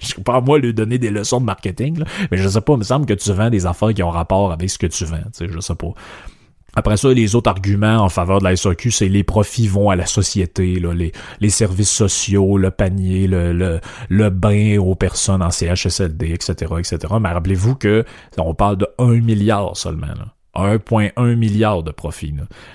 je 0.00 0.08
sais 0.08 0.22
pas 0.22 0.40
moi 0.40 0.58
lui 0.58 0.74
donner 0.74 0.98
des 0.98 1.10
leçons 1.10 1.40
de 1.40 1.46
marketing, 1.46 2.02
mais 2.32 2.38
je 2.38 2.48
sais 2.48 2.60
pas, 2.60 2.72
il 2.72 2.80
me 2.80 2.84
semble 2.84 3.06
que 3.06 3.14
tu 3.14 3.32
vends 3.32 3.50
des 3.50 3.66
affaires 3.66 3.94
qui 3.94 4.02
ont 4.02 4.10
rapport 4.10 4.50
avec 4.50 4.68
ce 4.68 4.78
que 4.78 4.88
tu 4.88 5.04
vends. 5.04 5.18
Tu 5.32 5.46
sais, 5.46 5.48
je 5.48 5.60
sais 5.60 5.76
pas. 5.76 5.94
Après 6.74 6.96
ça, 6.96 7.12
les 7.12 7.34
autres 7.34 7.50
arguments 7.50 7.98
en 7.98 8.08
faveur 8.08 8.38
de 8.38 8.44
la 8.44 8.56
SAQ, 8.56 8.90
c'est 8.90 9.08
les 9.08 9.24
profits 9.24 9.68
vont 9.68 9.90
à 9.90 9.96
la 9.96 10.06
société, 10.06 10.80
là, 10.80 10.94
les, 10.94 11.12
les 11.40 11.50
services 11.50 11.90
sociaux, 11.90 12.56
le 12.56 12.70
panier, 12.70 13.26
le, 13.26 13.52
le, 13.52 13.80
le 14.08 14.30
bain 14.30 14.78
aux 14.78 14.94
personnes 14.94 15.42
en 15.42 15.50
CHSLD, 15.50 16.30
etc., 16.32 16.72
etc. 16.78 17.14
Mais 17.20 17.28
rappelez-vous 17.28 17.74
que 17.74 18.04
on 18.38 18.54
parle 18.54 18.78
de 18.78 18.88
1 18.98 19.20
milliard 19.20 19.76
seulement. 19.76 20.06
Là. 20.06 20.28
1,1 20.54 21.34
milliard 21.34 21.82
de 21.82 21.90
profits. 21.90 22.34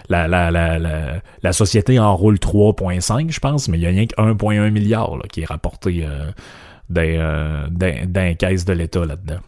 La, 0.09 0.27
la, 0.27 0.49
la, 0.51 0.79
la, 0.79 1.21
la 1.43 1.53
société 1.53 1.99
enroule 1.99 2.37
3,5, 2.37 3.31
je 3.31 3.39
pense, 3.39 3.67
mais 3.67 3.77
il 3.77 3.81
y 3.81 3.85
a 3.85 3.89
rien 3.89 4.07
que 4.07 4.15
1,1 4.15 4.71
milliard 4.71 5.15
là, 5.15 5.23
qui 5.31 5.41
est 5.41 5.45
rapporté 5.45 6.05
euh, 6.05 7.67
d'un, 7.69 8.05
d'un, 8.05 8.33
caisse 8.33 8.65
de 8.65 8.73
l'État 8.73 9.05
là-dedans. 9.05 9.39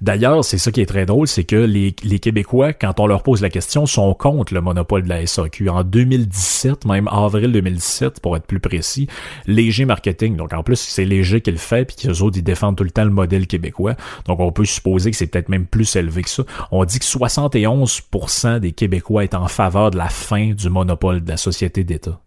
D'ailleurs, 0.00 0.44
c'est 0.44 0.58
ça 0.58 0.72
qui 0.72 0.80
est 0.80 0.86
très 0.86 1.06
drôle, 1.06 1.26
c'est 1.28 1.44
que 1.44 1.56
les, 1.56 1.92
Québécois, 1.92 2.72
quand 2.72 3.00
on 3.00 3.06
leur 3.06 3.22
pose 3.22 3.42
la 3.42 3.50
question, 3.50 3.86
sont 3.86 4.12
contre 4.14 4.54
le 4.54 4.60
monopole 4.60 5.02
de 5.02 5.08
la 5.08 5.26
SAQ. 5.26 5.68
En 5.68 5.84
2017, 5.84 6.84
même 6.84 7.08
avril 7.08 7.52
2017, 7.52 8.20
pour 8.20 8.36
être 8.36 8.46
plus 8.46 8.60
précis, 8.60 9.06
Léger 9.46 9.84
Marketing, 9.84 10.36
donc 10.36 10.52
en 10.52 10.62
plus 10.62 10.76
c'est 10.76 11.04
Léger 11.04 11.40
qui 11.40 11.50
le 11.50 11.58
fait, 11.58 11.84
puis 11.84 11.96
qu'eux 11.96 12.22
autres, 12.22 12.38
ils 12.38 12.42
défendent 12.42 12.76
tout 12.76 12.84
le 12.84 12.90
temps 12.90 13.04
le 13.04 13.10
modèle 13.10 13.46
québécois, 13.46 13.94
donc 14.26 14.40
on 14.40 14.52
peut 14.52 14.64
supposer 14.64 15.10
que 15.10 15.16
c'est 15.16 15.26
peut-être 15.26 15.48
même 15.48 15.66
plus 15.66 15.96
élevé 15.96 16.22
que 16.22 16.30
ça. 16.30 16.42
On 16.70 16.84
dit 16.84 16.98
que 16.98 17.04
71% 17.04 18.60
des 18.60 18.72
Québécois 18.72 19.24
est 19.24 19.34
en 19.34 19.48
faveur 19.48 19.90
de 19.90 19.98
la 19.98 20.08
fin 20.08 20.52
du 20.52 20.68
monopole 20.68 21.22
de 21.22 21.28
la 21.28 21.36
société 21.36 21.84
d'État. 21.84 22.20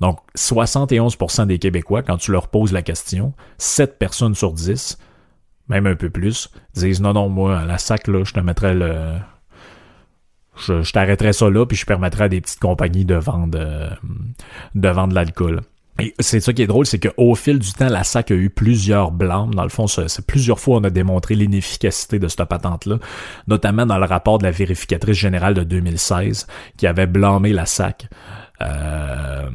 Donc, 0.00 0.18
71% 0.36 1.46
des 1.46 1.58
Québécois, 1.58 2.02
quand 2.02 2.16
tu 2.16 2.32
leur 2.32 2.48
poses 2.48 2.72
la 2.72 2.82
question, 2.82 3.34
7 3.58 3.98
personnes 3.98 4.34
sur 4.34 4.52
10 4.52 4.98
même 5.68 5.86
un 5.86 5.94
peu 5.94 6.10
plus, 6.10 6.50
disent 6.74 7.00
non, 7.00 7.12
non, 7.12 7.28
moi, 7.28 7.64
la 7.64 7.78
sac, 7.78 8.08
là, 8.08 8.24
je 8.24 8.32
te 8.32 8.40
mettrais 8.40 8.74
le. 8.74 9.14
Je, 10.56 10.82
je 10.82 10.92
t'arrêterais 10.92 11.32
ça 11.32 11.48
là, 11.48 11.64
puis 11.64 11.78
je 11.78 11.86
permettrais 11.86 12.24
à 12.24 12.28
des 12.28 12.40
petites 12.42 12.60
compagnies 12.60 13.06
de 13.06 13.14
vendre, 13.14 13.58
euh, 13.58 13.88
de 14.74 14.88
vendre 14.88 15.14
l'alcool. 15.14 15.62
Et 15.98 16.14
c'est 16.20 16.40
ça 16.40 16.52
qui 16.52 16.62
est 16.62 16.66
drôle, 16.66 16.86
c'est 16.86 16.98
qu'au 16.98 17.34
fil 17.34 17.58
du 17.58 17.72
temps, 17.72 17.88
la 17.88 18.02
SAC 18.02 18.30
a 18.30 18.34
eu 18.34 18.48
plusieurs 18.48 19.12
blâmes. 19.12 19.54
Dans 19.54 19.62
le 19.62 19.68
fond, 19.68 19.86
c'est 19.86 20.26
plusieurs 20.26 20.58
fois 20.58 20.78
on 20.78 20.84
a 20.84 20.90
démontré 20.90 21.34
l'inefficacité 21.34 22.18
de 22.18 22.28
cette 22.28 22.44
patente-là, 22.44 22.98
notamment 23.46 23.84
dans 23.84 23.98
le 23.98 24.06
rapport 24.06 24.38
de 24.38 24.44
la 24.44 24.50
vérificatrice 24.50 25.16
générale 25.16 25.54
de 25.54 25.64
2016, 25.64 26.46
qui 26.78 26.86
avait 26.86 27.06
blâmé 27.06 27.52
la 27.52 27.66
SAC. 27.66 28.08
Euh, 28.62 29.50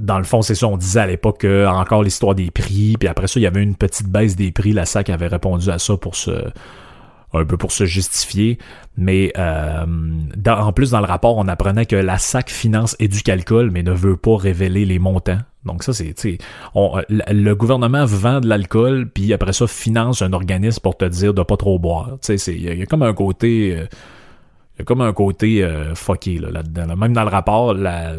dans 0.00 0.18
le 0.18 0.24
fond, 0.24 0.42
c'est 0.42 0.54
ça, 0.54 0.66
on 0.66 0.76
disait 0.76 1.00
à 1.00 1.06
l'époque 1.06 1.44
encore 1.44 2.02
l'histoire 2.02 2.34
des 2.34 2.50
prix, 2.50 2.96
puis 2.98 3.08
après 3.08 3.26
ça, 3.26 3.38
il 3.38 3.44
y 3.44 3.46
avait 3.46 3.62
une 3.62 3.76
petite 3.76 4.08
baisse 4.08 4.36
des 4.36 4.50
prix. 4.52 4.72
La 4.72 4.86
SAC 4.86 5.08
avait 5.10 5.28
répondu 5.28 5.70
à 5.70 5.78
ça 5.78 5.96
pour 5.96 6.16
se 6.16 6.32
un 7.34 7.44
peu 7.44 7.56
pour 7.56 7.72
se 7.72 7.84
justifier, 7.84 8.58
mais 8.96 9.32
euh, 9.36 9.84
en 10.46 10.72
plus 10.72 10.90
dans 10.90 11.00
le 11.00 11.06
rapport, 11.06 11.36
on 11.36 11.48
apprenait 11.48 11.86
que 11.86 11.96
la 11.96 12.18
SAC 12.18 12.50
finance 12.50 12.96
et 13.00 13.08
du 13.08 13.22
calcul, 13.22 13.70
mais 13.70 13.82
ne 13.82 13.92
veut 13.92 14.16
pas 14.16 14.36
révéler 14.36 14.84
les 14.84 14.98
montants. 14.98 15.38
Donc 15.64 15.82
ça, 15.82 15.92
c'est, 15.92 16.14
tu 16.14 16.38
le 16.74 17.52
gouvernement 17.54 18.04
vend 18.04 18.40
de 18.40 18.48
l'alcool, 18.48 19.08
puis 19.12 19.32
après 19.32 19.52
ça 19.52 19.66
finance 19.66 20.22
un 20.22 20.32
organisme 20.32 20.80
pour 20.80 20.96
te 20.96 21.06
dire 21.06 21.34
de 21.34 21.42
pas 21.42 21.56
trop 21.56 21.78
boire. 21.78 22.18
Il 22.28 22.62
y, 22.62 22.82
a 22.82 22.86
comme 22.86 23.02
un 23.02 23.14
côté, 23.14 23.68
il 23.68 24.78
y 24.78 24.82
a 24.82 24.84
comme 24.84 25.00
un 25.00 25.12
côté 25.12 25.64
euh, 25.64 25.94
fucké 25.94 26.38
là, 26.38 26.50
là-dedans. 26.50 26.94
Même 26.96 27.14
dans 27.14 27.24
le 27.24 27.30
rapport, 27.30 27.74
la, 27.74 28.12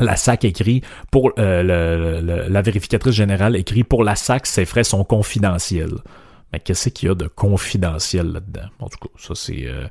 la 0.00 0.16
SAC 0.16 0.44
écrit 0.44 0.82
pour 1.10 1.32
euh, 1.38 2.48
la 2.48 2.62
vérificatrice 2.62 3.14
générale 3.14 3.56
écrit 3.56 3.84
pour 3.84 4.04
la 4.04 4.16
SAC, 4.16 4.46
ses 4.46 4.64
frais 4.64 4.84
sont 4.84 5.04
confidentiels. 5.04 5.98
Mais 6.52 6.60
qu'est-ce 6.60 6.90
qu'il 6.90 7.08
y 7.08 7.12
a 7.12 7.14
de 7.14 7.26
confidentiel 7.26 8.32
là-dedans? 8.32 8.68
En 8.78 8.88
tout 8.88 8.98
cas, 8.98 9.08
ça 9.18 9.34
c'est 9.34 9.66
euh, 9.66 9.86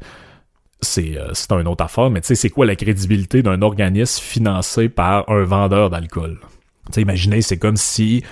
c'est 0.81 1.17
euh, 1.17 1.59
une 1.59 1.67
autre 1.67 1.83
affaire, 1.83 2.09
mais 2.09 2.21
tu 2.21 2.27
sais, 2.27 2.35
c'est 2.35 2.49
quoi 2.49 2.65
la 2.65 2.75
crédibilité 2.75 3.41
d'un 3.41 3.61
organisme 3.61 4.21
financé 4.21 4.89
par 4.89 5.29
un 5.29 5.43
vendeur 5.43 5.89
d'alcool? 5.89 6.39
Tu 6.87 6.93
sais, 6.93 7.01
imaginez, 7.01 7.41
c'est 7.41 7.57
comme 7.57 7.77
si 7.77 8.23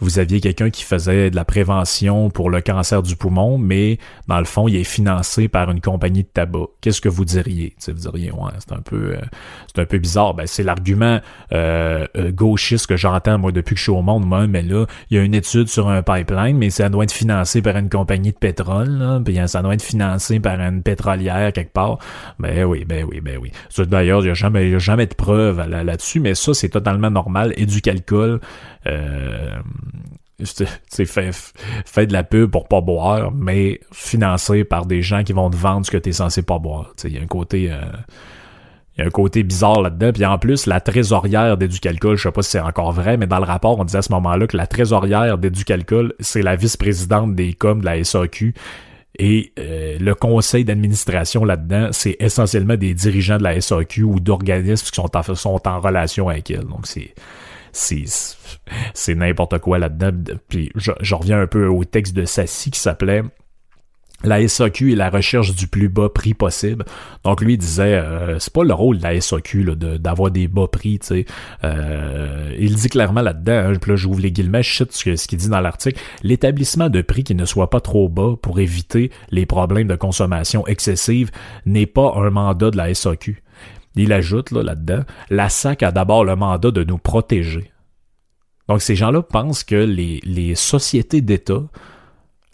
vous 0.00 0.18
aviez 0.18 0.40
quelqu'un 0.40 0.70
qui 0.70 0.82
faisait 0.82 1.30
de 1.30 1.36
la 1.36 1.44
prévention 1.44 2.30
pour 2.30 2.50
le 2.50 2.60
cancer 2.60 3.02
du 3.02 3.16
poumon, 3.16 3.58
mais 3.58 3.98
dans 4.28 4.38
le 4.38 4.44
fond, 4.44 4.68
il 4.68 4.76
est 4.76 4.84
financé 4.84 5.48
par 5.48 5.70
une 5.70 5.80
compagnie 5.80 6.22
de 6.22 6.28
tabac. 6.28 6.66
Qu'est-ce 6.80 7.00
que 7.00 7.08
vous 7.08 7.24
diriez? 7.24 7.74
vous 7.86 7.92
diriez, 7.92 8.32
ouais, 8.32 8.50
c'est 8.58 8.72
un 8.72 8.80
peu 8.80 9.14
euh, 9.14 9.20
c'est 9.66 9.82
un 9.82 9.86
peu 9.86 9.98
bizarre. 9.98 10.34
Ben, 10.34 10.46
c'est 10.46 10.62
l'argument 10.62 11.20
euh, 11.52 12.06
euh, 12.16 12.32
gauchiste 12.32 12.86
que 12.86 12.96
j'entends 12.96 13.38
moi 13.38 13.52
depuis 13.52 13.74
que 13.74 13.78
je 13.78 13.84
suis 13.84 13.92
au 13.92 14.02
monde, 14.02 14.26
moi, 14.26 14.46
mais 14.46 14.62
là, 14.62 14.86
il 15.10 15.16
y 15.16 15.20
a 15.20 15.22
une 15.22 15.34
étude 15.34 15.68
sur 15.68 15.88
un 15.88 16.02
pipeline, 16.02 16.56
mais 16.56 16.70
ça 16.70 16.88
doit 16.88 17.04
être 17.04 17.12
financé 17.12 17.62
par 17.62 17.76
une 17.76 17.88
compagnie 17.88 18.32
de 18.32 18.38
pétrole, 18.38 18.88
là, 18.88 19.20
puis 19.24 19.38
ça 19.46 19.62
doit 19.62 19.74
être 19.74 19.82
financé 19.82 20.40
par 20.40 20.60
une 20.60 20.82
pétrolière 20.82 21.52
quelque 21.52 21.72
part. 21.72 21.98
Ben 22.38 22.64
oui, 22.64 22.84
ben 22.84 23.04
oui, 23.08 23.20
ben 23.20 23.38
oui. 23.40 23.52
D'ailleurs, 23.78 24.20
il 24.20 24.24
n'y 24.24 24.30
a 24.30 24.34
jamais, 24.34 24.70
y 24.70 24.74
a 24.74 24.78
jamais 24.78 25.06
de 25.06 25.14
preuves 25.14 25.66
là-dessus, 25.68 26.20
mais 26.20 26.34
ça, 26.34 26.54
c'est 26.54 26.68
totalement 26.68 27.10
normal. 27.10 27.52
Et 27.56 27.66
du 27.66 27.80
calcul, 27.80 28.40
euh, 28.86 29.58
fait 31.86 32.06
de 32.06 32.12
la 32.12 32.24
pub 32.24 32.50
pour 32.50 32.68
pas 32.68 32.80
boire, 32.80 33.32
mais 33.32 33.80
financé 33.92 34.64
par 34.64 34.86
des 34.86 35.02
gens 35.02 35.22
qui 35.22 35.32
vont 35.32 35.50
te 35.50 35.56
vendre 35.56 35.86
ce 35.86 35.90
que 35.90 35.96
tu 35.96 36.10
es 36.10 36.12
censé 36.12 36.42
pas 36.42 36.58
boire. 36.58 36.92
Il 37.04 37.12
y 37.12 37.18
a 37.18 37.22
un 37.22 37.26
côté. 37.26 37.70
Euh, 37.70 37.80
il 38.96 39.00
y 39.00 39.04
a 39.04 39.08
un 39.08 39.10
côté 39.10 39.42
bizarre 39.42 39.82
là-dedans. 39.82 40.12
Puis 40.12 40.24
en 40.24 40.38
plus, 40.38 40.66
la 40.66 40.80
trésorière 40.80 41.56
d'Éducalcool, 41.56 42.16
je 42.16 42.22
sais 42.22 42.30
pas 42.30 42.42
si 42.42 42.50
c'est 42.50 42.60
encore 42.60 42.92
vrai, 42.92 43.16
mais 43.16 43.26
dans 43.26 43.38
le 43.38 43.44
rapport, 43.44 43.76
on 43.78 43.84
disait 43.84 43.98
à 43.98 44.02
ce 44.02 44.12
moment-là 44.12 44.46
que 44.46 44.56
la 44.56 44.68
trésorière 44.68 45.36
d'Éducalcool, 45.36 46.14
c'est 46.20 46.42
la 46.42 46.54
vice-présidente 46.54 47.34
des 47.34 47.54
coms 47.54 47.80
de 47.80 47.84
la 47.84 48.04
SAQ. 48.04 48.54
Et 49.18 49.52
euh, 49.58 49.98
le 49.98 50.14
conseil 50.14 50.64
d'administration 50.64 51.44
là-dedans, 51.44 51.88
c'est 51.90 52.16
essentiellement 52.20 52.76
des 52.76 52.94
dirigeants 52.94 53.38
de 53.38 53.42
la 53.44 53.60
SAQ 53.60 54.04
ou 54.04 54.20
d'organismes 54.20 54.86
qui 54.86 54.94
sont 54.94 55.16
en, 55.16 55.34
sont 55.34 55.68
en 55.68 55.80
relation 55.80 56.28
avec 56.28 56.50
elle. 56.50 56.64
Donc 56.64 56.86
c'est 56.86 57.14
c'est 57.74 59.14
n'importe 59.14 59.58
quoi 59.58 59.78
là-dedans. 59.78 60.10
Puis 60.48 60.70
je, 60.74 60.92
je, 61.00 61.14
reviens 61.14 61.40
un 61.40 61.46
peu 61.46 61.66
au 61.66 61.84
texte 61.84 62.14
de 62.14 62.24
Sassi 62.24 62.70
qui 62.70 62.80
s'appelait 62.80 63.22
la 64.24 64.46
SAQ 64.46 64.92
et 64.92 64.94
la 64.94 65.10
recherche 65.10 65.54
du 65.54 65.68
plus 65.68 65.88
bas 65.88 66.08
prix 66.08 66.34
possible. 66.34 66.84
Donc 67.24 67.40
lui 67.40 67.54
il 67.54 67.58
disait 67.58 67.94
euh, 67.94 68.38
c'est 68.38 68.52
pas 68.52 68.64
le 68.64 68.74
rôle 68.74 68.98
de 68.98 69.02
la 69.02 69.20
SAQ 69.20 69.76
d'avoir 69.98 70.30
des 70.30 70.48
bas 70.48 70.66
prix, 70.66 70.98
tu 70.98 71.06
sais. 71.06 71.26
Euh, 71.62 72.54
il 72.58 72.74
dit 72.74 72.88
clairement 72.88 73.22
là-dedans, 73.22 73.72
hein, 73.72 73.72
là 73.86 73.96
j'ouvre 73.96 74.20
les 74.20 74.32
guillemets, 74.32 74.62
je 74.62 74.74
cite 74.74 74.92
ce 74.92 75.26
qu'il 75.28 75.38
dit 75.38 75.48
dans 75.48 75.60
l'article, 75.60 76.00
l'établissement 76.22 76.88
de 76.88 77.02
prix 77.02 77.24
qui 77.24 77.34
ne 77.34 77.44
soit 77.44 77.70
pas 77.70 77.80
trop 77.80 78.08
bas 78.08 78.34
pour 78.40 78.58
éviter 78.60 79.10
les 79.30 79.46
problèmes 79.46 79.88
de 79.88 79.96
consommation 79.96 80.66
excessive 80.66 81.30
n'est 81.66 81.86
pas 81.86 82.14
un 82.16 82.30
mandat 82.30 82.70
de 82.70 82.76
la 82.76 82.92
SAQ. 82.94 83.43
Il 83.96 84.12
ajoute 84.12 84.50
là, 84.50 84.62
là-dedans, 84.62 85.04
la 85.30 85.48
SAC 85.48 85.82
a 85.82 85.92
d'abord 85.92 86.24
le 86.24 86.36
mandat 86.36 86.70
de 86.70 86.84
nous 86.84 86.98
protéger. 86.98 87.70
Donc 88.68 88.82
ces 88.82 88.96
gens-là 88.96 89.22
pensent 89.22 89.64
que 89.64 89.74
les, 89.74 90.54
sociétés 90.54 91.20
d'État, 91.20 91.62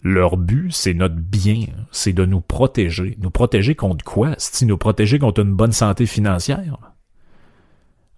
leur 0.03 0.37
but, 0.37 0.71
c'est 0.71 0.93
notre 0.93 1.15
bien, 1.15 1.65
c'est 1.91 2.13
de 2.13 2.25
nous 2.25 2.41
protéger. 2.41 3.17
Nous 3.21 3.29
protéger 3.29 3.75
contre 3.75 4.03
quoi? 4.03 4.33
C'est 4.37 4.65
nous 4.65 4.77
protéger 4.77 5.19
contre 5.19 5.41
une 5.41 5.53
bonne 5.53 5.71
santé 5.71 6.05
financière? 6.05 6.77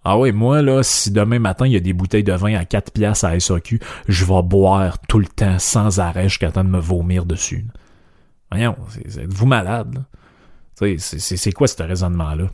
Ah 0.06 0.18
oui, 0.18 0.32
moi, 0.32 0.60
là, 0.60 0.82
si 0.82 1.10
demain 1.10 1.38
matin, 1.38 1.66
il 1.66 1.72
y 1.72 1.76
a 1.76 1.80
des 1.80 1.94
bouteilles 1.94 2.24
de 2.24 2.32
vin 2.32 2.54
à 2.54 2.66
4 2.66 2.92
piastres 2.92 3.24
à 3.24 3.40
SAQ, 3.40 3.80
je 4.06 4.24
vais 4.26 4.42
boire 4.42 4.98
tout 5.08 5.18
le 5.18 5.26
temps, 5.26 5.58
sans 5.58 5.98
arrêt, 5.98 6.28
jusqu'à 6.28 6.52
temps 6.52 6.64
de 6.64 6.68
me 6.68 6.78
vomir 6.78 7.24
dessus. 7.24 7.66
Voyons, 8.50 8.76
êtes-vous 9.06 9.46
malade, 9.46 10.04
C'est 10.76 11.52
quoi 11.52 11.68
ce 11.68 11.82
raisonnement-là? 11.82 12.50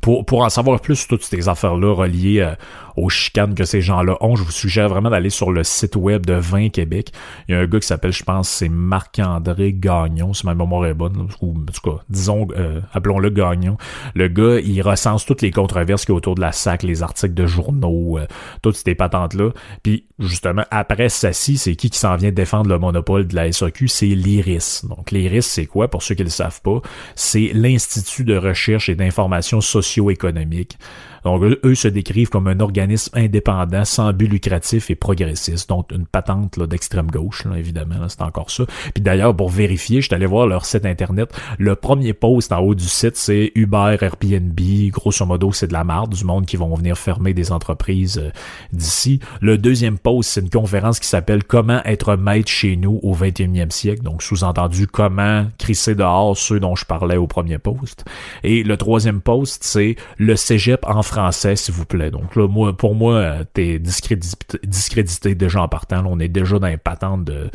Pour, 0.00 0.42
en 0.42 0.48
savoir 0.48 0.80
plus 0.80 1.06
toutes 1.06 1.22
ces 1.22 1.48
affaires-là 1.48 1.94
reliées 1.94 2.40
euh, 2.40 2.54
aux 2.96 3.08
chicanes 3.08 3.54
que 3.54 3.64
ces 3.64 3.80
gens-là 3.80 4.16
ont, 4.20 4.36
je 4.36 4.42
vous 4.42 4.50
suggère 4.50 4.88
vraiment 4.88 5.10
d'aller 5.10 5.30
sur 5.30 5.52
le 5.52 5.64
site 5.64 5.96
web 5.96 6.24
de 6.24 6.34
Vin 6.34 6.68
Québec. 6.70 7.12
Il 7.48 7.54
y 7.54 7.58
a 7.58 7.60
un 7.60 7.66
gars 7.66 7.78
qui 7.78 7.86
s'appelle, 7.86 8.12
je 8.12 8.24
pense, 8.24 8.48
c'est 8.48 8.68
Marc-André 8.68 9.72
Gagnon, 9.74 10.32
si 10.32 10.46
ma 10.46 10.54
mémoire 10.54 10.86
est 10.86 10.94
bonne, 10.94 11.28
ou 11.40 11.50
en 11.50 11.72
tout 11.72 11.90
cas, 11.90 12.02
disons, 12.08 12.48
euh, 12.56 12.80
appelons-le 12.92 13.30
Gagnon. 13.30 13.76
Le 14.14 14.28
gars, 14.28 14.60
il 14.60 14.80
recense 14.82 15.26
toutes 15.26 15.42
les 15.42 15.50
controverses 15.50 16.04
qui 16.04 16.12
y 16.12 16.14
autour 16.14 16.34
de 16.34 16.40
la 16.40 16.52
SAC, 16.52 16.82
les 16.82 17.02
articles 17.02 17.34
de 17.34 17.46
journaux, 17.46 18.18
euh, 18.18 18.26
toutes 18.62 18.76
ces 18.76 18.94
patentes-là. 18.94 19.50
Puis, 19.82 20.06
justement, 20.18 20.64
après 20.70 21.08
Sassi, 21.08 21.58
c'est 21.58 21.76
qui 21.76 21.90
qui 21.90 21.98
s'en 21.98 22.16
vient 22.16 22.32
défendre 22.32 22.70
le 22.70 22.78
monopole 22.78 23.26
de 23.26 23.34
la 23.34 23.52
SAQ? 23.52 23.88
C'est 23.88 24.06
l'IRIS. 24.06 24.86
Donc, 24.88 25.10
l'IRIS, 25.10 25.42
c'est 25.42 25.66
quoi? 25.66 25.88
Pour 25.88 26.02
ceux 26.02 26.14
qui 26.14 26.22
ne 26.22 26.26
le 26.26 26.30
savent 26.30 26.62
pas, 26.62 26.80
c'est 27.14 27.50
l'Institut 27.52 28.24
de 28.24 28.36
recherche 28.36 28.88
et 28.88 28.94
d'information 28.94 29.60
socio-économique. 29.86 30.78
Donc, 31.26 31.42
eux, 31.42 31.74
se 31.74 31.88
décrivent 31.88 32.28
comme 32.28 32.46
un 32.46 32.60
organisme 32.60 33.10
indépendant, 33.18 33.84
sans 33.84 34.12
but 34.12 34.28
lucratif 34.28 34.90
et 34.90 34.94
progressiste. 34.94 35.68
Donc, 35.68 35.90
une 35.90 36.06
patente 36.06 36.56
d'extrême 36.60 37.10
gauche, 37.10 37.44
là, 37.44 37.58
évidemment, 37.58 38.08
c'est 38.08 38.22
encore 38.22 38.48
ça. 38.48 38.62
Puis 38.94 39.02
d'ailleurs, 39.02 39.34
pour 39.34 39.48
vérifier, 39.48 40.00
je 40.00 40.06
suis 40.06 40.14
allé 40.14 40.26
voir 40.26 40.46
leur 40.46 40.64
site 40.64 40.86
internet. 40.86 41.36
Le 41.58 41.74
premier 41.74 42.12
post 42.12 42.52
en 42.52 42.60
haut 42.60 42.76
du 42.76 42.84
site, 42.84 43.16
c'est 43.16 43.50
Uber, 43.56 43.96
Airbnb. 44.00 44.60
Grosso 44.92 45.26
modo, 45.26 45.50
c'est 45.50 45.66
de 45.66 45.72
la 45.72 45.82
marde, 45.82 46.14
du 46.14 46.24
monde 46.24 46.46
qui 46.46 46.56
vont 46.56 46.72
venir 46.76 46.96
fermer 46.96 47.34
des 47.34 47.50
entreprises 47.50 48.18
euh, 48.18 48.30
d'ici. 48.72 49.18
Le 49.40 49.58
deuxième 49.58 49.98
post, 49.98 50.30
c'est 50.30 50.42
une 50.42 50.50
conférence 50.50 51.00
qui 51.00 51.08
s'appelle 51.08 51.42
Comment 51.42 51.82
être 51.86 52.14
maître 52.14 52.48
chez 52.52 52.76
nous 52.76 53.00
au 53.02 53.16
21e 53.16 53.72
siècle. 53.72 54.04
Donc, 54.04 54.22
sous-entendu, 54.22 54.86
comment 54.86 55.46
crisser 55.58 55.96
dehors 55.96 56.36
ceux 56.36 56.60
dont 56.60 56.76
je 56.76 56.84
parlais 56.84 57.16
au 57.16 57.26
premier 57.26 57.58
post. 57.58 58.04
Et 58.44 58.62
le 58.62 58.76
troisième 58.76 59.20
post, 59.20 59.64
c'est 59.64 59.96
le 60.18 60.36
cégep 60.36 60.86
en 60.86 61.02
France 61.02 61.15
français, 61.16 61.56
s'il 61.56 61.74
vous 61.74 61.86
plaît. 61.86 62.10
Donc 62.10 62.36
là, 62.36 62.46
moi, 62.46 62.76
pour 62.76 62.94
moi, 62.94 63.14
euh, 63.14 63.44
t'es 63.52 63.78
discrédité, 63.78 64.58
discrédité 64.64 65.34
déjà 65.34 65.62
en 65.62 65.68
partant. 65.68 66.04
on 66.06 66.20
est 66.20 66.28
déjà 66.28 66.58
dans 66.58 66.66
les 66.66 66.76
patentes 66.76 67.24
de... 67.24 67.50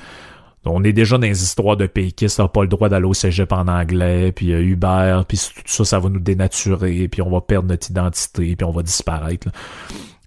On 0.63 0.83
est 0.83 0.93
déjà 0.93 1.17
dans 1.17 1.25
les 1.25 1.41
histoires 1.41 1.75
de 1.75 1.87
pays 1.87 2.13
qui 2.13 2.27
n'ont 2.37 2.47
pas 2.47 2.61
le 2.61 2.67
droit 2.67 2.87
d'aller 2.87 3.05
au 3.05 3.15
cégep 3.15 3.51
en 3.51 3.67
anglais, 3.67 4.31
puis 4.31 4.53
euh, 4.53 4.61
Uber, 4.61 5.21
puis 5.27 5.39
tout 5.55 5.61
ça, 5.65 5.85
ça 5.85 5.99
va 5.99 6.09
nous 6.09 6.19
dénaturer, 6.19 7.07
puis 7.07 7.21
on 7.23 7.31
va 7.31 7.41
perdre 7.41 7.67
notre 7.67 7.89
identité, 7.89 8.55
puis 8.55 8.63
on 8.63 8.71
va 8.71 8.83
disparaître. 8.83 9.47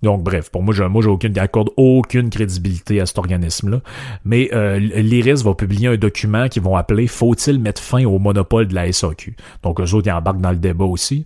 Donc 0.02 0.22
bref, 0.22 0.50
pour 0.50 0.62
moi, 0.62 0.74
je, 0.74 0.84
moi, 0.84 1.02
j'ai 1.02 1.08
aucune, 1.08 1.38
accorde 1.38 1.70
aucune 1.76 2.30
crédibilité 2.30 3.00
à 3.00 3.06
cet 3.06 3.18
organisme-là. 3.18 3.80
Mais 4.24 4.50
euh, 4.52 4.78
l'IRIS 4.78 5.42
va 5.42 5.54
publier 5.54 5.88
un 5.88 5.96
document 5.96 6.48
qu'ils 6.48 6.62
vont 6.62 6.76
appeler 6.76 7.06
Faut-il 7.06 7.58
mettre 7.58 7.80
fin 7.80 8.04
au 8.04 8.18
monopole 8.18 8.66
de 8.66 8.74
la 8.74 8.92
SAQ? 8.92 9.36
Donc 9.62 9.80
eux 9.80 9.94
autres, 9.94 10.08
ils 10.08 10.12
embarquent 10.12 10.40
dans 10.40 10.50
le 10.50 10.58
débat 10.58 10.84
aussi. 10.84 11.24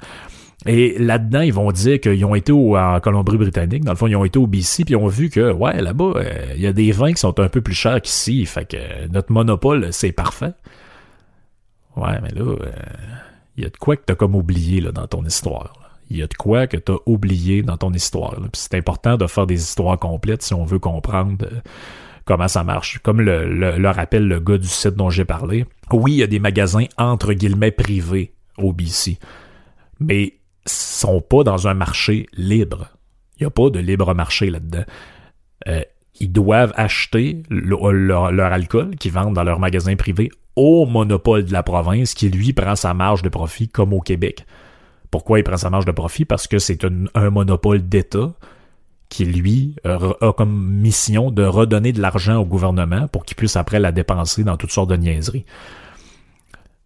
Et 0.67 0.99
là-dedans, 0.99 1.41
ils 1.41 1.53
vont 1.53 1.71
dire 1.71 2.01
qu'ils 2.01 2.25
ont 2.25 2.35
été 2.35 2.51
au, 2.51 2.77
en 2.77 2.99
Colombie-Britannique. 2.99 3.85
Dans 3.85 3.93
le 3.93 3.97
fond, 3.97 4.09
ils 4.09 4.17
ont 4.17 4.25
été 4.25 4.39
au 4.39 4.47
BC, 4.47 4.85
puis 4.85 4.95
ils 4.95 4.97
ont 4.97 5.07
vu 5.07 5.31
que, 5.31 5.53
ouais, 5.53 5.81
là-bas, 5.81 6.13
euh, 6.17 6.53
il 6.57 6.61
y 6.61 6.67
a 6.67 6.73
des 6.73 6.91
vins 6.91 7.13
qui 7.13 7.21
sont 7.21 7.39
un 7.39 7.49
peu 7.49 7.61
plus 7.61 7.75
chers 7.75 8.01
qu'ici. 8.03 8.45
Fait 8.45 8.69
que 8.69 9.07
notre 9.13 9.33
monopole, 9.33 9.93
c'est 9.93 10.13
parfait. 10.13 10.53
Ouais, 11.97 12.19
mais 12.23 12.31
là, 12.31 12.43
il 12.45 12.65
euh, 12.65 13.63
y 13.63 13.65
a 13.65 13.69
de 13.69 13.77
quoi 13.77 13.97
que 13.97 14.03
t'as 14.05 14.17
comme 14.17 14.35
oublié 14.35 14.81
là, 14.81 14.91
dans 14.91 15.07
ton 15.07 15.25
histoire. 15.25 15.75
Il 16.11 16.17
y 16.17 16.23
a 16.23 16.27
de 16.27 16.35
quoi 16.35 16.67
que 16.67 16.77
t'as 16.77 16.97
oublié 17.07 17.63
dans 17.63 17.77
ton 17.77 17.93
histoire. 17.93 18.35
Puis 18.35 18.51
c'est 18.55 18.75
important 18.75 19.17
de 19.17 19.27
faire 19.27 19.47
des 19.47 19.61
histoires 19.61 19.99
complètes 19.99 20.43
si 20.43 20.55
on 20.55 20.65
veut 20.65 20.79
comprendre 20.79 21.37
euh, 21.43 21.61
comment 22.25 22.49
ça 22.49 22.65
marche. 22.65 22.99
Comme 23.05 23.21
le, 23.21 23.47
le, 23.47 23.91
rappelle 23.91 24.27
le 24.27 24.41
gars 24.41 24.59
du 24.59 24.67
site 24.67 24.95
dont 24.95 25.11
j'ai 25.11 25.25
parlé. 25.25 25.67
Oui, 25.93 26.13
il 26.13 26.19
y 26.19 26.23
a 26.23 26.27
des 26.27 26.41
magasins 26.41 26.87
entre 26.97 27.33
guillemets 27.33 27.71
privés 27.71 28.33
au 28.57 28.73
BC. 28.73 29.19
Mais 30.01 30.38
sont 30.69 31.21
pas 31.21 31.45
dans 31.45 31.69
un 31.69 31.75
marché 31.75 32.27
libre. 32.35 32.89
Il 33.37 33.45
n'y 33.45 33.47
a 33.47 33.51
pas 33.51 33.71
de 33.71 33.79
libre 33.79 34.15
marché 34.15 34.51
là-dedans. 34.51 34.85
Euh, 35.69 35.83
ils 36.21 36.33
doivent 36.33 36.73
acheter 36.77 37.43
leur, 37.49 38.53
alcool 38.53 38.97
qu'ils 38.97 39.13
vendent 39.13 39.35
dans 39.35 39.45
leur 39.45 39.61
magasin 39.61 39.95
privé 39.97 40.31
au 40.57 40.87
monopole 40.87 41.45
de 41.45 41.53
la 41.53 41.63
province 41.63 42.15
qui, 42.15 42.29
lui, 42.29 42.53
prend 42.53 42.75
sa 42.75 42.95
marge 42.95 43.23
de 43.23 43.29
profit 43.29 43.69
comme 43.69 43.93
au 43.93 44.01
Québec. 44.01 44.45
Pourquoi 45.11 45.39
il 45.39 45.45
prend 45.45 45.57
sa 45.57 45.71
marge 45.71 45.85
de 45.85 45.93
profit? 45.93 46.25
Parce 46.25 46.49
que 46.49 46.59
c'est 46.59 46.85
un, 47.15 47.31
monopole 47.31 47.89
d'État 47.89 48.33
qui, 49.09 49.25
lui, 49.25 49.77
a 49.85 50.33
comme 50.33 50.67
mission 50.69 51.31
de 51.31 51.45
redonner 51.45 51.93
de 51.93 52.03
l'argent 52.03 52.37
au 52.39 52.45
gouvernement 52.45 53.07
pour 53.09 53.25
qu'il 53.25 53.37
puisse 53.37 53.57
après 53.57 53.79
la 53.79 53.93
dépenser 53.93 54.43
dans 54.43 54.57
toutes 54.57 54.73
sortes 54.73 54.91
de 54.91 54.97
niaiseries. 54.97 55.47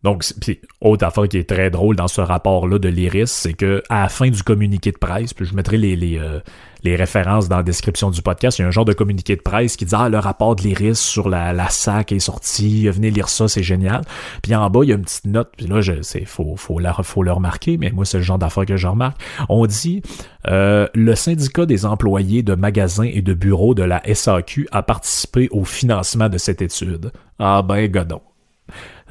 Donc, 0.03 0.25
puis 0.41 0.61
autre 0.81 1.07
affaire 1.07 1.29
qui 1.29 1.39
est 1.39 1.49
très 1.49 1.71
drôle 1.71 1.95
dans 1.95 2.09
ce 2.09 2.21
rapport-là 2.21 2.79
de 2.79 2.89
l'IRIS, 2.89 3.31
c'est 3.31 3.55
que 3.55 3.83
à 3.89 4.03
la 4.03 4.09
fin 4.09 4.29
du 4.29 4.43
communiqué 4.43 4.91
de 4.91 4.99
presse, 4.99 5.33
puis 5.33 5.45
je 5.45 5.55
mettrai 5.55 5.77
les, 5.77 5.95
les, 5.95 6.19
euh, 6.19 6.41
les 6.83 6.97
références 6.97 7.49
dans 7.49 7.59
la 7.59 7.63
description 7.63 8.11
du 8.11 8.21
podcast, 8.21 8.59
il 8.59 8.63
y 8.63 8.65
a 8.65 8.69
un 8.69 8.73
genre 8.73 8.85
de 8.85 8.93
communiqué 8.93 9.37
de 9.37 9.43
presse 9.43 9.77
qui 9.77 9.85
dit 9.85 9.95
Ah, 9.97 10.09
le 10.09 10.19
rapport 10.19 10.57
de 10.57 10.63
l'IRIS 10.63 10.99
sur 10.99 11.29
la, 11.29 11.53
la 11.53 11.69
SAC 11.69 12.13
est 12.13 12.19
sorti, 12.19 12.89
venez 12.89 13.11
lire 13.11 13.29
ça, 13.29 13.47
c'est 13.47 13.63
génial. 13.63 14.03
Puis 14.43 14.55
en 14.57 14.69
bas, 14.71 14.81
il 14.83 14.89
y 14.89 14.93
a 14.93 14.97
une 14.97 15.05
petite 15.05 15.27
note, 15.27 15.53
puis 15.57 15.67
là, 15.67 15.81
je 15.81 16.03
c'est 16.03 16.25
faut, 16.25 16.57
faut, 16.57 16.81
la, 16.81 16.93
faut 16.95 17.23
le 17.23 17.33
remarquer, 17.33 17.79
mais 17.79 17.91
moi, 17.91 18.05
c'est 18.05 18.19
le 18.19 18.25
genre 18.25 18.39
d'affaire 18.39 18.67
que 18.67 18.77
je 18.77 18.89
remarque. 18.89 19.21
On 19.49 19.67
dit 19.67 20.03
euh, 20.49 20.89
le 20.95 21.15
syndicat 21.15 21.65
des 21.65 21.87
employés 21.87 22.43
de 22.43 22.57
magasins 22.57 23.09
et 23.13 23.23
de 23.23 23.35
bureaux 23.35 23.75
de 23.75 23.85
la 23.85 24.03
SAQ 24.13 24.67
a 24.73 24.83
participé 24.83 25.49
au 25.53 25.65
financement 25.65 26.29
de 26.29 26.39
cette 26.39 26.61
étude. 26.61 27.13
Ah 27.39 27.63
ben 27.63 27.89
godon. 27.89 28.21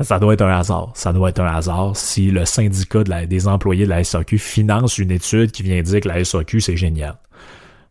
Ça 0.03 0.19
doit 0.19 0.33
être 0.33 0.41
un 0.41 0.57
hasard. 0.57 0.91
Ça 0.95 1.13
doit 1.13 1.29
être 1.29 1.39
un 1.39 1.53
hasard 1.53 1.95
si 1.95 2.31
le 2.31 2.45
syndicat 2.45 3.03
des 3.03 3.47
employés 3.47 3.85
de 3.85 3.89
la 3.89 4.03
SAQ 4.03 4.37
finance 4.37 4.97
une 4.97 5.11
étude 5.11 5.51
qui 5.51 5.63
vient 5.63 5.81
dire 5.81 6.01
que 6.01 6.07
la 6.07 6.23
SAQ, 6.23 6.61
c'est 6.61 6.77
génial. 6.77 7.17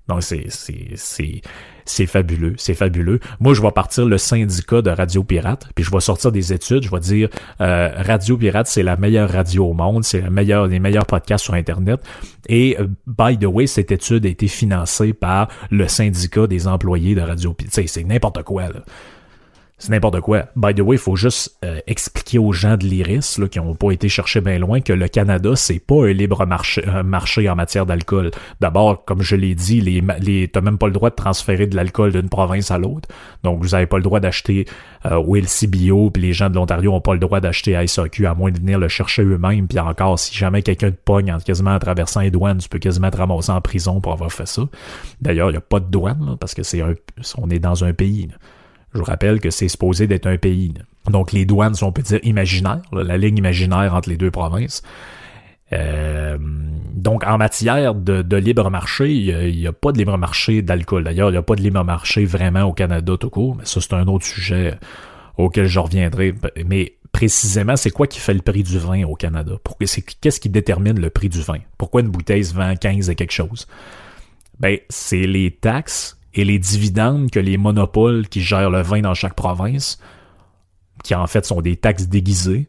Donc, 0.09 0.25
c'est, 0.25 0.47
c'est, 0.49 1.41
c'est, 1.85 2.07
fabuleux. 2.07 2.55
C'est 2.57 2.75
fabuleux. 2.75 3.21
Moi, 3.39 3.55
je 3.55 3.63
vais 3.63 3.71
partir 3.71 4.07
le 4.07 4.19
syndicat 4.19 4.83
de 4.83 4.91
Radio 4.91 5.23
Pirate, 5.23 5.69
puis 5.77 5.85
je 5.85 5.91
vais 5.93 6.01
sortir 6.01 6.33
des 6.33 6.53
études. 6.53 6.83
Je 6.83 6.91
vais 6.91 6.99
dire 6.99 7.29
euh, 7.61 7.91
Radio 7.97 8.37
Pirate, 8.37 8.67
c'est 8.67 8.83
la 8.83 8.97
meilleure 8.97 9.31
radio 9.31 9.67
au 9.67 9.73
monde, 9.73 10.03
c'est 10.03 10.21
le 10.21 10.31
meilleur, 10.31 10.67
les 10.67 10.81
meilleurs 10.81 11.07
podcasts 11.07 11.45
sur 11.45 11.55
Internet. 11.55 12.01
Et 12.49 12.77
euh, 12.81 12.89
by 13.07 13.39
the 13.39 13.45
way, 13.45 13.69
cette 13.69 13.93
étude 13.93 14.27
a 14.27 14.29
été 14.29 14.49
financée 14.49 15.13
par 15.13 15.47
le 15.71 15.87
syndicat 15.87 16.49
des 16.49 16.67
employés 16.67 17.15
de 17.15 17.21
Radio 17.21 17.55
Pirate. 17.55 17.87
C'est 17.87 18.05
n'importe 18.05 18.43
quoi, 18.43 18.65
là 18.65 18.81
c'est 19.81 19.91
n'importe 19.91 20.21
quoi. 20.21 20.45
By 20.57 20.75
the 20.75 20.81
way, 20.81 20.97
il 20.97 20.99
faut 21.01 21.17
juste 21.17 21.57
euh, 21.65 21.81
expliquer 21.87 22.39
aux 22.39 22.53
gens 22.53 22.77
de 22.77 22.85
l'IRIS 22.85 23.41
qui 23.51 23.59
n'ont 23.59 23.75
pas 23.75 23.93
été 23.93 24.11
chercher 24.11 24.43
bien 24.43 24.59
loin 24.59 24.83
que 24.83 24.93
le 24.93 25.09
Canada, 25.09 25.57
c'est 25.57 25.79
pas 25.79 26.05
un 26.05 26.13
libre 26.13 26.45
marché, 26.45 26.85
un 26.87 27.03
marché 27.03 27.49
en 27.49 27.57
matière 27.57 27.87
d'alcool. 27.87 28.31
D'abord, 28.61 29.07
comme 29.07 29.23
je 29.23 29.37
l'ai 29.37 29.55
dit, 29.55 29.81
les, 29.81 30.03
les, 30.21 30.49
t'as 30.49 30.61
même 30.61 30.77
pas 30.77 30.87
le 30.87 30.93
droit 30.93 31.09
de 31.09 31.15
transférer 31.15 31.67
de 31.67 31.75
l'alcool 31.75 32.13
d'une 32.13 32.29
province 32.29 32.71
à 32.71 32.77
l'autre. 32.77 33.09
Donc, 33.43 33.63
vous 33.63 33.75
avez 33.75 33.87
pas 33.87 33.97
le 33.97 34.03
droit 34.03 34.21
d'acheter 34.21 34.67
euh, 35.07 35.17
au 35.17 35.35
LCBO, 35.35 36.11
puis 36.11 36.23
les 36.23 36.35
gens 36.35 36.51
de 36.51 36.57
l'Ontario 36.57 36.93
ont 36.93 37.01
pas 37.01 37.15
le 37.15 37.19
droit 37.19 37.41
d'acheter 37.41 37.75
SAQ 37.87 38.27
à 38.27 38.35
moins 38.35 38.51
de 38.51 38.59
venir 38.59 38.79
le 38.79 38.89
chercher 38.89 39.23
eux-mêmes. 39.23 39.67
Puis 39.67 39.79
encore, 39.79 40.19
si 40.19 40.37
jamais 40.37 40.63
quelqu'un 40.63 40.91
te 40.91 40.99
pogne 41.03 41.33
en 41.33 41.39
quasiment 41.39 41.75
en 41.75 41.79
traversant 41.79 42.21
les 42.21 42.31
douanes, 42.31 42.59
tu 42.59 42.69
peux 42.69 42.79
quasiment 42.79 43.11
te 43.11 43.17
ramasser 43.17 43.51
en 43.51 43.63
prison 43.63 44.03
pour 44.03 44.13
avoir 44.13 44.31
fait 44.31 44.47
ça. 44.47 44.63
D'ailleurs, 45.23 45.49
il 45.49 45.53
n'y 45.53 45.59
a 45.59 45.63
pas 45.63 45.81
de 45.81 45.87
douane, 45.87 46.37
parce 46.39 46.53
que 46.53 46.63
c'est 46.63 46.83
un, 46.83 46.93
on 47.39 47.49
est 47.49 47.59
dans 47.59 47.83
un 47.83 47.95
pays. 47.95 48.29
Je 48.95 48.99
vous 48.99 49.05
rappelle 49.05 49.41
que 49.41 49.51
c'est 49.51 49.69
supposé 49.69 50.07
d'être 50.07 50.27
un 50.27 50.37
pays. 50.37 50.75
Donc 51.09 51.33
les 51.33 51.45
douanes 51.45 51.75
sont, 51.75 51.87
on 51.87 51.93
peut 51.93 52.03
dire, 52.03 52.21
imaginaires, 52.23 52.83
la 52.93 53.17
ligne 53.17 53.39
imaginaire 53.39 53.95
entre 53.95 54.09
les 54.09 54.17
deux 54.17 54.31
provinces. 54.31 54.83
Euh, 55.73 56.37
donc, 56.41 57.25
en 57.25 57.39
matière 57.39 57.95
de, 57.95 58.37
libre 58.37 58.71
marché, 58.71 59.13
il 59.13 59.57
n'y 59.57 59.67
a, 59.67 59.73
pas 59.73 59.93
de 59.93 59.99
libre 59.99 60.17
marché 60.19 60.63
d'alcool. 60.63 61.05
D'ailleurs, 61.05 61.29
il 61.29 61.33
n'y 61.33 61.39
a 61.39 61.43
pas 61.43 61.55
de 61.55 61.63
libre 61.63 61.85
marché 61.85 62.25
vraiment 62.25 62.65
au 62.65 62.73
Canada 62.73 63.17
tout 63.19 63.31
court, 63.31 63.57
mais 63.57 63.65
ça, 63.65 63.81
c'est 63.81 63.95
un 63.95 64.07
autre 64.09 64.27
sujet 64.27 64.79
auquel 65.37 65.67
je 65.67 65.79
reviendrai. 65.79 66.35
Mais 66.67 66.95
précisément, 67.13 67.77
c'est 67.77 67.91
quoi 67.91 68.07
qui 68.07 68.19
fait 68.19 68.35
le 68.35 68.43
prix 68.43 68.63
du 68.63 68.79
vin 68.79 69.05
au 69.05 69.15
Canada? 69.15 69.53
Qu'est-ce 70.21 70.41
qui 70.41 70.49
détermine 70.49 70.99
le 71.01 71.11
prix 71.11 71.29
du 71.29 71.41
vin? 71.41 71.59
Pourquoi 71.79 72.01
une 72.01 72.09
bouteille 72.09 72.45
se 72.45 72.55
vend 72.55 72.75
15 72.75 73.09
et 73.09 73.15
quelque 73.15 73.33
chose? 73.33 73.67
Ben, 74.59 74.79
c'est 74.89 75.27
les 75.27 75.51
taxes 75.53 76.19
et 76.35 76.45
les 76.45 76.59
dividendes 76.59 77.31
que 77.31 77.41
les 77.41 77.57
monopoles 77.57 78.29
qui 78.29 78.41
gèrent 78.41 78.71
le 78.71 78.83
vin 78.83 79.01
dans 79.01 79.15
chaque 79.15 79.35
province, 79.35 79.99
qui 81.03 81.15
en 81.15 81.27
fait 81.27 81.45
sont 81.45 81.61
des 81.61 81.77
taxes 81.77 82.09
déguisées, 82.09 82.69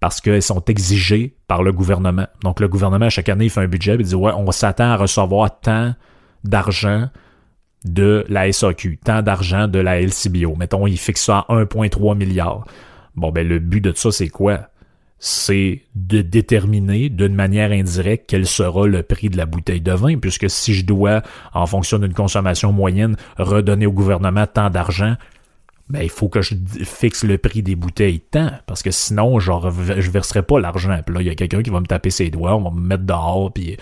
parce 0.00 0.20
qu'elles 0.20 0.42
sont 0.42 0.62
exigées 0.66 1.34
par 1.48 1.62
le 1.62 1.72
gouvernement. 1.72 2.26
Donc 2.42 2.60
le 2.60 2.68
gouvernement, 2.68 3.08
chaque 3.10 3.28
année, 3.28 3.46
il 3.46 3.50
fait 3.50 3.62
un 3.62 3.68
budget 3.68 3.94
et 3.94 3.98
dit 3.98 4.14
Ouais, 4.14 4.32
on 4.36 4.50
s'attend 4.52 4.90
à 4.90 4.96
recevoir 4.96 5.60
tant 5.60 5.94
d'argent 6.44 7.08
de 7.84 8.24
la 8.28 8.50
SAQ, 8.50 8.98
tant 9.04 9.22
d'argent 9.22 9.68
de 9.68 9.78
la 9.78 10.00
LCBO. 10.00 10.56
Mettons, 10.56 10.86
il 10.86 10.98
fixe 10.98 11.24
ça 11.24 11.46
à 11.48 11.54
1,3 11.54 12.16
milliard. 12.16 12.66
Bon, 13.14 13.30
ben 13.30 13.46
le 13.46 13.58
but 13.58 13.80
de 13.80 13.92
ça, 13.94 14.10
c'est 14.10 14.28
quoi? 14.28 14.68
C'est 15.26 15.80
de 15.94 16.20
déterminer 16.20 17.08
d'une 17.08 17.34
manière 17.34 17.72
indirecte 17.72 18.26
quel 18.28 18.46
sera 18.46 18.86
le 18.86 19.02
prix 19.02 19.30
de 19.30 19.38
la 19.38 19.46
bouteille 19.46 19.80
de 19.80 19.92
vin, 19.92 20.18
puisque 20.18 20.50
si 20.50 20.74
je 20.74 20.84
dois, 20.84 21.22
en 21.54 21.64
fonction 21.64 21.98
d'une 21.98 22.12
consommation 22.12 22.72
moyenne, 22.72 23.16
redonner 23.38 23.86
au 23.86 23.92
gouvernement 23.92 24.46
tant 24.46 24.68
d'argent, 24.68 25.14
ben, 25.88 26.02
il 26.02 26.10
faut 26.10 26.28
que 26.28 26.42
je 26.42 26.54
fixe 26.82 27.24
le 27.24 27.38
prix 27.38 27.62
des 27.62 27.74
bouteilles 27.74 28.20
tant, 28.20 28.50
parce 28.66 28.82
que 28.82 28.90
sinon, 28.90 29.38
genre, 29.38 29.70
je 29.70 30.10
verserai 30.10 30.42
pas 30.42 30.60
l'argent. 30.60 31.00
Puis 31.06 31.14
là, 31.14 31.22
il 31.22 31.26
y 31.26 31.30
a 31.30 31.34
quelqu'un 31.34 31.62
qui 31.62 31.70
va 31.70 31.80
me 31.80 31.86
taper 31.86 32.10
ses 32.10 32.28
doigts, 32.28 32.54
on 32.54 32.60
va 32.60 32.70
me 32.70 32.86
mettre 32.86 33.04
dehors, 33.04 33.50
puis 33.50 33.78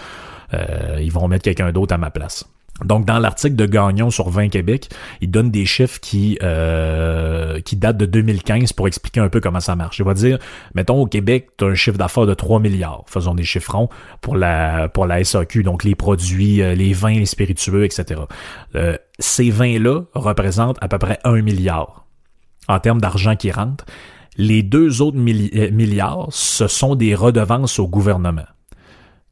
euh, 0.54 1.00
ils 1.00 1.10
vont 1.10 1.26
mettre 1.26 1.42
quelqu'un 1.42 1.72
d'autre 1.72 1.92
à 1.92 1.98
ma 1.98 2.12
place. 2.12 2.48
Donc, 2.84 3.04
dans 3.04 3.18
l'article 3.18 3.54
de 3.54 3.66
Gagnon 3.66 4.10
sur 4.10 4.30
20 4.30 4.48
Québec, 4.48 4.88
il 5.20 5.30
donne 5.30 5.50
des 5.50 5.66
chiffres 5.66 6.00
qui 6.00 6.38
euh, 6.42 7.60
qui 7.60 7.76
datent 7.76 7.98
de 7.98 8.06
2015 8.06 8.72
pour 8.72 8.88
expliquer 8.88 9.20
un 9.20 9.28
peu 9.28 9.40
comment 9.40 9.60
ça 9.60 9.76
marche. 9.76 9.98
Il 9.98 10.04
va 10.04 10.14
dire, 10.14 10.38
mettons, 10.74 11.00
au 11.00 11.06
Québec, 11.06 11.50
tu 11.58 11.64
as 11.64 11.68
un 11.68 11.74
chiffre 11.74 11.98
d'affaires 11.98 12.26
de 12.26 12.34
3 12.34 12.60
milliards, 12.60 13.04
faisons 13.06 13.34
des 13.34 13.44
chiffrons, 13.44 13.88
pour 14.20 14.36
la 14.36 14.88
pour 14.88 15.06
la 15.06 15.22
SAQ, 15.22 15.62
donc 15.62 15.84
les 15.84 15.94
produits, 15.94 16.62
euh, 16.62 16.74
les 16.74 16.92
vins, 16.92 17.14
les 17.14 17.26
spiritueux, 17.26 17.84
etc. 17.84 18.22
Euh, 18.74 18.96
ces 19.18 19.50
vins-là 19.50 20.02
représentent 20.14 20.78
à 20.80 20.88
peu 20.88 20.98
près 20.98 21.18
1 21.24 21.42
milliard 21.42 22.06
en 22.68 22.80
termes 22.80 23.00
d'argent 23.00 23.36
qui 23.36 23.50
rentre. 23.50 23.84
Les 24.38 24.62
deux 24.62 25.02
autres 25.02 25.18
milliards, 25.18 26.28
ce 26.30 26.66
sont 26.66 26.94
des 26.94 27.14
redevances 27.14 27.78
au 27.78 27.86
gouvernement. 27.86 28.46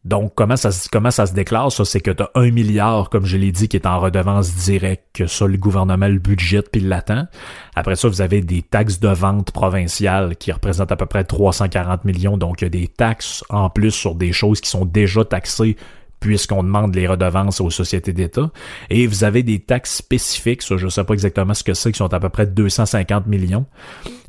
Donc, 0.05 0.33
comment 0.35 0.57
ça, 0.57 0.71
comment 0.91 1.11
ça 1.11 1.27
se 1.27 1.35
déclare, 1.35 1.71
ça? 1.71 1.85
C'est 1.85 2.01
que 2.01 2.11
tu 2.11 2.23
un 2.35 2.51
milliard, 2.51 3.11
comme 3.11 3.27
je 3.27 3.37
l'ai 3.37 3.53
dit, 3.53 3.69
qui 3.69 3.77
est 3.77 3.87
en 3.87 4.01
redevance 4.01 4.55
directe, 4.55 5.05
que 5.13 5.27
ça, 5.27 5.47
le 5.47 5.59
gouvernement 5.59 6.09
le 6.09 6.19
budget 6.19 6.63
puis 6.63 6.81
l'attend. 6.81 7.27
Après 7.75 7.97
ça, 7.97 8.09
vous 8.09 8.23
avez 8.23 8.41
des 8.41 8.63
taxes 8.63 8.99
de 8.99 9.09
vente 9.09 9.51
provinciales 9.51 10.37
qui 10.37 10.53
représentent 10.53 10.93
à 10.93 10.97
peu 10.97 11.07
près 11.07 11.25
340 11.25 12.05
millions. 12.07 12.39
Donc, 12.39 12.63
il 12.63 12.65
y 12.65 12.67
a 12.67 12.71
des 12.71 12.89
taxes 12.89 13.45
en 13.51 13.69
plus 13.69 13.91
sur 13.91 14.15
des 14.15 14.33
choses 14.33 14.63
qui 14.63 14.71
sont 14.71 14.87
déjà 14.87 15.25
taxées 15.25 15.77
puisqu'on 16.21 16.63
demande 16.63 16.95
les 16.95 17.07
redevances 17.07 17.61
aux 17.61 17.71
sociétés 17.71 18.13
d'État. 18.13 18.51
Et 18.91 19.07
vous 19.07 19.25
avez 19.25 19.43
des 19.43 19.59
taxes 19.59 19.97
spécifiques, 19.97 20.63
ça, 20.63 20.77
je 20.77 20.89
sais 20.89 21.03
pas 21.03 21.15
exactement 21.15 21.55
ce 21.55 21.65
que 21.65 21.75
c'est, 21.75 21.93
qui 21.93 21.99
sont 21.99 22.13
à 22.13 22.21
peu 22.21 22.29
près 22.29 22.47
250 22.47 23.27
millions. 23.27 23.67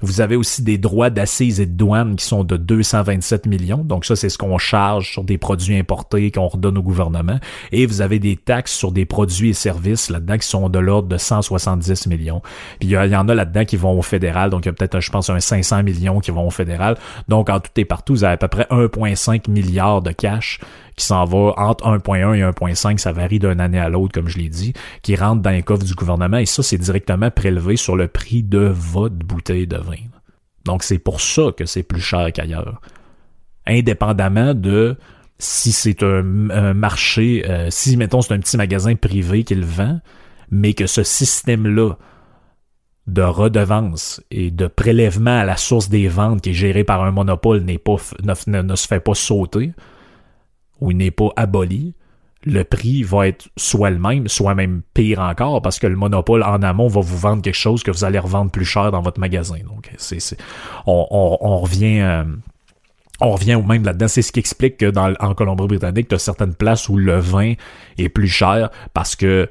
Vous 0.01 0.21
avez 0.21 0.35
aussi 0.35 0.63
des 0.63 0.77
droits 0.77 1.09
d'assises 1.09 1.59
et 1.59 1.65
de 1.65 1.73
douane 1.73 2.15
qui 2.15 2.25
sont 2.25 2.43
de 2.43 2.57
227 2.57 3.45
millions. 3.45 3.83
Donc 3.83 4.05
ça, 4.05 4.15
c'est 4.15 4.29
ce 4.29 4.37
qu'on 4.37 4.57
charge 4.57 5.11
sur 5.11 5.23
des 5.23 5.37
produits 5.37 5.77
importés 5.77 6.31
qu'on 6.31 6.47
redonne 6.47 6.77
au 6.77 6.81
gouvernement. 6.81 7.39
Et 7.71 7.85
vous 7.85 8.01
avez 8.01 8.19
des 8.19 8.35
taxes 8.35 8.73
sur 8.73 8.91
des 8.91 9.05
produits 9.05 9.49
et 9.49 9.53
services 9.53 10.09
là-dedans 10.09 10.37
qui 10.37 10.47
sont 10.47 10.69
de 10.69 10.79
l'ordre 10.79 11.07
de 11.07 11.17
170 11.17 12.07
millions. 12.07 12.41
Puis 12.79 12.89
il 12.89 12.91
y, 12.91 12.97
en 12.97 13.29
a 13.29 13.35
là-dedans 13.35 13.65
qui 13.65 13.77
vont 13.77 13.97
au 13.97 14.01
fédéral. 14.01 14.49
Donc 14.49 14.65
il 14.65 14.67
y 14.67 14.69
a 14.69 14.73
peut-être, 14.73 14.99
je 14.99 15.11
pense, 15.11 15.29
un 15.29 15.39
500 15.39 15.83
millions 15.83 16.19
qui 16.19 16.31
vont 16.31 16.47
au 16.47 16.51
fédéral. 16.51 16.97
Donc 17.27 17.49
en 17.49 17.59
tout 17.59 17.71
et 17.77 17.85
partout, 17.85 18.13
vous 18.13 18.23
avez 18.23 18.33
à 18.33 18.37
peu 18.37 18.47
près 18.47 18.67
1,5 18.69 19.49
milliard 19.49 20.01
de 20.01 20.11
cash 20.11 20.59
qui 20.95 21.05
s'en 21.05 21.25
va 21.25 21.53
entre 21.57 21.85
1.1 21.85 22.35
et 22.35 22.41
1.5, 22.41 22.97
ça 22.97 23.11
varie 23.11 23.39
d'une 23.39 23.59
année 23.59 23.79
à 23.79 23.89
l'autre, 23.89 24.13
comme 24.13 24.27
je 24.27 24.37
l'ai 24.37 24.49
dit, 24.49 24.73
qui 25.01 25.15
rentre 25.15 25.41
dans 25.41 25.49
les 25.49 25.63
coffres 25.63 25.83
du 25.83 25.95
gouvernement, 25.95 26.37
et 26.37 26.45
ça, 26.45 26.63
c'est 26.63 26.77
directement 26.77 27.31
prélevé 27.31 27.75
sur 27.75 27.95
le 27.95 28.07
prix 28.07 28.43
de 28.43 28.71
votre 28.73 29.15
bouteille 29.15 29.67
de 29.67 29.77
vin. 29.77 29.90
Donc, 30.65 30.83
c'est 30.83 30.99
pour 30.99 31.21
ça 31.21 31.51
que 31.55 31.65
c'est 31.65 31.83
plus 31.83 32.01
cher 32.01 32.31
qu'ailleurs. 32.33 32.81
Indépendamment 33.65 34.53
de 34.53 34.97
si 35.39 35.71
c'est 35.71 36.03
un, 36.03 36.23
marché, 36.73 37.43
euh, 37.49 37.67
si, 37.69 37.97
mettons, 37.97 38.21
c'est 38.21 38.33
un 38.33 38.39
petit 38.39 38.57
magasin 38.57 38.95
privé 38.95 39.43
qui 39.43 39.55
le 39.55 39.65
vend, 39.65 39.99
mais 40.51 40.73
que 40.73 40.85
ce 40.85 41.03
système-là 41.03 41.93
de 43.07 43.23
redevance 43.23 44.21
et 44.29 44.51
de 44.51 44.67
prélèvement 44.67 45.39
à 45.39 45.43
la 45.43 45.57
source 45.57 45.89
des 45.89 46.07
ventes 46.07 46.41
qui 46.41 46.51
est 46.51 46.53
géré 46.53 46.83
par 46.83 47.03
un 47.03 47.11
monopole 47.11 47.63
ne 47.65 48.75
se 48.75 48.87
fait 48.87 48.99
pas 48.99 49.15
sauter, 49.15 49.71
ou 50.79 50.93
n'est 50.93 51.11
pas 51.11 51.29
aboli, 51.35 51.95
le 52.43 52.63
prix 52.63 53.03
va 53.03 53.27
être 53.27 53.49
soit 53.55 53.89
le 53.89 53.99
même, 53.99 54.27
soit 54.27 54.55
même 54.55 54.81
pire 54.93 55.19
encore, 55.19 55.61
parce 55.61 55.79
que 55.79 55.87
le 55.87 55.95
monopole 55.95 56.43
en 56.43 56.61
amont 56.63 56.87
va 56.87 57.01
vous 57.01 57.17
vendre 57.17 57.41
quelque 57.41 57.53
chose 57.55 57.83
que 57.83 57.91
vous 57.91 58.03
allez 58.03 58.19
revendre 58.19 58.51
plus 58.51 58.65
cher 58.65 58.91
dans 58.91 59.01
votre 59.01 59.19
magasin. 59.19 59.57
Donc, 59.67 59.91
c'est, 59.97 60.37
on, 60.87 61.57
revient. 61.59 61.99
Euh, 62.01 62.23
on 63.19 63.31
revient 63.31 63.55
au 63.55 63.61
même 63.61 63.83
là-dedans. 63.83 64.07
C'est 64.07 64.23
ce 64.23 64.31
qui 64.31 64.39
explique 64.39 64.77
que 64.77 64.87
dans, 64.87 65.13
en 65.19 65.35
Colombie-Britannique, 65.35 66.07
tu 66.07 66.15
as 66.15 66.19
certaines 66.19 66.55
places 66.55 66.89
où 66.89 66.97
le 66.97 67.19
vin 67.19 67.53
est 67.99 68.09
plus 68.09 68.27
cher 68.27 68.71
parce 68.93 69.15
que 69.15 69.47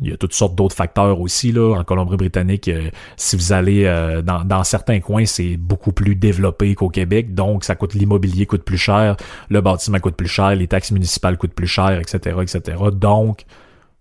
il 0.00 0.08
y 0.08 0.12
a 0.12 0.16
toutes 0.16 0.32
sortes 0.32 0.54
d'autres 0.54 0.74
facteurs 0.74 1.20
aussi 1.20 1.52
là 1.52 1.78
en 1.78 1.84
Colombie-Britannique. 1.84 2.68
Euh, 2.68 2.90
si 3.16 3.36
vous 3.36 3.52
allez 3.52 3.84
euh, 3.84 4.22
dans, 4.22 4.64
certains 4.64 5.00
coins, 5.00 5.26
c'est 5.26 5.56
beaucoup 5.56 5.92
plus 5.92 6.14
développé 6.14 6.74
qu'au 6.74 6.88
Québec, 6.88 7.34
donc 7.34 7.64
ça 7.64 7.74
coûte 7.74 7.94
l'immobilier 7.94 8.46
coûte 8.46 8.62
plus 8.62 8.78
cher, 8.78 9.16
le 9.48 9.60
bâtiment 9.60 9.98
coûte 9.98 10.16
plus 10.16 10.28
cher, 10.28 10.54
les 10.54 10.68
taxes 10.68 10.90
municipales 10.90 11.36
coûtent 11.36 11.54
plus 11.54 11.66
cher, 11.66 11.98
etc., 11.98 12.36
etc. 12.42 12.78
Donc 12.92 13.44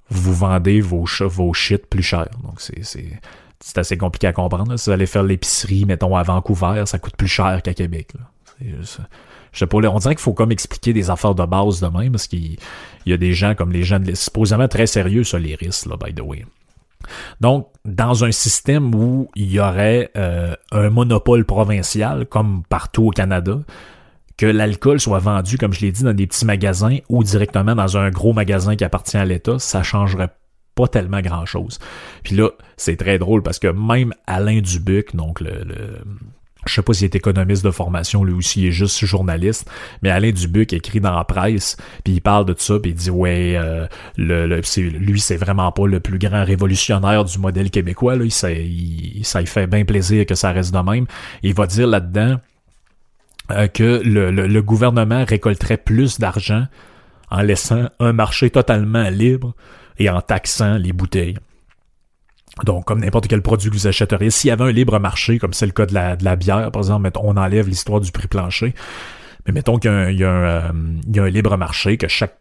vous 0.10 0.34
vendez 0.34 0.82
vos 0.82 1.06
vos 1.22 1.54
shit 1.54 1.86
plus 1.86 2.04
cher. 2.04 2.28
Donc 2.44 2.62
c'est 2.62 3.78
assez 3.78 3.98
compliqué 3.98 4.28
à 4.28 4.34
comprendre. 4.34 4.78
Si 4.78 4.90
vous 4.90 4.94
allez 4.94 5.06
faire 5.06 5.24
l'épicerie, 5.24 5.86
mettons 5.86 6.16
à 6.16 6.24
Vancouver, 6.24 6.84
ça 6.86 7.00
coûte 7.00 7.16
plus 7.16 7.28
cher 7.28 7.62
qu'à 7.62 7.74
Québec. 7.74 8.14
C'est 8.84 9.02
je 9.52 9.60
sais 9.60 9.68
pas, 9.68 9.78
on 9.78 10.00
dirait 10.00 10.16
qu'il 10.16 10.24
faut 10.24 10.34
comme 10.34 10.52
expliquer 10.52 10.94
des 10.94 11.10
affaires 11.10 11.36
de 11.36 11.46
base 11.46 11.82
de 11.82 11.88
même, 11.88 12.12
parce 12.12 12.28
qu'il 12.28 12.58
y 13.06 13.14
a 13.14 13.18
des 13.18 13.34
gens 13.34 13.56
comme 13.56 13.72
les 13.72 13.84
gens, 13.84 14.00
supposément 14.14 14.68
très 14.68 14.88
sérieux 14.88 15.24
sur 15.24 15.40
les 15.40 15.56
risques, 15.56 15.88
là, 15.88 15.96
by 15.98 16.14
the 16.14 16.22
way. 16.22 16.46
Donc, 17.40 17.68
dans 17.86 18.24
un 18.24 18.32
système 18.32 18.94
où 18.94 19.30
il 19.36 19.52
y 19.52 19.60
aurait 19.60 20.12
euh, 20.18 20.54
un 20.72 20.90
monopole 20.90 21.46
provincial, 21.46 22.26
comme 22.26 22.64
partout 22.70 23.08
au 23.08 23.12
Canada, 23.12 23.60
que 24.38 24.46
l'alcool 24.46 25.00
soit 25.00 25.20
vendu, 25.20 25.58
comme 25.58 25.74
je 25.74 25.82
l'ai 25.82 25.92
dit, 25.92 26.04
dans 26.04 26.14
des 26.14 26.28
petits 26.28 26.46
magasins 26.46 26.98
ou 27.10 27.24
directement 27.24 27.76
dans 27.76 27.98
un 27.98 28.10
gros 28.10 28.34
magasin 28.34 28.76
qui 28.76 28.84
appartient 28.84 29.18
à 29.18 29.26
l'État, 29.26 29.60
ça 29.60 29.84
changerait 29.84 30.30
pas 30.76 30.88
tellement 30.88 31.20
grand-chose. 31.20 31.78
Puis 32.24 32.36
là, 32.36 32.50
c'est 32.78 32.96
très 32.96 33.18
drôle 33.18 33.44
parce 33.44 33.60
que 33.60 33.68
même 33.68 34.14
Alain 34.28 34.62
Dubuc, 34.62 35.14
donc 35.14 35.42
le 35.42 36.00
je 36.66 36.74
sais 36.74 36.82
pas 36.82 36.94
s'il 36.94 37.06
est 37.06 37.16
économiste 37.16 37.64
de 37.64 37.72
formation, 37.72 38.24
lui 38.24 38.34
aussi, 38.34 38.62
il 38.62 38.68
est 38.68 38.72
juste 38.72 39.06
journaliste, 39.06 39.70
mais 40.02 40.10
Alain 40.10 40.32
Dubuc 40.32 40.74
écrit 40.74 41.00
dans 41.00 41.16
la 41.16 41.24
presse, 41.24 41.78
puis 42.04 42.14
il 42.14 42.22
parle 42.22 42.46
de 42.46 42.56
ça, 42.58 42.80
puis 42.80 42.92
il 42.92 42.96
dit 42.96 43.10
ouais, 43.10 43.56
euh, 43.56 43.88
le, 44.18 44.62
lui 44.78 45.20
c'est 45.20 45.38
vraiment 45.38 45.72
pas 45.72 45.88
le 45.88 46.00
plus 46.00 46.20
grand 46.20 46.44
révolutionnaire 46.44 47.24
du 47.24 47.40
modèle 47.40 47.72
québécois, 47.72 48.16
là, 48.16 48.26
il, 48.26 48.32
ça, 48.32 48.50
ça 49.24 49.46
fait 49.46 49.68
bien 49.68 49.86
plaisir 49.86 50.26
que 50.26 50.36
ça 50.36 50.52
reste 50.52 50.74
de 50.74 50.80
même. 50.80 51.06
il 51.44 51.54
va 51.54 51.66
dire 51.66 51.88
là-dedans 51.88 52.38
euh, 53.52 53.68
que 53.68 54.02
le, 54.04 54.30
le 54.30 54.62
gouvernement 54.62 55.24
récolterait 55.26 55.78
plus 55.78 56.20
d'argent 56.20 56.68
en 57.32 57.42
laissant 57.42 57.90
un 58.00 58.14
marché 58.14 58.50
totalement 58.50 59.10
libre 59.10 59.54
et 59.98 60.10
en 60.10 60.22
taxant 60.22 60.78
les 60.78 60.94
bouteilles. 60.94 61.38
Donc, 62.66 62.86
comme 62.86 63.00
n'importe 63.00 63.28
quel 63.28 63.42
produit 63.42 63.70
que 63.70 63.76
vous 63.76 63.88
achèteriez, 63.88 64.30
s'il 64.30 64.50
y 64.50 64.52
avait 64.52 64.64
un 64.64 64.72
libre 64.72 65.00
marché, 65.00 65.40
comme 65.40 65.54
c'est 65.54 65.66
le 65.66 65.72
cas 65.72 65.86
de 65.86 65.94
la, 65.94 66.36
bière, 66.36 66.72
par 66.72 66.82
exemple, 66.82 67.10
on 67.22 67.38
enlève 67.38 67.68
l'histoire 67.68 68.00
du 68.00 68.12
prix 68.12 68.28
plancher. 68.28 68.74
Mais 69.46 69.54
mettons 69.54 69.78
qu'il 69.78 69.92
y, 69.92 70.24
a 70.24 70.30
un, 70.30 70.44
euh, 70.44 70.72
y 71.12 71.20
a 71.20 71.24
un 71.24 71.30
libre 71.30 71.56
marché, 71.58 71.98
que 71.98 72.08
chaque 72.08 72.38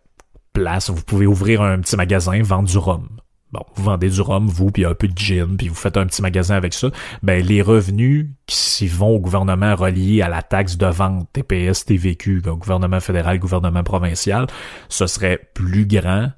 place, 0.52 0.90
vous 0.90 1.02
pouvez 1.02 1.26
ouvrir 1.26 1.62
un 1.62 1.78
petit 1.80 1.96
magasin, 1.96 2.40
vendre 2.42 2.68
du 2.68 2.78
rhum. 2.78 3.08
Bon, 3.50 3.62
vous 3.76 3.84
vendez 3.84 4.10
du 4.10 4.20
rhum, 4.20 4.46
vous, 4.46 4.70
puis 4.70 4.84
un 4.84 4.94
peu 4.94 5.08
de 5.08 5.16
gin, 5.16 5.56
puis 5.56 5.68
vous 5.68 5.74
faites 5.74 5.96
un 5.96 6.04
petit 6.04 6.20
magasin 6.20 6.54
avec 6.54 6.74
ça. 6.74 6.88
Ben, 7.22 7.42
les 7.42 7.62
revenus 7.62 8.26
qui 8.46 8.86
vont 8.86 9.08
au 9.08 9.20
gouvernement 9.20 9.74
reliés 9.74 10.20
à 10.20 10.28
la 10.28 10.42
taxe 10.42 10.76
de 10.76 10.86
vente, 10.86 11.28
TPS, 11.32 11.86
TVQ, 11.86 12.42
gouvernement 12.42 13.00
fédéral, 13.00 13.38
gouvernement 13.38 13.82
provincial, 13.82 14.46
ce 14.90 15.06
serait 15.06 15.48
plus 15.54 15.86
grand 15.86 16.28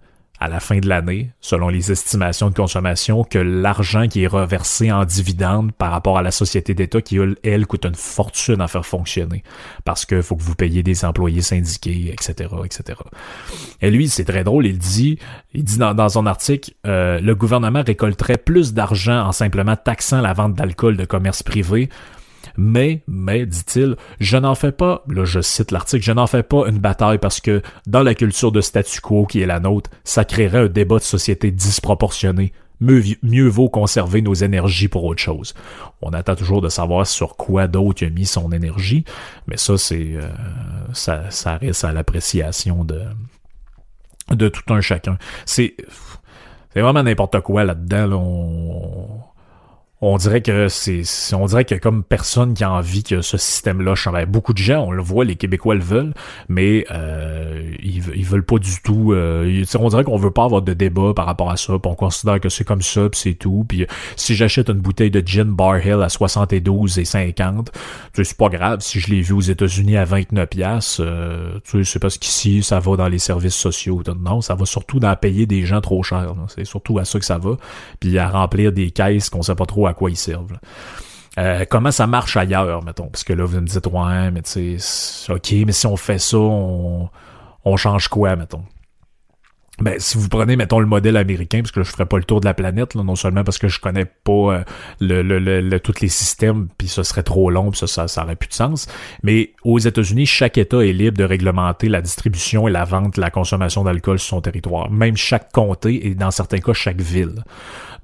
à 0.40 0.48
la 0.48 0.58
fin 0.58 0.78
de 0.78 0.88
l'année, 0.88 1.30
selon 1.42 1.68
les 1.68 1.92
estimations 1.92 2.48
de 2.48 2.54
consommation, 2.54 3.24
que 3.24 3.38
l'argent 3.38 4.08
qui 4.08 4.22
est 4.24 4.26
reversé 4.26 4.90
en 4.90 5.04
dividendes 5.04 5.70
par 5.72 5.90
rapport 5.90 6.16
à 6.16 6.22
la 6.22 6.30
société 6.30 6.72
d'État 6.74 7.02
qui, 7.02 7.18
elle, 7.42 7.66
coûte 7.66 7.84
une 7.84 7.94
fortune 7.94 8.62
à 8.62 8.66
faire 8.66 8.86
fonctionner. 8.86 9.42
Parce 9.84 10.06
qu'il 10.06 10.22
faut 10.22 10.36
que 10.36 10.42
vous 10.42 10.54
payiez 10.54 10.82
des 10.82 11.04
employés 11.04 11.42
syndiqués, 11.42 12.10
etc., 12.10 12.48
etc. 12.64 12.98
Et 13.82 13.90
lui, 13.90 14.08
c'est 14.08 14.24
très 14.24 14.42
drôle, 14.42 14.66
il 14.66 14.78
dit, 14.78 15.18
il 15.52 15.62
dit 15.62 15.76
dans, 15.76 16.08
son 16.08 16.24
article, 16.24 16.72
euh, 16.86 17.20
le 17.20 17.34
gouvernement 17.34 17.82
récolterait 17.86 18.38
plus 18.38 18.72
d'argent 18.72 19.26
en 19.26 19.32
simplement 19.32 19.76
taxant 19.76 20.22
la 20.22 20.32
vente 20.32 20.54
d'alcool 20.54 20.96
de 20.96 21.04
commerce 21.04 21.42
privé 21.42 21.90
mais, 22.56 23.02
mais, 23.06 23.46
dit-il, 23.46 23.96
je 24.18 24.36
n'en 24.36 24.54
fais 24.54 24.72
pas, 24.72 25.04
là 25.08 25.24
je 25.24 25.40
cite 25.40 25.70
l'article, 25.70 26.04
je 26.04 26.12
n'en 26.12 26.26
fais 26.26 26.42
pas 26.42 26.68
une 26.68 26.78
bataille 26.78 27.18
parce 27.18 27.40
que 27.40 27.62
dans 27.86 28.02
la 28.02 28.14
culture 28.14 28.52
de 28.52 28.60
statu 28.60 29.00
quo 29.00 29.26
qui 29.26 29.40
est 29.40 29.46
la 29.46 29.60
nôtre, 29.60 29.90
ça 30.04 30.24
créerait 30.24 30.60
un 30.60 30.68
débat 30.68 30.96
de 30.96 31.02
société 31.02 31.50
disproportionné. 31.50 32.52
Mieux, 32.80 33.46
vaut 33.48 33.68
conserver 33.68 34.22
nos 34.22 34.32
énergies 34.32 34.88
pour 34.88 35.04
autre 35.04 35.20
chose. 35.20 35.52
On 36.00 36.14
attend 36.14 36.34
toujours 36.34 36.62
de 36.62 36.70
savoir 36.70 37.06
sur 37.06 37.36
quoi 37.36 37.66
d'autre 37.66 38.06
a 38.06 38.08
mis 38.08 38.24
son 38.24 38.52
énergie, 38.52 39.04
mais 39.46 39.58
ça, 39.58 39.76
c'est 39.76 40.14
euh, 40.14 40.30
ça, 40.94 41.30
ça 41.30 41.58
reste 41.58 41.84
à 41.84 41.92
l'appréciation 41.92 42.84
de, 42.84 43.02
de 44.30 44.48
tout 44.48 44.72
un 44.72 44.80
chacun. 44.80 45.18
C'est 45.44 45.74
c'est 46.72 46.80
vraiment 46.80 47.02
n'importe 47.02 47.40
quoi 47.40 47.64
là-dedans. 47.64 48.12
On, 48.12 49.20
on 50.02 50.16
dirait 50.16 50.40
que 50.40 50.68
c'est 50.68 51.02
on 51.34 51.44
dirait 51.44 51.64
que 51.64 51.74
comme 51.74 52.02
personne 52.02 52.54
qui 52.54 52.64
a 52.64 52.72
envie 52.72 53.02
que 53.02 53.20
ce 53.20 53.36
système-là 53.36 53.94
change. 53.94 54.10
Beaucoup 54.26 54.52
de 54.54 54.58
gens, 54.58 54.84
on 54.86 54.92
le 54.92 55.02
voit, 55.02 55.24
les 55.24 55.36
Québécois 55.36 55.74
le 55.74 55.82
veulent, 55.82 56.14
mais 56.48 56.86
euh, 56.90 57.70
ils, 57.82 58.24
veulent 58.24 58.44
pas 58.44 58.58
du 58.58 58.80
tout. 58.82 59.12
Euh, 59.12 59.64
on 59.78 59.88
dirait 59.88 60.04
qu'on 60.04 60.16
veut 60.16 60.30
pas 60.30 60.44
avoir 60.44 60.62
de 60.62 60.72
débat 60.72 61.12
par 61.14 61.26
rapport 61.26 61.50
à 61.50 61.56
ça. 61.56 61.74
On 61.74 61.94
considère 61.94 62.40
que 62.40 62.48
c'est 62.48 62.64
comme 62.64 62.82
ça, 62.82 63.08
puis 63.10 63.20
c'est 63.20 63.34
tout. 63.34 63.64
Puis 63.68 63.86
si 64.16 64.34
j'achète 64.34 64.70
une 64.70 64.80
bouteille 64.80 65.10
de 65.10 65.22
gin 65.24 65.44
Bar 65.44 65.84
Hill 65.84 66.02
à 66.02 66.08
72 66.08 66.98
et 66.98 67.04
50, 67.04 67.70
c'est 68.14 68.36
pas 68.36 68.48
grave. 68.48 68.80
Si 68.80 69.00
je 69.00 69.10
l'ai 69.10 69.20
vu 69.20 69.34
aux 69.34 69.40
États-Unis 69.40 69.96
à 69.96 70.04
29 70.04 70.48
pièces, 70.48 70.98
euh, 71.00 71.58
tu 71.64 71.84
sais, 71.84 71.92
c'est 71.92 71.98
parce 71.98 72.16
qu'ici 72.16 72.62
ça 72.62 72.80
va 72.80 72.96
dans 72.96 73.08
les 73.08 73.18
services 73.18 73.54
sociaux. 73.54 74.02
Non, 74.18 74.40
ça 74.40 74.54
va 74.54 74.64
surtout 74.64 74.98
dans 74.98 75.14
payer 75.14 75.46
des 75.46 75.64
gens 75.64 75.80
trop 75.80 76.02
chers. 76.02 76.34
C'est 76.48 76.64
surtout 76.64 76.98
à 76.98 77.04
ça 77.04 77.18
que 77.18 77.24
ça 77.24 77.38
va. 77.38 77.56
Puis 78.00 78.18
à 78.18 78.28
remplir 78.28 78.72
des 78.72 78.90
caisses 78.90 79.28
qu'on 79.28 79.42
sait 79.42 79.54
pas 79.54 79.66
trop 79.66 79.89
à 79.90 79.94
quoi 79.94 80.10
ils 80.10 80.16
servent. 80.16 80.58
Euh, 81.38 81.64
comment 81.68 81.92
ça 81.92 82.06
marche 82.06 82.36
ailleurs, 82.36 82.82
mettons? 82.84 83.06
Parce 83.06 83.24
que 83.24 83.32
là, 83.32 83.44
vous 83.44 83.60
me 83.60 83.66
dites, 83.66 83.86
ouais, 83.86 84.30
mais 84.30 84.42
tu 84.42 84.78
sais, 84.78 85.32
ok, 85.32 85.52
mais 85.66 85.72
si 85.72 85.86
on 85.86 85.96
fait 85.96 86.18
ça, 86.18 86.38
on, 86.38 87.76
change 87.76 88.08
quoi, 88.08 88.34
mettons? 88.36 88.64
Ben, 89.80 89.94
si 89.98 90.18
vous 90.18 90.28
prenez, 90.28 90.56
mettons, 90.56 90.78
le 90.78 90.86
modèle 90.86 91.16
américain, 91.16 91.60
parce 91.62 91.70
que 91.70 91.82
je 91.82 91.90
ferai 91.90 92.04
pas 92.04 92.18
le 92.18 92.24
tour 92.24 92.40
de 92.40 92.44
la 92.44 92.52
planète, 92.52 92.94
là, 92.94 93.02
non 93.02 93.16
seulement 93.16 93.44
parce 93.44 93.56
que 93.56 93.68
je 93.68 93.80
connais 93.80 94.04
pas 94.04 94.32
euh, 94.32 94.64
le, 95.00 95.22
le, 95.22 95.38
le, 95.38 95.80
tous 95.80 96.02
les 96.02 96.08
systèmes, 96.08 96.68
puis 96.76 96.86
ce 96.86 97.02
serait 97.02 97.22
trop 97.22 97.50
long, 97.50 97.70
puis 97.70 97.78
ça, 97.78 97.86
ça, 97.86 98.06
ça 98.06 98.26
plus 98.36 98.48
de 98.48 98.52
sens. 98.52 98.88
Mais 99.22 99.54
aux 99.64 99.78
États-Unis, 99.78 100.26
chaque 100.26 100.58
État 100.58 100.84
est 100.84 100.92
libre 100.92 101.16
de 101.16 101.24
réglementer 101.24 101.88
la 101.88 102.02
distribution 102.02 102.68
et 102.68 102.70
la 102.70 102.84
vente, 102.84 103.16
la 103.16 103.30
consommation 103.30 103.82
d'alcool 103.82 104.18
sur 104.18 104.28
son 104.28 104.40
territoire. 104.42 104.90
Même 104.90 105.16
chaque 105.16 105.50
comté 105.50 106.08
et 106.08 106.14
dans 106.14 106.30
certains 106.30 106.58
cas 106.58 106.74
chaque 106.74 107.00
ville. 107.00 107.42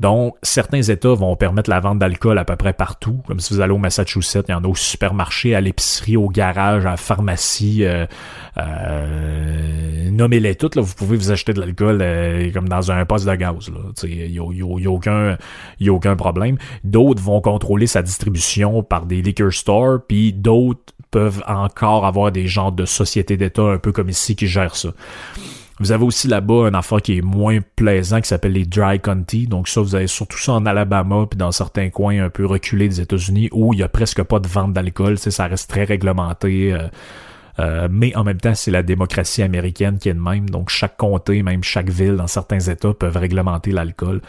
Donc, 0.00 0.34
certains 0.42 0.82
États 0.82 1.14
vont 1.14 1.36
permettre 1.36 1.70
la 1.70 1.80
vente 1.80 1.98
d'alcool 1.98 2.38
à 2.38 2.44
peu 2.44 2.56
près 2.56 2.72
partout. 2.72 3.22
Comme 3.26 3.40
si 3.40 3.54
vous 3.54 3.60
allez 3.60 3.72
au 3.72 3.78
Massachusetts, 3.78 4.44
il 4.48 4.52
y 4.52 4.54
en 4.54 4.64
a 4.64 4.68
au 4.68 4.74
supermarché, 4.74 5.54
à 5.54 5.60
l'épicerie, 5.60 6.16
au 6.16 6.28
garage, 6.28 6.84
à 6.86 6.90
la 6.90 6.96
pharmacie. 6.96 7.84
Euh, 7.84 8.06
euh, 8.58 10.10
Nommez-les 10.10 10.54
toutes. 10.54 10.76
Là, 10.76 10.82
vous 10.82 10.94
pouvez 10.94 11.16
vous 11.16 11.30
acheter 11.30 11.52
de 11.52 11.60
l'alcool 11.60 11.98
euh, 12.00 12.50
comme 12.52 12.68
dans 12.68 12.90
un 12.90 13.04
poste 13.04 13.26
de 13.26 13.34
gaz. 13.34 13.70
Il 14.04 14.30
n'y 14.30 14.38
a, 14.38 14.88
a, 14.88 14.90
aucun, 14.90 15.36
y 15.80 15.88
a 15.88 15.92
aucun 15.92 16.16
problème. 16.16 16.58
D'autres 16.84 17.22
vont 17.22 17.40
contrôler 17.40 17.86
sa 17.86 18.02
distribution 18.02 18.82
par 18.82 19.06
des 19.06 19.22
liquor 19.22 19.52
stores, 19.52 20.00
puis 20.06 20.32
d'autres 20.32 20.92
peuvent 21.10 21.42
encore 21.46 22.04
avoir 22.04 22.32
des 22.32 22.46
genres 22.46 22.72
de 22.72 22.84
sociétés 22.84 23.36
d'État 23.36 23.62
un 23.62 23.78
peu 23.78 23.92
comme 23.92 24.08
ici 24.08 24.36
qui 24.36 24.46
gèrent 24.46 24.76
ça. 24.76 24.90
Vous 25.78 25.92
avez 25.92 26.04
aussi 26.04 26.26
là-bas 26.26 26.68
un 26.68 26.74
affaire 26.74 27.02
qui 27.02 27.18
est 27.18 27.22
moins 27.22 27.58
plaisant 27.76 28.20
qui 28.20 28.28
s'appelle 28.28 28.52
les 28.52 28.64
dry 28.64 28.98
county. 28.98 29.46
Donc 29.46 29.68
ça, 29.68 29.80
vous 29.80 29.94
avez 29.94 30.06
surtout 30.06 30.38
ça 30.38 30.52
en 30.52 30.64
Alabama 30.64 31.26
puis 31.30 31.36
dans 31.36 31.52
certains 31.52 31.90
coins 31.90 32.24
un 32.24 32.30
peu 32.30 32.46
reculés 32.46 32.88
des 32.88 33.00
États-Unis 33.00 33.50
où 33.52 33.74
il 33.74 33.80
y 33.80 33.82
a 33.82 33.88
presque 33.88 34.22
pas 34.22 34.38
de 34.38 34.48
vente 34.48 34.72
d'alcool. 34.72 35.18
Ça 35.18 35.46
reste 35.46 35.68
très 35.68 35.84
réglementé. 35.84 36.72
Euh, 36.72 36.88
euh, 37.58 37.88
mais 37.90 38.14
en 38.16 38.24
même 38.24 38.38
temps, 38.38 38.54
c'est 38.54 38.70
la 38.70 38.82
démocratie 38.82 39.42
américaine 39.42 39.98
qui 39.98 40.08
est 40.08 40.14
de 40.14 40.20
même. 40.20 40.48
Donc 40.48 40.70
chaque 40.70 40.96
comté, 40.96 41.42
même 41.42 41.62
chaque 41.62 41.90
ville 41.90 42.16
dans 42.16 42.26
certains 42.26 42.60
États 42.60 42.94
peuvent 42.94 43.16
réglementer 43.16 43.70
l'alcool 43.70 44.20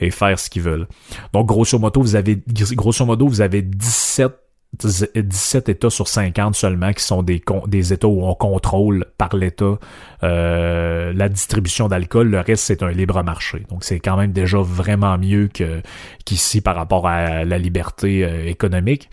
et 0.00 0.10
faire 0.10 0.38
ce 0.38 0.50
qu'ils 0.50 0.62
veulent. 0.62 0.86
Donc 1.32 1.46
grosso 1.46 1.78
modo, 1.78 2.00
vous 2.00 2.14
avez 2.14 2.42
grosso 2.72 3.04
modo, 3.04 3.26
vous 3.26 3.40
avez 3.40 3.62
17 3.62 4.32
17 4.78 5.68
États 5.68 5.90
sur 5.90 6.08
50 6.08 6.54
seulement 6.54 6.92
qui 6.92 7.02
sont 7.02 7.22
des, 7.22 7.42
des 7.66 7.92
États 7.92 8.06
où 8.06 8.24
on 8.24 8.34
contrôle 8.34 9.04
par 9.18 9.34
l'État 9.34 9.78
euh, 10.22 11.12
la 11.14 11.28
distribution 11.28 11.88
d'alcool. 11.88 12.28
Le 12.28 12.40
reste, 12.40 12.64
c'est 12.64 12.82
un 12.82 12.90
libre 12.90 13.22
marché. 13.22 13.64
Donc, 13.70 13.84
c'est 13.84 13.98
quand 13.98 14.16
même 14.16 14.32
déjà 14.32 14.58
vraiment 14.58 15.18
mieux 15.18 15.48
qu'ici 16.24 16.60
par 16.60 16.76
rapport 16.76 17.08
à 17.08 17.44
la 17.44 17.58
liberté 17.58 18.24
euh, 18.24 18.46
économique. 18.46 19.10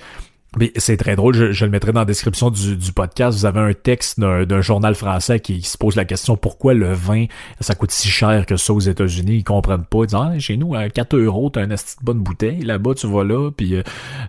C'est 0.78 0.98
très 0.98 1.16
drôle, 1.16 1.52
je, 1.52 1.66
le 1.66 1.72
mettrai 1.72 1.92
dans 1.92 2.00
la 2.00 2.06
description 2.06 2.50
du, 2.50 2.92
podcast. 2.94 3.38
Vous 3.38 3.46
avez 3.46 3.60
un 3.60 3.74
texte 3.74 4.20
d'un 4.20 4.62
journal 4.62 4.96
français 4.96 5.40
qui, 5.40 5.62
se 5.62 5.78
pose 5.78 5.96
la 5.96 6.06
question 6.06 6.36
pourquoi 6.36 6.74
le 6.74 6.94
vin, 6.94 7.26
ça 7.60 7.76
coûte 7.76 7.92
si 7.92 8.08
cher 8.08 8.46
que 8.46 8.56
ça 8.56 8.74
aux 8.74 8.80
États-Unis? 8.80 9.38
Ils 9.38 9.44
comprennent 9.44 9.86
pas. 9.86 10.00
Ils 10.00 10.08
disent 10.08 10.16
ah, 10.20 10.40
chez 10.40 10.58
nous, 10.58 10.74
à 10.74 10.90
4 10.90 11.18
euros, 11.18 11.50
t'as 11.50 11.66
une 11.66 11.76
bonne 12.02 12.20
bouteille. 12.20 12.62
Là-bas, 12.62 12.96
tu 12.96 13.08
vas 13.08 13.24
là, 13.24 13.52
puis 13.52 13.76
euh, 13.76 13.84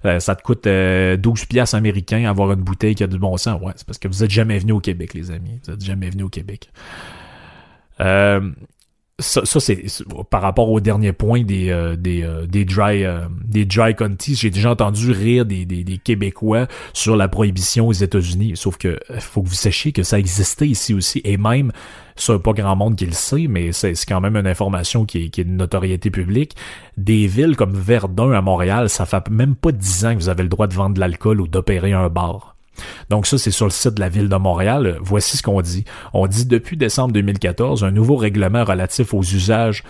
euh, 0.04 0.20
ça 0.20 0.34
te 0.34 0.42
coûte 0.42 0.64
12 0.64 0.68
euh, 0.68 1.18
piastres 1.48 1.76
américains 1.76 2.28
avoir 2.28 2.52
une 2.52 2.62
bouteille 2.62 2.94
qui 2.94 3.04
a 3.04 3.06
du 3.06 3.18
bon 3.18 3.36
sens. 3.36 3.60
Ouais, 3.62 3.72
c'est 3.76 3.86
parce 3.86 3.98
que 3.98 4.08
vous 4.08 4.22
êtes 4.22 4.30
jamais 4.30 4.58
venu 4.58 4.72
au 4.72 4.80
Québec, 4.80 5.14
les 5.14 5.30
amis. 5.30 5.60
Vous 5.64 5.72
êtes 5.72 5.84
jamais 5.84 6.10
venu 6.10 6.24
au 6.24 6.28
Québec. 6.28 6.70
Euh, 8.00 8.50
ça, 9.20 9.44
ça 9.44 9.58
c'est 9.58 9.84
par 10.30 10.42
rapport 10.42 10.70
au 10.70 10.80
dernier 10.80 11.12
point 11.12 11.42
des 11.42 11.70
euh, 11.70 11.96
des, 11.96 12.22
euh, 12.22 12.46
des 12.46 12.64
dry 12.64 13.04
euh, 13.04 13.26
des 13.44 13.64
dry 13.64 13.94
counties, 13.94 14.36
j'ai 14.36 14.50
déjà 14.50 14.70
entendu 14.70 15.10
rire 15.10 15.44
des, 15.44 15.64
des, 15.64 15.82
des, 15.82 15.98
Québécois 15.98 16.68
sur 16.92 17.16
la 17.16 17.26
prohibition 17.26 17.88
aux 17.88 17.92
États-Unis. 17.92 18.52
Sauf 18.54 18.76
que 18.76 18.98
faut 19.18 19.42
que 19.42 19.48
vous 19.48 19.54
sachiez 19.54 19.90
que 19.90 20.04
ça 20.04 20.18
existait 20.18 20.68
ici 20.68 20.94
aussi 20.94 21.20
et 21.24 21.36
même 21.36 21.72
ça 22.14 22.38
pas 22.38 22.52
grand 22.52 22.76
monde 22.76 22.96
qui 22.96 23.06
le 23.06 23.12
sait, 23.12 23.46
mais 23.48 23.72
c'est 23.72 23.94
quand 24.06 24.20
même 24.20 24.36
une 24.36 24.46
information 24.46 25.04
qui 25.04 25.24
est, 25.24 25.28
qui 25.30 25.40
est 25.40 25.44
de 25.44 25.50
notoriété 25.50 26.10
publique. 26.10 26.56
Des 26.96 27.26
villes 27.26 27.56
comme 27.56 27.72
Verdun 27.72 28.32
à 28.32 28.40
Montréal, 28.40 28.88
ça 28.88 29.06
fait 29.06 29.28
même 29.30 29.54
pas 29.54 29.72
dix 29.72 30.04
ans 30.04 30.14
que 30.14 30.20
vous 30.20 30.28
avez 30.28 30.42
le 30.42 30.48
droit 30.48 30.66
de 30.66 30.74
vendre 30.74 30.94
de 30.94 31.00
l'alcool 31.00 31.40
ou 31.40 31.48
d'opérer 31.48 31.92
un 31.92 32.08
bar. 32.08 32.57
Donc 33.10 33.26
ça, 33.26 33.38
c'est 33.38 33.50
sur 33.50 33.66
le 33.66 33.70
site 33.70 33.94
de 33.94 34.00
la 34.00 34.08
ville 34.08 34.28
de 34.28 34.36
Montréal. 34.36 34.98
Voici 35.00 35.36
ce 35.36 35.42
qu'on 35.42 35.60
dit. 35.60 35.84
On 36.12 36.26
dit 36.26 36.46
depuis 36.46 36.76
décembre 36.76 37.12
2014, 37.12 37.84
un 37.84 37.90
nouveau 37.90 38.16
règlement 38.16 38.64
relatif 38.64 39.14
aux 39.14 39.22
usages 39.22 39.82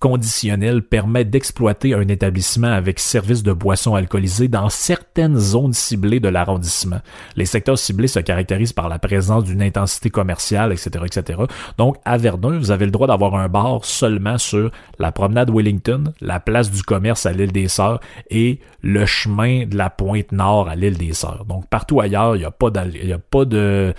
conditionnel 0.00 0.82
permet 0.82 1.24
d'exploiter 1.24 1.94
un 1.94 2.08
établissement 2.08 2.72
avec 2.72 2.98
service 2.98 3.42
de 3.42 3.52
boissons 3.52 3.94
alcoolisées 3.94 4.48
dans 4.48 4.68
certaines 4.68 5.38
zones 5.38 5.72
ciblées 5.72 6.20
de 6.20 6.28
l'arrondissement. 6.28 7.00
Les 7.36 7.46
secteurs 7.46 7.78
ciblés 7.78 8.08
se 8.08 8.20
caractérisent 8.20 8.72
par 8.72 8.88
la 8.88 8.98
présence 8.98 9.44
d'une 9.44 9.62
intensité 9.62 10.10
commerciale, 10.10 10.72
etc., 10.72 11.04
etc. 11.06 11.42
Donc, 11.78 11.96
à 12.04 12.16
Verdun, 12.16 12.58
vous 12.58 12.70
avez 12.70 12.84
le 12.84 12.90
droit 12.90 13.06
d'avoir 13.06 13.34
un 13.36 13.48
bar 13.48 13.84
seulement 13.84 14.38
sur 14.38 14.70
la 14.98 15.12
promenade 15.12 15.50
Wellington, 15.50 16.12
la 16.20 16.40
place 16.40 16.70
du 16.70 16.82
commerce 16.82 17.26
à 17.26 17.32
l'île 17.32 17.52
des 17.52 17.68
Sœurs 17.68 18.00
et 18.30 18.60
le 18.82 19.06
chemin 19.06 19.66
de 19.66 19.76
la 19.76 19.90
pointe 19.90 20.32
nord 20.32 20.68
à 20.68 20.76
l'île 20.76 20.98
des 20.98 21.14
Sœurs. 21.14 21.44
Donc, 21.46 21.66
partout 21.68 22.00
ailleurs, 22.00 22.36
il 22.36 22.40
n'y 22.40 22.44
a 22.44 22.50
pas 22.50 22.70
il 22.94 23.12
a 23.12 23.18
pas 23.18 23.44
de 23.44 23.94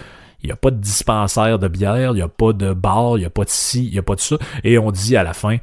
il 0.46 0.50
n'y 0.50 0.54
a 0.54 0.58
pas 0.58 0.72
de 0.72 0.80
dispensaire 0.80 1.60
de 1.60 1.68
bière, 1.68 2.12
il 2.12 2.18
n'y 2.18 2.22
a 2.22 2.28
pas 2.28 2.54
de 2.54 2.74
bar, 2.74 3.18
il 3.18 3.22
n'y 3.22 3.26
a 3.26 3.30
pas 3.30 3.44
de 3.44 3.50
ci, 3.50 3.86
il 3.86 3.92
n'y 3.92 4.00
a 4.00 4.04
pas 4.04 4.16
de 4.16 4.20
ça. 4.20 4.38
Et 4.64 4.78
on 4.78 4.92
dit 4.92 5.18
à 5.18 5.24
la 5.24 5.34
fin, 5.34 5.58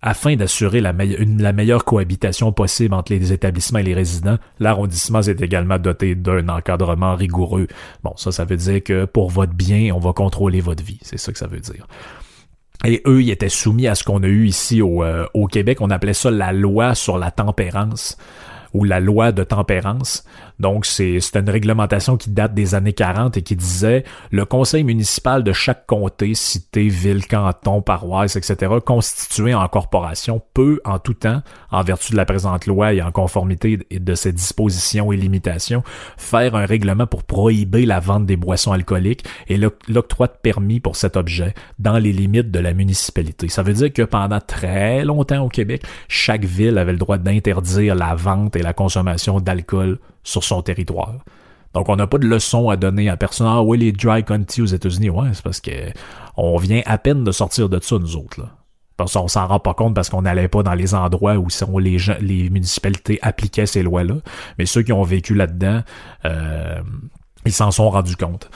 afin 0.00 0.36
d'assurer 0.36 0.80
la, 0.80 0.92
meilleure 0.92 1.84
cohabitation 1.84 2.52
possible 2.52 2.94
entre 2.94 3.12
les 3.12 3.32
établissements 3.32 3.80
et 3.80 3.84
les 3.84 3.94
résidents, 3.94 4.38
l'arrondissement 4.60 5.22
est 5.22 5.40
également 5.42 5.78
doté 5.78 6.14
d'un 6.14 6.48
encadrement 6.48 7.14
rigoureux. 7.14 7.66
Bon, 8.02 8.12
ça, 8.16 8.32
ça 8.32 8.44
veut 8.44 8.56
dire 8.56 8.82
que 8.82 9.04
pour 9.04 9.30
votre 9.30 9.52
bien, 9.52 9.92
on 9.94 9.98
va 9.98 10.12
contrôler 10.12 10.60
votre 10.60 10.82
vie. 10.82 10.98
C'est 11.02 11.18
ça 11.18 11.32
que 11.32 11.38
ça 11.38 11.46
veut 11.46 11.60
dire. 11.60 11.86
Et 12.84 13.00
eux, 13.06 13.22
ils 13.22 13.30
étaient 13.30 13.48
soumis 13.48 13.86
à 13.86 13.94
ce 13.94 14.02
qu'on 14.02 14.22
a 14.22 14.26
eu 14.26 14.46
ici 14.46 14.82
au, 14.82 15.04
euh, 15.04 15.26
au 15.34 15.46
Québec. 15.46 15.80
On 15.80 15.90
appelait 15.90 16.14
ça 16.14 16.30
la 16.30 16.52
loi 16.52 16.94
sur 16.94 17.16
la 17.16 17.30
tempérance 17.30 18.16
ou 18.74 18.84
la 18.84 19.00
loi 19.00 19.32
de 19.32 19.44
tempérance. 19.44 20.24
Donc, 20.62 20.86
c'est 20.86 21.18
une 21.34 21.50
réglementation 21.50 22.16
qui 22.16 22.30
date 22.30 22.54
des 22.54 22.76
années 22.76 22.92
40 22.92 23.36
et 23.36 23.42
qui 23.42 23.56
disait 23.56 24.04
le 24.30 24.44
conseil 24.44 24.84
municipal 24.84 25.42
de 25.42 25.52
chaque 25.52 25.86
comté, 25.86 26.34
cité, 26.34 26.86
ville, 26.86 27.26
canton, 27.26 27.82
paroisse, 27.82 28.36
etc., 28.36 28.74
constitué 28.86 29.54
en 29.54 29.66
corporation, 29.66 30.40
peut, 30.54 30.80
en 30.84 31.00
tout 31.00 31.14
temps, 31.14 31.42
en 31.72 31.82
vertu 31.82 32.12
de 32.12 32.16
la 32.16 32.24
présente 32.24 32.66
loi 32.66 32.92
et 32.92 33.02
en 33.02 33.10
conformité 33.10 33.80
de 33.90 34.14
ses 34.14 34.30
dispositions 34.30 35.10
et 35.10 35.16
limitations, 35.16 35.82
faire 36.16 36.54
un 36.54 36.64
règlement 36.64 37.08
pour 37.08 37.24
prohiber 37.24 37.84
la 37.84 37.98
vente 37.98 38.26
des 38.26 38.36
boissons 38.36 38.70
alcooliques 38.70 39.24
et 39.48 39.58
l'octroi 39.88 40.28
de 40.28 40.36
permis 40.40 40.78
pour 40.78 40.94
cet 40.94 41.16
objet 41.16 41.54
dans 41.80 41.98
les 41.98 42.12
limites 42.12 42.52
de 42.52 42.60
la 42.60 42.72
municipalité. 42.72 43.48
Ça 43.48 43.64
veut 43.64 43.72
dire 43.72 43.92
que 43.92 44.02
pendant 44.02 44.38
très 44.38 45.04
longtemps 45.04 45.44
au 45.44 45.48
Québec, 45.48 45.82
chaque 46.06 46.44
ville 46.44 46.78
avait 46.78 46.92
le 46.92 46.98
droit 46.98 47.18
d'interdire 47.18 47.96
la 47.96 48.14
vente 48.14 48.54
et 48.54 48.62
la 48.62 48.72
consommation 48.72 49.40
d'alcool 49.40 49.98
sur 50.22 50.44
son 50.44 50.62
territoire. 50.62 51.14
Donc, 51.74 51.88
on 51.88 51.96
n'a 51.96 52.06
pas 52.06 52.18
de 52.18 52.26
leçon 52.26 52.68
à 52.68 52.76
donner 52.76 53.08
à 53.08 53.16
personne. 53.16 53.46
Ah 53.48 53.62
oui, 53.62 53.78
les 53.78 53.92
dry 53.92 54.24
county 54.24 54.60
aux 54.62 54.66
États-Unis, 54.66 55.10
ouais, 55.10 55.30
c'est 55.32 55.42
parce 55.42 55.60
que 55.60 55.70
on 56.36 56.56
vient 56.58 56.82
à 56.86 56.98
peine 56.98 57.24
de 57.24 57.32
sortir 57.32 57.68
de 57.68 57.80
ça, 57.82 57.98
nous 57.98 58.16
autres. 58.16 58.40
Là. 58.40 58.50
Parce 58.96 59.14
qu'on 59.14 59.28
s'en 59.28 59.46
rend 59.46 59.58
pas 59.58 59.74
compte 59.74 59.94
parce 59.94 60.10
qu'on 60.10 60.22
n'allait 60.22 60.48
pas 60.48 60.62
dans 60.62 60.74
les 60.74 60.94
endroits 60.94 61.36
où 61.36 61.48
les, 61.78 61.96
les 62.20 62.50
municipalités 62.50 63.18
appliquaient 63.22 63.66
ces 63.66 63.82
lois-là. 63.82 64.16
Mais 64.58 64.66
ceux 64.66 64.82
qui 64.82 64.92
ont 64.92 65.02
vécu 65.02 65.34
là-dedans, 65.34 65.82
euh, 66.24 66.80
ils 67.46 67.52
s'en 67.52 67.70
sont 67.70 67.90
rendus 67.90 68.16
compte. 68.16 68.50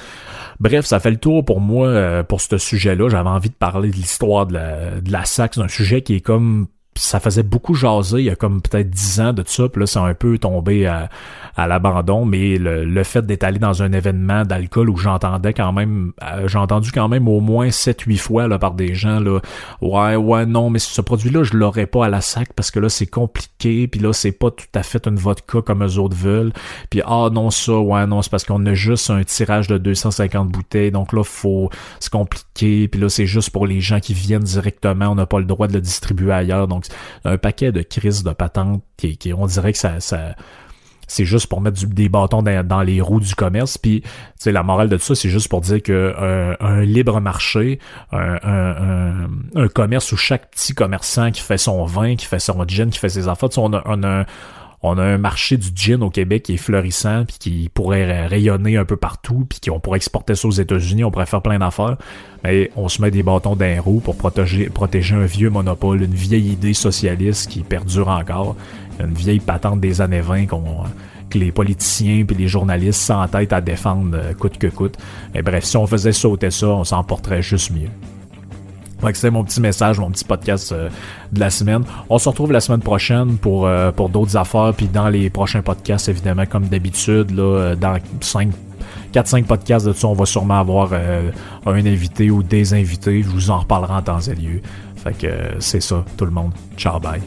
Bref, 0.61 0.85
ça 0.85 1.01
fait 1.01 1.11
le 1.11 1.17
tour 1.17 1.45
pour 1.45 1.61
moi 1.61 1.89
euh, 1.89 2.23
pour 2.23 2.41
ce 2.41 2.59
sujet-là. 2.59 3.09
J'avais 3.09 3.29
envie 3.29 3.51
de 3.51 3.55
parler 3.55 3.91
de 3.91 3.97
l'histoire 3.97 4.47
de 4.47 4.55
la, 4.55 5.01
de 5.01 5.11
la. 5.11 5.25
C'est 5.25 5.59
un 5.59 5.69
sujet 5.69 6.03
qui 6.03 6.15
est 6.15 6.21
comme 6.21 6.67
ça 6.97 7.21
faisait 7.21 7.43
beaucoup 7.43 7.75
jaser 7.75 8.21
il 8.21 8.25
y 8.25 8.31
a 8.31 8.37
comme 8.37 8.63
peut-être 8.63 8.91
dix 8.91 9.21
ans 9.21 9.33
de 9.33 9.43
ça, 9.47 9.69
puis 9.69 9.81
là, 9.81 9.87
c'est 9.87 9.99
un 9.99 10.15
peu 10.15 10.39
tombé 10.39 10.87
à, 10.87 11.09
à 11.57 11.67
l'abandon, 11.67 12.25
mais 12.25 12.59
le, 12.59 12.85
le 12.85 13.05
fait 13.05 13.25
d'être 13.25 13.45
allé 13.45 13.59
dans 13.59 13.83
un 13.83 13.93
événement 13.93 14.45
d'alcool 14.45 14.91
où 14.91 14.97
j'entendais 14.97 15.53
quand 15.53 15.73
même, 15.73 16.13
euh, 16.23 16.49
j'ai 16.49 16.59
entendu 16.59 16.93
quand 16.93 17.09
même 17.09 17.29
au 17.29 17.41
moins 17.41 17.69
7-8 17.69 18.19
fois 18.19 18.49
là, 18.49 18.59
par 18.59 18.75
des 18.75 18.95
gens, 18.95 19.21
là, 19.21 19.41
ouais, 19.81 20.17
ouais, 20.17 20.47
non, 20.47 20.71
mais 20.71 20.79
ce 20.79 21.01
produit-là, 21.01 21.45
je 21.45 21.57
l'aurais 21.57 21.87
pas 21.87 22.07
à 22.07 22.09
la 22.09 22.21
sac 22.21 22.53
parce 22.55 22.71
que 22.71 22.81
là, 22.81 22.89
c'est 22.89 23.07
compliqué, 23.07 23.89
puis 23.89 24.01
là, 24.01 24.13
c'est 24.13 24.33
pas 24.33 24.51
tout 24.51 24.67
à 24.75 24.83
fait 24.83 25.07
une 25.07 25.17
vodka 25.17 25.63
comme 25.63 25.85
eux 25.85 25.99
autres 25.99 26.17
veulent, 26.17 26.53
puis 26.91 27.01
ah 27.07 27.29
non, 27.33 27.51
ça, 27.51 27.79
ouais, 27.79 28.07
non, 28.07 28.23
c'est 28.23 28.31
parce 28.31 28.45
qu'on 28.45 28.65
a 28.67 28.75
juste 28.75 29.11
un 29.11 29.23
tirage 29.25 29.67
de 29.67 29.79
250 29.79 30.49
bouteilles, 30.49 30.91
donc 30.91 31.13
là, 31.13 31.25
faut, 31.25 31.71
c'est 32.01 32.13
compliqué, 32.13 32.89
puis 32.89 33.01
là, 33.01 33.09
c'est 33.09 33.27
juste 33.27 33.51
pour 33.51 33.67
les 33.67 33.81
gens 33.81 34.01
qui 34.01 34.15
viennent 34.15 34.43
directement, 34.43 35.09
on 35.09 35.15
n'a 35.15 35.27
pas 35.27 35.39
le 35.39 35.45
droit 35.47 35.69
de 35.69 35.75
le 35.75 35.81
distribuer 35.81 36.33
ailleurs, 36.33 36.69
donc 36.69 36.86
un 37.25 37.39
paquet 37.39 37.73
de 37.73 37.83
crises 37.83 38.23
de 38.23 38.33
patentes 38.33 38.83
qui, 38.97 39.17
qui 39.17 39.33
on 39.33 39.47
dirait 39.47 39.73
que 39.73 39.79
ça, 39.79 40.01
ça 40.01 40.35
c'est 41.07 41.25
juste 41.25 41.47
pour 41.47 41.61
mettre 41.61 41.85
des 41.87 42.09
bâtons 42.09 42.43
dans, 42.43 42.83
les 42.83 43.01
roues 43.01 43.21
du 43.21 43.35
commerce. 43.35 43.79
Puis, 43.79 44.03
tu 44.41 44.51
la 44.51 44.63
morale 44.63 44.89
de 44.89 44.97
tout 44.97 45.05
ça, 45.05 45.15
c'est 45.15 45.29
juste 45.29 45.49
pour 45.49 45.61
dire 45.61 45.83
que 45.83 45.93
euh, 45.93 46.55
un, 46.61 46.81
libre 46.83 47.21
marché, 47.21 47.79
un, 48.13 49.29
un, 49.55 49.69
commerce 49.69 50.11
où 50.13 50.17
chaque 50.17 50.51
petit 50.51 50.75
commerçant 50.75 51.31
qui 51.31 51.43
fait 51.43 51.59
son 51.59 51.85
vin, 51.85 52.17
qui 52.17 52.27
fait 52.27 52.39
son 52.39 52.67
gin, 52.67 52.91
qui 52.91 52.99
fait 52.99 53.09
ses 53.09 53.29
affaires, 53.29 53.49
on 53.57 53.73
a, 53.73 53.83
on 53.87 54.03
a 54.03 54.25
on 54.83 54.99
a 54.99 55.03
un 55.03 55.19
marché 55.19 55.57
du 55.57 55.69
gin 55.75 56.03
au 56.03 56.11
Québec 56.11 56.45
qui 56.45 56.55
est 56.55 56.59
florissant 56.59 57.25
puis 57.25 57.37
qui 57.39 57.71
pourrait 57.73 58.27
rayonner 58.27 58.77
un 58.77 58.85
peu 58.85 58.97
partout 58.97 59.47
puis 59.49 59.61
qu'on 59.61 59.81
pourrait 59.81 59.97
exporter 59.97 60.35
ça 60.35 60.49
aux 60.49 60.53
États-Unis, 60.53 61.05
on 61.05 61.11
pourrait 61.11 61.27
faire 61.27 61.43
plein 61.43 61.59
d'affaires. 61.59 61.97
Mais 62.45 62.71
on 62.77 62.89
se 62.89 63.03
met 63.03 63.11
des 63.11 63.23
bâtons 63.23 63.57
d'un 63.57 63.81
roue 63.81 64.01
pour 64.01 64.17
protéger, 64.17 64.69
protéger 64.69 65.15
un 65.15 65.27
vieux 65.27 65.51
monopole, 65.51 66.03
une 66.03 66.15
vieille 66.15 66.53
idée 66.53 66.75
socialiste 66.75 67.51
qui 67.51 67.61
perdure 67.61 68.09
encore, 68.09 68.57
une 69.01 69.15
vieille 69.15 69.41
patente 69.41 69.81
des 69.81 70.01
années 70.01 70.21
20 70.21 70.47
qu'on 70.47 70.85
que 71.29 71.39
les 71.39 71.51
politiciens 71.53 72.25
puis 72.25 72.37
les 72.37 72.49
journalistes 72.49 73.01
s'entêtent 73.01 73.53
à 73.53 73.61
défendre 73.61 74.17
euh, 74.17 74.33
coûte 74.33 74.59
que 74.59 74.69
coûte. 74.69 74.97
Mais 75.35 75.43
bref, 75.43 75.65
si 75.65 75.77
on 75.77 75.87
faisait 75.87 76.13
sauter 76.13 76.51
ça, 76.51 76.69
on 76.69 76.85
s'en 76.85 77.03
porterait 77.03 77.43
juste 77.43 77.73
mieux. 77.73 77.91
Donc 79.03 79.17
c'est 79.17 79.31
mon 79.31 79.45
petit 79.45 79.61
message, 79.61 79.99
mon 79.99 80.11
petit 80.11 80.25
podcast 80.25 80.73
euh, 80.73 80.89
de 81.33 81.41
la 81.41 81.51
semaine. 81.51 81.85
On 82.09 82.19
se 82.19 82.29
retrouve 82.29 82.53
la 82.53 82.61
semaine 82.61 82.81
prochaine 82.81 83.37
pour, 83.37 83.67
euh, 83.67 83.93
pour 83.93 84.09
d'autres 84.09 84.37
affaires, 84.37 84.73
puis 84.77 84.87
dans 84.87 85.09
les 85.09 85.31
prochains 85.31 85.63
podcasts, 85.63 86.09
évidemment, 86.09 86.47
comme 86.47 86.67
d'habitude, 86.67 87.31
là, 87.31 87.43
euh, 87.43 87.77
dans 87.77 87.99
5 88.21 88.51
4-5 89.13 89.45
podcasts 89.45 89.87
de 89.87 89.93
ça, 89.93 90.09
on 90.09 90.13
va 90.13 90.27
sûrement 90.27 90.61
avoir 90.61 90.93
un 90.93 91.87
invité 91.87 92.31
ou 92.31 92.43
des 92.43 92.75
invités. 92.75 93.23
Je 93.23 93.29
vous 93.29 93.51
en 93.51 93.61
reparlerai 93.61 93.95
en 93.95 94.03
temps 94.03 94.21
et 94.21 94.35
lieu. 94.35 94.61
Fait 94.97 95.17
que 95.17 95.29
c'est 95.59 95.81
ça, 95.81 96.05
tout 96.17 96.27
le 96.27 96.33
monde. 96.33 96.53
Ciao, 96.77 97.01
bye. 97.01 97.23